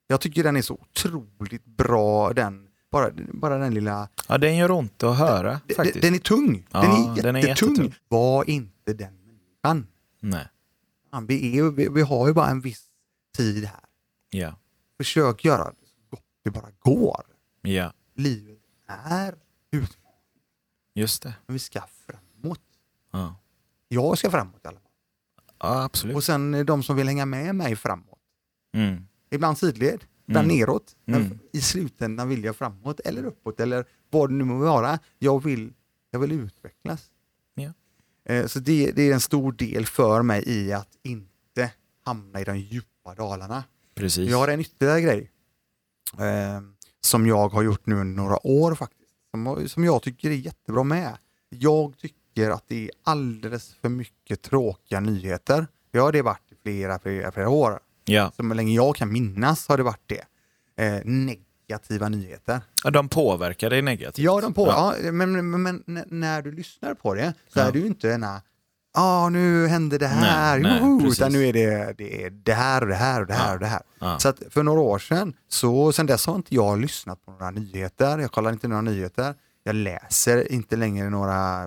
Jag 0.08 0.22
tycker 0.22 0.44
den 0.44 0.56
är 0.56 0.62
så 0.62 0.74
otroligt 0.74 1.66
bra, 1.66 2.34
den, 2.34 2.68
bara, 2.92 3.10
bara 3.34 3.58
den 3.58 3.74
lilla... 3.74 4.10
ja 4.28 4.38
den 4.38 4.56
gör 4.58 4.72
ont 4.72 5.04
att 5.04 5.18
höra 5.18 5.62
Den, 5.68 5.76
faktiskt. 5.76 6.02
den 6.02 6.14
är 6.16 6.20
tung, 6.20 6.68
Ja, 6.72 6.82
den 6.82 6.92
är 7.18 7.24
den 7.24 7.36
är 7.36 7.40
jättetung. 7.48 7.70
jättetung. 7.70 7.96
Var 8.08 8.50
inte 8.50 8.94
den 8.94 9.14
människan. 9.26 9.88
Nej. 10.20 10.48
Fan, 11.12 11.26
Vi, 11.26 11.58
är, 11.60 11.64
vi, 11.72 11.88
vi 11.90 12.02
har 12.02 12.28
ju 12.28 12.34
bara 12.34 12.48
en 12.50 12.62
viss 12.62 12.84
tid 13.38 13.66
här. 13.66 13.80
Ja, 14.30 14.56
Försök 14.98 15.46
göra 15.46 15.64
det 15.64 15.86
så 15.88 15.96
gott 16.10 16.24
det 16.44 16.52
bara 16.52 16.70
går. 16.80 17.22
ja, 17.62 17.94
Livet 18.16 18.60
är 18.88 19.36
utmaning, 19.72 20.12
just 20.96 21.24
det. 21.24 21.34
men 21.46 21.54
vi 21.54 21.60
ska 21.60 21.82
framåt. 22.06 22.60
Ja, 23.12 23.36
Jag 23.88 24.18
ska 24.18 24.32
framåt 24.32 24.62
i 24.64 24.68
alla 24.68 24.80
fall. 24.80 24.92
ja 25.60 25.84
absolut. 25.84 26.16
Och 26.16 26.24
sen 26.24 26.66
de 26.66 26.84
som 26.84 26.96
vill 26.96 27.08
hänga 27.08 27.26
med 27.26 27.56
mig 27.56 27.76
framåt. 27.76 28.20
Mm. 28.74 29.08
Ibland 29.36 29.58
sidled, 29.58 30.04
ibland 30.28 30.46
Mm. 30.46 30.58
neråt. 30.58 30.96
Men 31.06 31.22
Mm. 31.26 31.40
i 31.54 31.62
slutändan 31.62 32.30
vill 32.30 32.44
jag 32.44 32.56
framåt 32.56 33.00
eller 33.00 33.26
uppåt 33.26 33.60
eller 33.60 33.86
vad 34.10 34.30
det 34.30 34.34
nu 34.36 34.44
må 34.44 34.58
vara. 34.58 35.00
Jag 35.20 35.44
vill, 35.44 35.74
jag 36.12 36.20
vill 36.20 36.32
utvecklas. 36.32 37.06
Ja. 37.56 37.74
Eh, 38.34 38.46
Så 38.48 38.60
det, 38.60 38.92
det 38.92 39.10
är 39.10 39.14
en 39.14 39.20
stor 39.22 39.52
del 39.52 39.86
för 39.86 40.22
mig 40.22 40.44
i 40.48 40.74
att 40.74 40.90
inte 41.04 41.72
hamna 42.06 42.42
i 42.42 42.44
de 42.44 42.58
djupa 42.60 43.16
dalarna. 43.16 43.64
Precis. 43.96 44.30
Jag 44.30 44.38
har 44.38 44.48
en 44.48 44.60
ytterligare 44.60 45.02
grej 45.02 45.32
eh, 46.20 46.62
som 47.02 47.28
jag 47.28 47.50
har 47.50 47.64
gjort 47.64 47.86
nu 47.86 48.04
några 48.04 48.48
år 48.48 48.76
faktiskt. 48.76 49.02
Som, 49.32 49.70
som 49.70 49.84
jag 49.84 50.02
tycker 50.02 50.30
är 50.30 50.34
jättebra 50.36 50.84
med. 50.84 51.18
Jag 51.50 51.98
tycker 51.98 52.50
att 52.52 52.64
det 52.68 52.84
är 52.84 52.92
alldeles 53.04 53.74
för 53.74 53.90
mycket 53.90 54.42
tråkiga 54.42 55.00
nyheter. 55.00 55.68
Det 55.92 56.00
har 56.00 56.12
det 56.12 56.22
varit 56.22 56.52
i 56.52 56.56
flera, 56.64 57.00
flera, 57.00 57.32
flera 57.32 57.50
år. 57.50 57.80
Ja. 58.06 58.32
Så 58.36 58.44
länge 58.44 58.74
jag 58.76 58.96
kan 58.96 59.14
minnas 59.14 59.68
har 59.68 59.78
det 59.78 59.84
varit 59.84 60.04
det. 60.06 60.26
Eh, 60.86 61.02
negativa 61.06 62.10
nyheter. 62.10 62.62
ja, 62.84 62.92
de 62.92 63.10
påverkar 63.10 63.70
dig 63.70 63.82
negativt. 63.82 64.26
Ja, 64.26 64.42
de 64.42 64.54
på, 64.54 64.68
ja. 64.68 64.94
men, 65.12 65.32
men, 65.52 65.64
men 65.64 65.84
n- 65.88 66.06
när 66.08 66.42
du 66.42 66.52
lyssnar 66.52 66.94
på 66.94 67.14
det 67.14 67.34
så 67.54 67.60
Ja. 67.60 67.66
är 67.66 67.74
ju 67.74 67.88
inte 67.88 68.12
en 68.14 68.26
Ja, 68.98 69.30
nu 69.30 69.68
hände 69.68 69.98
det 69.98 70.08
här, 70.08 70.60
Nej, 70.60 70.72
nej, 70.72 70.80
joho, 70.82 71.00
precis. 71.00 71.20
utan 71.20 71.32
nu 71.32 71.46
är 71.48 71.54
det, 71.54 71.94
det 71.98 72.30
det 72.30 72.54
här 72.54 72.82
och 72.82 72.88
det 72.88 72.96
här 72.96 73.22
och 73.22 73.28
det 73.28 73.34
här 73.34 73.48
Ja. 73.48 73.54
och 73.54 73.60
det 73.60 73.66
här. 73.66 73.82
Ja. 74.00 74.20
Så 74.20 74.30
att 74.30 74.42
för 74.50 74.64
några 74.64 74.80
år 74.82 75.00
sedan, 75.00 75.34
så 75.48 75.92
sen 75.94 76.06
dess 76.06 76.26
har 76.26 76.36
inte 76.36 76.56
jag 76.56 76.80
lyssnat 76.80 77.26
på 77.26 77.32
några 77.32 77.52
nyheter, 77.52 78.20
jag 78.20 78.32
kollar 78.32 78.52
inte 78.54 78.68
några 78.68 78.82
nyheter, 78.82 79.36
jag 79.64 79.76
läser 79.76 80.52
inte 80.52 80.76
längre 80.76 81.10
några 81.10 81.64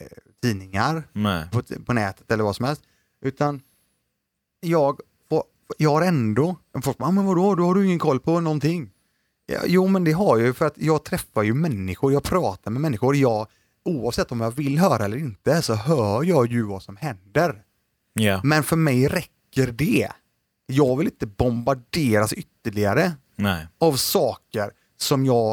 eh, 0.00 0.06
tidningar 0.42 1.02
Nej. 1.12 1.44
på, 1.52 1.62
på 1.86 1.92
nätet 1.92 2.30
eller 2.30 2.44
vad 2.44 2.56
som 2.56 2.64
helst, 2.66 2.82
utan 3.22 3.60
jag, 4.60 5.00
jag 5.76 5.90
har 5.90 6.02
ändå, 6.02 6.56
folk 6.82 6.98
bara, 6.98 7.08
"Ah, 7.08 7.12
men 7.12 7.24
vadå, 7.26 7.54
då 7.54 7.64
har 7.64 7.74
du 7.74 7.86
ingen 7.86 7.98
koll 7.98 8.20
på 8.20 8.40
någonting. 8.40 8.90
Ja, 9.46 9.58
jo, 9.66 9.86
men 9.86 10.04
det 10.04 10.12
har 10.12 10.38
jag 10.38 10.46
ju 10.46 10.52
för 10.54 10.66
att 10.66 10.74
jag 10.78 11.04
träffar 11.04 11.42
ju 11.42 11.54
människor, 11.54 12.12
jag 12.12 12.22
pratar 12.22 12.70
med 12.70 12.80
människor, 12.82 13.16
jag, 13.16 13.46
oavsett 13.84 14.32
om 14.32 14.40
jag 14.40 14.50
vill 14.50 14.78
höra 14.78 15.04
eller 15.04 15.16
inte 15.16 15.62
så 15.62 15.74
hör 15.74 16.24
jag 16.24 16.52
ju 16.52 16.62
vad 16.62 16.82
som 16.82 16.96
händer. 16.96 17.62
Ja. 18.12 18.40
Men 18.44 18.62
för 18.62 18.76
mig 18.76 19.08
räcker 19.08 19.72
det. 19.72 20.08
Jag 20.66 20.96
vill 20.96 21.06
inte 21.06 21.26
bombarderas 21.26 22.32
ytterligare 22.32 23.12
Nej. 23.36 23.66
av 23.78 23.92
saker 23.92 24.70
som 24.96 25.26
jag, 25.26 25.52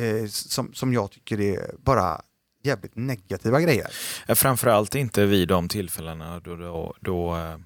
eh, 0.00 0.26
som, 0.28 0.74
som 0.74 0.92
jag 0.92 1.10
tycker 1.10 1.40
är 1.40 1.74
bara 1.84 2.20
jävligt 2.62 2.96
negativa 2.96 3.60
grejer. 3.60 3.86
Framförallt 4.34 4.94
inte 4.94 5.26
vid 5.26 5.48
de 5.48 5.68
tillfällena 5.68 6.40
då, 6.40 6.56
då, 6.56 6.94
då, 7.00 7.36
eh, 7.36 7.56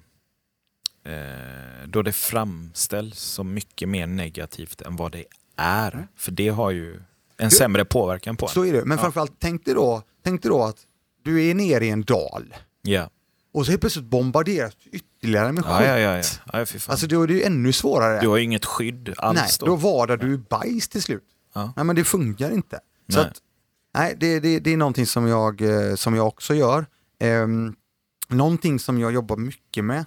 då 1.85 2.01
det 2.01 2.11
framställs 2.13 3.19
som 3.19 3.53
mycket 3.53 3.89
mer 3.89 4.07
negativt 4.07 4.81
än 4.81 4.95
vad 4.95 5.11
det 5.11 5.25
är. 5.57 6.07
För 6.15 6.31
det 6.31 6.49
har 6.49 6.71
ju 6.71 7.01
en 7.37 7.51
sämre 7.51 7.85
påverkan 7.85 8.37
på 8.37 8.45
en. 8.45 8.49
Så 8.51 8.65
är 8.65 8.73
det. 8.73 8.85
Men 8.85 8.97
Ja. 8.97 9.01
framförallt, 9.01 9.33
tänk 9.39 9.65
dig, 9.65 9.73
då, 9.73 10.03
tänk 10.23 10.41
dig 10.41 10.49
då 10.51 10.63
att 10.63 10.77
du 11.23 11.45
är 11.49 11.55
nere 11.55 11.85
i 11.85 11.89
en 11.89 12.01
dal 12.01 12.55
Ja, 12.81 13.09
och 13.53 13.65
så 13.65 13.71
helt 13.71 13.81
plötsligt 13.81 14.05
bombarderas 14.05 14.73
du 14.83 14.89
ytterligare 14.89 15.51
med 15.51 15.65
skit. 15.65 15.87
ja, 15.87 15.97
ja. 15.99 16.17
ja, 16.17 16.23
ja. 16.53 16.65
Alltså 16.87 17.07
då 17.07 17.23
är 17.23 17.27
det 17.27 17.33
ju 17.33 17.43
ännu 17.43 17.73
svårare. 17.73 18.21
du 18.21 18.27
har 18.27 18.37
ju 18.37 18.43
inget 18.43 18.65
skydd 18.65 19.13
alls 19.17 19.39
nej, 19.39 19.49
då. 19.59 19.65
då 19.65 19.75
vadar 19.75 20.17
du 20.17 20.37
bajs 20.37 20.89
till 20.89 21.01
slut. 21.01 21.23
Ja. 21.53 21.73
Nej 21.75 21.85
men 21.85 21.95
det 21.95 22.03
funkar 22.03 22.51
inte. 22.51 22.79
Så 23.09 23.17
Nej. 23.19 23.27
att, 23.27 23.37
nej, 23.93 24.15
det, 24.19 24.39
det, 24.39 24.59
det 24.59 24.73
är 24.73 24.77
någonting 24.77 25.05
som 25.05 25.27
jag, 25.27 25.61
eh, 25.61 25.95
som 25.95 26.15
jag 26.15 26.27
också 26.27 26.53
gör. 26.53 26.85
Um, 27.23 27.75
någonting 28.27 28.79
som 28.79 28.99
jag 28.99 29.11
jobbar 29.11 29.37
mycket 29.37 29.83
med, 29.85 29.97
eh, 29.99 30.03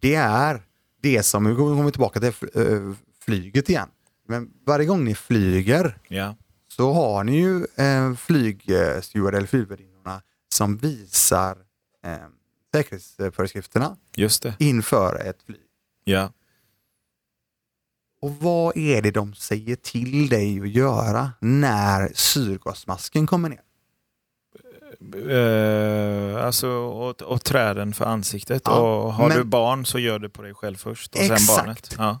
det 0.00 0.14
är 0.14 0.62
det 1.02 1.22
som, 1.22 1.44
nu 1.44 1.56
kommer 1.56 1.84
vi 1.84 1.90
tillbaka 1.90 2.20
till 2.20 2.32
eh, 2.54 2.92
flyget 3.24 3.68
igen. 3.68 3.88
Men 4.28 4.50
varje 4.66 4.86
gång 4.86 5.04
ni 5.04 5.14
flyger 5.14 5.98
Ja, 6.08 6.36
så 6.68 6.92
har 6.92 7.24
ni 7.24 7.40
ju 7.40 7.66
eh, 7.76 8.14
flygsteward 8.14 9.34
eller 9.34 9.46
flygvärdinnorna 9.46 10.22
som 10.54 10.76
visar 10.76 11.58
eh, 12.04 12.16
säkerhetsföreskrifterna 12.74 13.96
just 14.16 14.42
det. 14.42 14.54
inför 14.58 15.16
ett 15.16 15.42
flyg. 15.42 15.60
Ja. 16.04 16.32
Och 18.22 18.36
vad 18.36 18.76
är 18.76 19.02
det 19.02 19.10
de 19.10 19.34
säger 19.34 19.76
till 19.76 20.28
dig 20.28 20.60
att 20.60 20.68
göra 20.68 21.32
när 21.40 22.12
syrgasmasken 22.14 23.26
kommer 23.26 23.48
ner? 23.48 23.60
Eh, 25.28 26.44
alltså, 26.46 26.68
och, 26.70 27.22
och 27.22 27.44
träden 27.44 27.92
för 27.94 28.04
ansiktet. 28.04 28.62
Ja, 28.64 29.02
och 29.04 29.12
har 29.12 29.28
men- 29.28 29.38
du 29.38 29.44
barn 29.44 29.86
så 29.86 29.98
gör 29.98 30.18
det 30.18 30.28
på 30.28 30.42
dig 30.42 30.54
själv 30.54 30.76
först 30.76 31.14
och 31.14 31.20
sen 31.20 31.32
Exakt. 31.32 31.58
barnet. 31.58 31.94
Ja. 31.98 32.20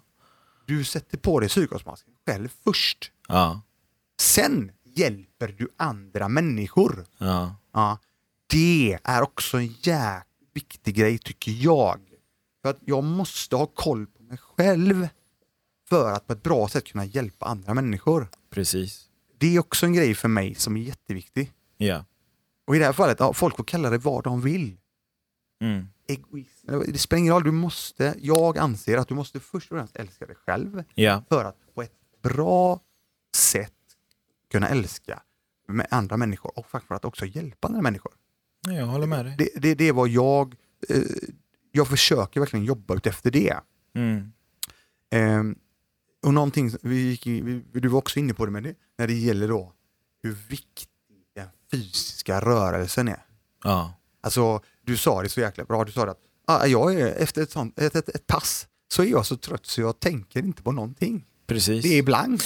Du 0.66 0.84
sätter 0.84 1.18
på 1.18 1.40
dig 1.40 1.48
syrgasmasken 1.48 2.14
själv 2.26 2.48
först. 2.64 3.12
Ja. 3.28 3.60
Sen 4.20 4.72
hjälper 4.84 5.48
du 5.58 5.68
andra 5.76 6.28
människor. 6.28 7.06
Ja. 7.18 7.54
Ja, 7.72 7.98
det 8.50 8.98
är 9.04 9.22
också 9.22 9.56
en 9.56 9.66
jäkligt 9.66 10.26
viktig 10.54 10.94
grej 10.94 11.18
tycker 11.18 11.52
jag. 11.52 12.00
För 12.62 12.70
att 12.70 12.78
jag 12.84 13.04
måste 13.04 13.56
ha 13.56 13.66
koll 13.66 14.06
på 14.06 14.22
mig 14.22 14.38
själv 14.38 15.08
för 15.88 16.12
att 16.12 16.26
på 16.26 16.32
ett 16.32 16.42
bra 16.42 16.68
sätt 16.68 16.84
kunna 16.84 17.04
hjälpa 17.04 17.46
andra 17.46 17.74
människor. 17.74 18.28
Precis. 18.50 19.06
Det 19.38 19.54
är 19.56 19.60
också 19.60 19.86
en 19.86 19.92
grej 19.92 20.14
för 20.14 20.28
mig 20.28 20.54
som 20.54 20.76
är 20.76 20.80
jätteviktig. 20.80 21.52
Ja. 21.76 22.04
Och 22.70 22.76
i 22.76 22.78
det 22.78 22.84
här 22.84 22.92
fallet, 22.92 23.20
ja, 23.20 23.32
folk 23.32 23.56
får 23.56 23.64
kalla 23.64 23.90
det 23.90 23.98
vad 23.98 24.24
de 24.24 24.40
vill. 24.40 24.76
Mm. 25.60 25.86
Egoism, 26.06 26.66
det 26.92 26.98
spelar 26.98 27.18
ingen 27.18 27.32
roll, 27.32 27.44
du 27.44 27.50
måste, 27.50 28.14
jag 28.18 28.58
anser 28.58 28.98
att 28.98 29.08
du 29.08 29.14
måste 29.14 29.40
först 29.40 29.72
och 29.72 29.78
främst 29.78 29.96
älska 29.96 30.26
dig 30.26 30.36
själv 30.36 30.84
Ja. 30.94 31.22
för 31.28 31.44
att 31.44 31.56
på 31.74 31.82
ett 31.82 31.92
bra 32.22 32.80
sätt 33.36 33.72
kunna 34.50 34.68
älska 34.68 35.22
med 35.68 35.86
andra 35.90 36.16
människor 36.16 36.58
och 36.58 36.70
för 36.70 36.94
att 36.94 37.04
också 37.04 37.26
hjälpa 37.26 37.68
andra 37.68 37.82
människor. 37.82 38.12
Jag 38.66 38.86
håller 38.86 39.06
med 39.06 39.24
dig. 39.24 39.34
Det, 39.38 39.50
det, 39.56 39.74
det 39.74 39.88
är 39.88 39.92
vad 39.92 40.08
jag, 40.08 40.54
eh, 40.88 41.02
jag 41.72 41.88
försöker 41.88 42.40
verkligen 42.40 42.64
jobba 42.64 42.94
ut 42.94 43.06
efter 43.06 43.30
det. 43.30 43.56
Mm. 43.94 44.32
Eh, 45.10 45.56
och 46.22 46.34
någonting, 46.34 46.70
vi 46.82 47.20
vi, 47.24 47.80
du 47.80 47.88
var 47.88 47.98
också 47.98 48.18
inne 48.18 48.34
på 48.34 48.46
det, 48.46 48.52
men 48.52 48.62
det, 48.62 48.74
när 48.98 49.06
det 49.06 49.14
gäller 49.14 49.48
då 49.48 49.72
hur 50.22 50.32
viktig 50.32 50.89
den 50.89 50.89
fysiska 51.70 52.40
rörelsen 52.40 53.08
är. 53.08 53.24
Ja. 53.64 53.94
Alltså, 54.22 54.60
du 54.84 54.96
sa 54.96 55.22
det 55.22 55.28
så 55.28 55.40
jäkla 55.40 55.64
bra, 55.64 55.84
du 55.84 55.92
sa 55.92 56.04
det 56.04 56.10
att 56.10 56.20
ah, 56.46 56.66
jag 56.66 56.94
är, 57.00 57.06
efter 57.06 57.42
ett, 57.42 57.50
sånt, 57.50 57.78
ett, 57.78 57.96
ett, 57.96 58.08
ett 58.08 58.26
pass 58.26 58.66
så 58.88 59.02
är 59.02 59.06
jag 59.06 59.26
så 59.26 59.36
trött 59.36 59.66
så 59.66 59.80
jag 59.80 60.00
tänker 60.00 60.40
inte 60.40 60.62
på 60.62 60.72
någonting. 60.72 61.26
Precis. 61.46 61.82
Det 61.82 61.98
är 61.98 62.02
blankt. 62.02 62.44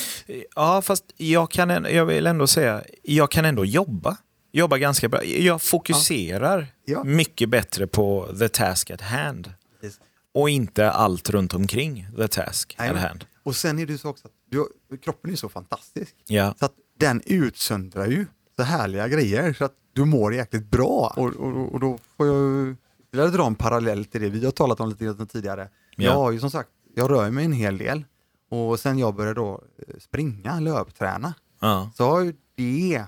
Ja, 0.54 0.82
fast 0.82 1.04
jag, 1.16 1.50
kan, 1.50 1.70
jag 1.70 2.06
vill 2.06 2.26
ändå 2.26 2.46
säga, 2.46 2.84
jag 3.02 3.30
kan 3.30 3.44
ändå 3.44 3.64
jobba 3.64 4.16
jobbar 4.52 4.76
ganska 4.78 5.08
bra. 5.08 5.24
Jag 5.24 5.62
fokuserar 5.62 6.66
Ja. 6.84 7.04
mycket 7.04 7.48
bättre 7.48 7.86
på 7.86 8.28
the 8.38 8.48
task 8.48 8.90
at 8.90 9.00
hand. 9.00 9.52
Precis. 9.80 10.00
Och 10.34 10.50
inte 10.50 10.90
allt 10.90 11.30
runt 11.30 11.54
omkring 11.54 12.06
the 12.16 12.28
task 12.28 12.74
Nej, 12.78 12.88
at 12.88 12.96
hand. 12.96 13.24
Och 13.42 13.56
sen 13.56 13.78
är 13.78 13.86
det 13.86 13.98
så 13.98 14.08
också 14.08 14.28
att 14.28 14.32
du, 14.50 14.68
kroppen 14.98 15.32
är 15.32 15.36
så 15.36 15.48
fantastisk. 15.48 16.14
Ja, 16.26 16.54
Så 16.58 16.64
att 16.64 16.72
den 16.98 17.22
utsöndrar 17.26 18.06
ju 18.06 18.26
så 18.57 18.62
härliga 18.62 19.09
grejer 19.09 19.52
så 19.52 19.64
att 19.64 19.74
du 19.92 20.05
mår 20.05 20.34
jäkligt 20.34 20.70
bra. 20.70 21.14
Och, 21.16 21.26
och, 21.36 21.72
och 21.72 21.80
då 21.80 21.98
får 22.16 22.26
jag 22.26 22.76
ytterligare 23.02 23.30
dra 23.30 23.46
en 23.46 23.55
parallell 23.55 24.05
till 24.05 24.20
det 24.20 24.28
vi 24.28 24.44
har 24.44 24.52
talat 24.52 24.80
om 24.80 24.88
lite 24.88 25.05
grann 25.05 25.26
tidigare. 25.26 25.68
Ja. 25.96 26.05
Jag 26.05 26.14
har 26.14 26.32
ju 26.32 26.40
som 26.40 26.50
sagt, 26.50 26.68
jag 26.94 27.11
rör 27.11 27.30
mig 27.30 27.44
en 27.44 27.52
hel 27.52 27.78
del. 27.78 28.05
Och 28.50 28.80
sen 28.80 28.98
jag 28.98 29.14
började 29.14 29.40
då 29.40 29.62
eh, 29.88 29.94
springa, 29.98 30.61
löpträna, 30.61 31.34
ja 31.61 31.90
så 31.94 32.05
har 32.05 32.20
ju 32.20 32.34
det 32.57 33.05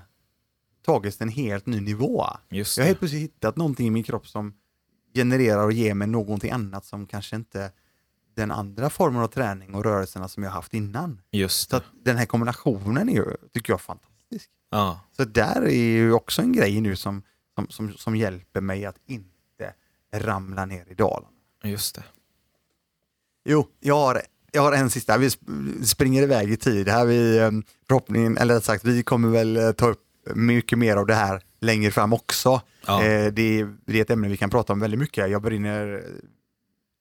tagits 0.85 1.21
en 1.21 1.29
helt 1.29 1.65
ny 1.65 1.79
nivå. 1.81 2.25
Jag 2.49 2.57
har 2.57 2.83
helt 2.83 2.99
plötsligt 2.99 3.21
hittat 3.21 3.57
någonting 3.57 3.87
i 3.87 3.91
min 3.91 4.03
kropp 4.03 4.27
som 4.27 4.53
genererar 5.13 5.63
och 5.65 5.71
ger 5.71 5.93
mig 5.93 6.07
någonting 6.07 6.51
annat 6.51 6.85
som 6.85 7.07
kanske 7.07 7.35
inte 7.35 7.71
den 8.35 8.51
andra 8.51 8.89
formen 8.89 9.21
av 9.21 9.27
träning 9.27 9.75
och 9.75 9.83
rörelserna 9.83 10.27
som 10.27 10.43
jag 10.43 10.51
haft 10.51 10.73
innan. 10.73 11.21
Just 11.31 11.69
Så 11.69 11.75
det. 11.75 11.77
att 11.77 11.83
den 12.05 12.17
här 12.17 12.25
kombinationen 12.25 13.09
är 13.09 13.13
ju, 13.13 13.25
tycker 13.53 13.73
jag, 13.73 13.81
fantastisk. 13.81 14.16
Ja, 14.69 14.99
Så 15.17 15.23
där 15.25 15.61
är 15.61 15.69
ju 15.93 16.13
också 16.13 16.41
en 16.41 16.53
grej 16.53 16.81
nu 16.81 16.95
som, 16.95 17.21
som, 17.55 17.69
som, 17.69 17.93
som 17.93 18.15
hjälper 18.15 18.61
mig 18.61 18.85
att 18.85 18.95
inte 19.07 19.73
ramla 20.13 20.65
ner 20.65 20.85
i 20.91 20.93
dalen. 20.93 21.29
just 21.63 21.95
det. 21.95 22.03
Jo, 23.49 23.67
jag 23.79 23.95
har, 23.95 24.21
jag 24.51 24.61
har 24.61 24.71
en 24.73 24.89
sista. 24.89 25.17
Vi 25.17 25.27
sp- 25.27 25.83
springer 25.83 26.23
iväg 26.23 26.51
i 26.51 26.57
tid 26.57 26.87
här. 26.89 27.05
Vi, 27.05 27.37
eh, 27.37 27.51
förhoppningen, 27.87 28.37
eller 28.37 28.55
rätt 28.55 28.63
sagt, 28.63 28.83
vi 28.83 29.03
kommer 29.03 29.29
väl 29.29 29.57
eh, 29.57 29.71
ta 29.71 29.87
upp 29.87 30.03
mycket 30.35 30.77
mer 30.77 30.97
av 30.97 31.05
det 31.07 31.15
här 31.15 31.41
längre 31.59 31.91
fram 31.91 32.13
också. 32.13 32.61
Ja. 32.85 33.03
Eh, 33.03 33.33
det, 33.33 33.59
är, 33.59 33.75
det 33.85 33.97
är 33.97 34.01
ett 34.01 34.09
ämne 34.09 34.27
vi 34.27 34.37
kan 34.37 34.49
prata 34.49 34.73
om 34.73 34.79
väldigt 34.79 34.99
mycket. 34.99 35.29
Jag 35.29 35.41
brinner, 35.41 36.03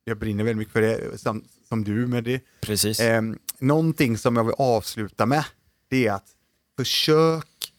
jag 0.05 0.19
brinner 0.19 0.45
väldigt 0.45 0.59
mycket 0.59 0.73
för 0.73 0.81
det, 0.81 1.19
som, 1.21 1.45
som 1.69 1.85
du 1.85 2.07
med 2.07 2.25
det. 2.25 2.41
Precis. 2.61 3.01
Eh, 3.01 3.23
någonting 3.59 4.19
som 4.19 4.37
jag 4.37 4.45
vill 4.45 4.55
avsluta 4.59 5.27
med, 5.27 5.45
det 5.89 6.07
är 6.07 6.13
att 6.13 6.27
försök 6.77 7.73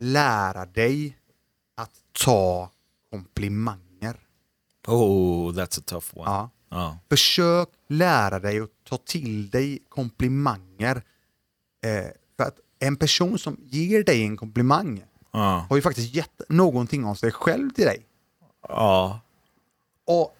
lära 0.00 0.66
dig 0.66 1.18
att 1.76 1.90
ta 2.24 2.70
komplimanger. 3.10 4.16
Oh, 4.86 5.52
that's 5.52 5.78
a 5.78 5.82
tough 5.86 6.06
one. 6.14 6.30
Ja. 6.30 6.50
Ja. 6.68 6.98
Försök 7.08 7.68
lära 7.88 8.38
dig 8.38 8.60
att 8.60 8.70
ta 8.88 8.96
till 8.96 9.50
dig 9.50 9.78
komplimanger. 9.88 10.96
Eh, 11.84 12.06
för 12.36 12.44
att 12.44 12.58
en 12.78 12.96
person 12.96 13.38
som 13.38 13.56
ger 13.64 14.04
dig 14.04 14.22
en 14.22 14.36
komplimang 14.36 15.04
Ja. 15.32 15.66
har 15.68 15.76
ju 15.76 15.82
faktiskt 15.82 16.14
gett 16.14 16.40
någonting 16.48 17.04
av 17.04 17.14
sig 17.14 17.32
själv 17.32 17.70
till 17.70 17.84
dig. 17.84 18.06
Ja. 18.68 19.20
Och 20.04 20.36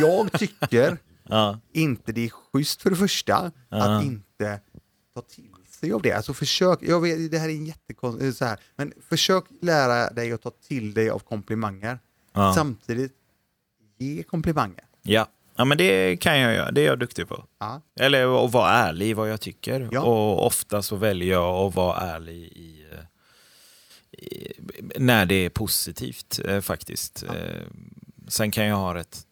jag 0.00 0.32
tycker 0.32 0.98
inte 1.72 2.12
det 2.12 2.24
är 2.24 2.28
schysst 2.30 2.82
för 2.82 2.90
det 2.90 2.96
första 2.96 3.52
att 3.68 4.04
inte 4.04 4.60
ta 5.14 5.20
till 5.20 5.48
sig 5.76 5.92
av 5.92 6.02
det. 6.02 6.12
Alltså 6.12 6.34
försök, 6.34 6.78
jag 6.82 7.00
vet, 7.00 7.30
det 7.30 7.38
här 7.38 7.48
är 7.48 7.52
en 7.52 7.66
jättekonstigt, 7.66 8.36
så 8.36 8.44
här, 8.44 8.60
men 8.76 8.92
försök 9.08 9.44
lära 9.62 10.10
dig 10.10 10.32
att 10.32 10.42
ta 10.42 10.50
till 10.50 10.94
dig 10.94 11.10
av 11.10 11.18
komplimanger. 11.18 11.98
Ja. 12.32 12.52
Samtidigt 12.54 13.12
ge 13.98 14.22
komplimanger. 14.22 14.84
ja. 15.02 15.28
Ja, 15.58 15.64
men 15.64 15.78
det 15.78 16.16
kan 16.16 16.38
jag 16.40 16.54
göra. 16.54 16.70
Det 16.70 16.80
är 16.80 16.86
jag 16.86 16.98
duktig 16.98 17.28
på. 17.28 17.44
Ja. 17.58 17.82
Eller 18.00 18.44
att 18.44 18.52
vara 18.52 18.70
ärlig 18.70 19.06
i 19.08 19.12
vad 19.14 19.30
jag 19.30 19.40
tycker. 19.40 19.88
Ja. 19.92 20.00
Och 20.00 20.46
ofta 20.46 20.82
så 20.82 20.96
väljer 20.96 21.32
jag 21.32 21.54
att 21.54 21.74
vara 21.74 22.00
ärlig 22.00 22.36
i, 22.36 22.86
eh, 22.92 22.98
i 24.24 24.52
när 24.96 25.26
det 25.26 25.34
är 25.34 25.48
positivt 25.50 26.40
eh, 26.44 26.60
faktiskt. 26.60 27.22
Eh, 27.22 27.62
sen 28.28 28.50
kan 28.50 28.64
jag 28.64 28.76
ha 28.76 28.94
rätt 28.94 29.22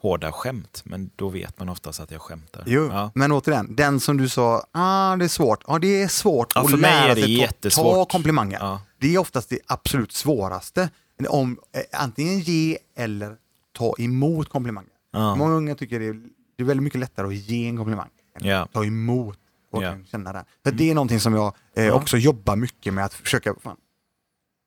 hårda 0.00 0.32
skämt, 0.32 0.82
men 0.84 1.10
då 1.16 1.28
vet 1.28 1.58
man 1.58 1.68
oftast 1.68 2.00
att 2.00 2.10
jag 2.10 2.20
skämtar. 2.20 2.62
Jo, 2.66 2.88
Ja. 2.92 3.10
men 3.14 3.32
återigen, 3.32 3.76
den 3.76 4.00
som 4.00 4.16
du 4.16 4.28
sa, 4.28 4.64
ah, 4.72 5.16
det 5.16 5.24
är 5.24 5.28
svårt. 5.28 5.64
Ja, 5.66 5.78
det 5.78 6.02
är 6.02 6.08
svårt 6.08 6.52
Ja, 6.54 6.60
att 6.60 6.80
lära 6.80 7.14
sig 7.14 7.48
ta, 7.62 7.70
ta 7.70 8.04
komplimanger. 8.04 8.58
Ja. 8.60 8.80
Det 8.98 9.14
är 9.14 9.18
oftast 9.18 9.48
det 9.48 9.58
absolut 9.66 10.12
svåraste. 10.12 10.90
Om, 11.28 11.58
eh, 11.72 12.00
antingen 12.00 12.38
ge 12.40 12.78
eller 12.96 13.36
ta 13.78 13.94
emot 13.98 14.48
komplimanger. 14.48 14.90
Ja. 15.12 15.34
Många 15.36 15.54
unga 15.54 15.74
tycker 15.74 16.00
det 16.00 16.06
är, 16.06 16.12
det 16.56 16.62
är 16.62 16.64
väldigt 16.64 16.84
mycket 16.84 17.00
lättare 17.00 17.26
att 17.26 17.34
ge 17.34 17.68
en 17.68 17.76
komplimang 17.76 18.08
än 18.40 18.52
att 18.62 18.72
ta 18.72 18.84
emot 18.84 19.38
och 19.72 19.82
Ja. 19.82 19.94
känna 20.10 20.32
det. 20.32 20.44
Så 20.64 20.70
det 20.70 20.90
är 20.90 20.94
någonting 20.94 21.20
som 21.20 21.34
jag 21.34 21.54
eh, 21.74 21.94
också 21.94 22.16
jobbar 22.16 22.56
mycket 22.56 22.94
med 22.94 23.04
att 23.04 23.14
försöka, 23.14 23.54
fan, 23.62 23.76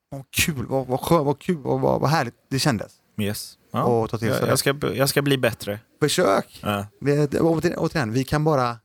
vad 0.09 0.23
kul, 0.31 0.65
vad, 0.69 0.87
vad 0.87 0.99
skönt, 0.99 1.25
vad 1.25 1.39
kul, 1.39 1.57
vad, 1.57 1.79
vad, 1.81 2.01
vad 2.01 2.09
härligt 2.09 2.35
det 2.49 2.59
kändes. 2.59 2.91
Yes. 3.17 3.57
Ja. 3.71 3.83
Och 3.83 4.09
ta 4.09 4.17
till 4.17 4.31
sig 4.31 4.39
jag, 4.39 4.49
jag, 4.49 4.59
ska, 4.59 4.75
jag 4.93 5.09
ska 5.09 5.21
bli 5.21 5.37
bättre. 5.37 5.79
Försök! 5.99 6.59
Ja. 6.63 6.85
Vi, 7.01 7.27
återigen, 7.75 8.11
vi 8.11 8.23
kan 8.23 8.43
bara 8.43 8.77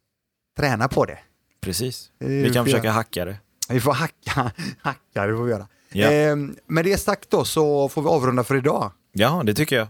träna 0.58 0.88
på 0.88 1.04
det. 1.04 1.18
Precis. 1.60 2.10
Det 2.18 2.26
Vi 2.26 2.52
kan 2.52 2.64
för- 2.64 2.70
försöka 2.72 2.90
hacka 2.90 3.24
det. 3.24 3.36
Vi 3.68 3.80
får 3.80 3.92
hacka, 3.92 4.52
hacka 4.80 5.26
det 5.26 5.36
får 5.36 5.44
vi 5.44 5.50
göra. 5.50 5.68
Ja. 5.92 6.10
Eh, 6.12 6.36
med 6.66 6.84
det 6.84 6.98
sagt 6.98 7.30
då 7.30 7.44
så 7.44 7.88
får 7.88 8.02
vi 8.02 8.08
avrunda 8.08 8.44
för 8.44 8.56
idag. 8.56 8.92
Ja, 9.12 9.42
det 9.44 9.54
tycker 9.54 9.76
jag. 9.76 9.88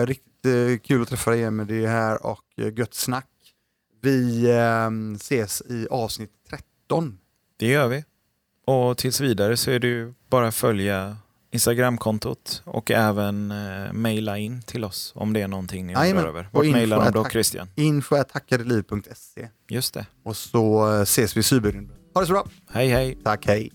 Eh, 0.00 0.06
riktigt 0.06 0.46
eh, 0.46 0.78
kul 0.86 1.02
att 1.02 1.08
träffa 1.08 1.30
dig 1.30 1.50
med 1.50 1.66
det 1.66 1.86
här 1.86 2.26
och 2.26 2.44
eh, 2.56 2.72
gött 2.78 2.94
snack. 2.94 3.26
Vi 4.02 4.44
eh, 4.50 4.90
ses 5.16 5.62
i 5.68 5.86
avsnitt 5.90 6.30
13. 6.50 7.18
Det 7.58 7.66
gör 7.66 7.88
vi. 7.88 8.04
Och 8.66 8.98
tills 8.98 9.20
vidare 9.20 9.56
så 9.56 9.70
är 9.70 9.78
det 9.78 9.86
ju 9.86 10.14
bara 10.28 10.52
följa 10.52 11.16
Instagramkontot 11.52 12.62
och 12.64 12.90
även 12.90 13.50
eh, 13.50 13.92
mejla 13.92 14.38
in 14.38 14.62
till 14.62 14.84
oss 14.84 15.12
om 15.14 15.32
det 15.32 15.42
är 15.42 15.48
någonting 15.48 15.86
ni 15.86 15.94
undrar 15.94 16.28
över. 16.28 16.48
Vart 16.52 16.66
mejlar 16.66 17.04
de 17.04 17.10
då 17.12 17.24
Christian? 17.28 17.68
info.hackadeliv.se 17.76 19.48
Just 19.68 19.94
det. 19.94 20.06
och 20.24 20.36
så 20.36 20.94
eh, 20.96 21.00
ses 21.02 21.36
vi 21.36 21.40
i 21.40 21.42
Cyberrymden. 21.42 21.96
Ha 22.14 22.20
det 22.20 22.26
så 22.26 22.32
bra. 22.32 22.46
Hej 22.70 22.88
hej! 22.88 23.18
Tack, 23.24 23.46
hej. 23.46 23.70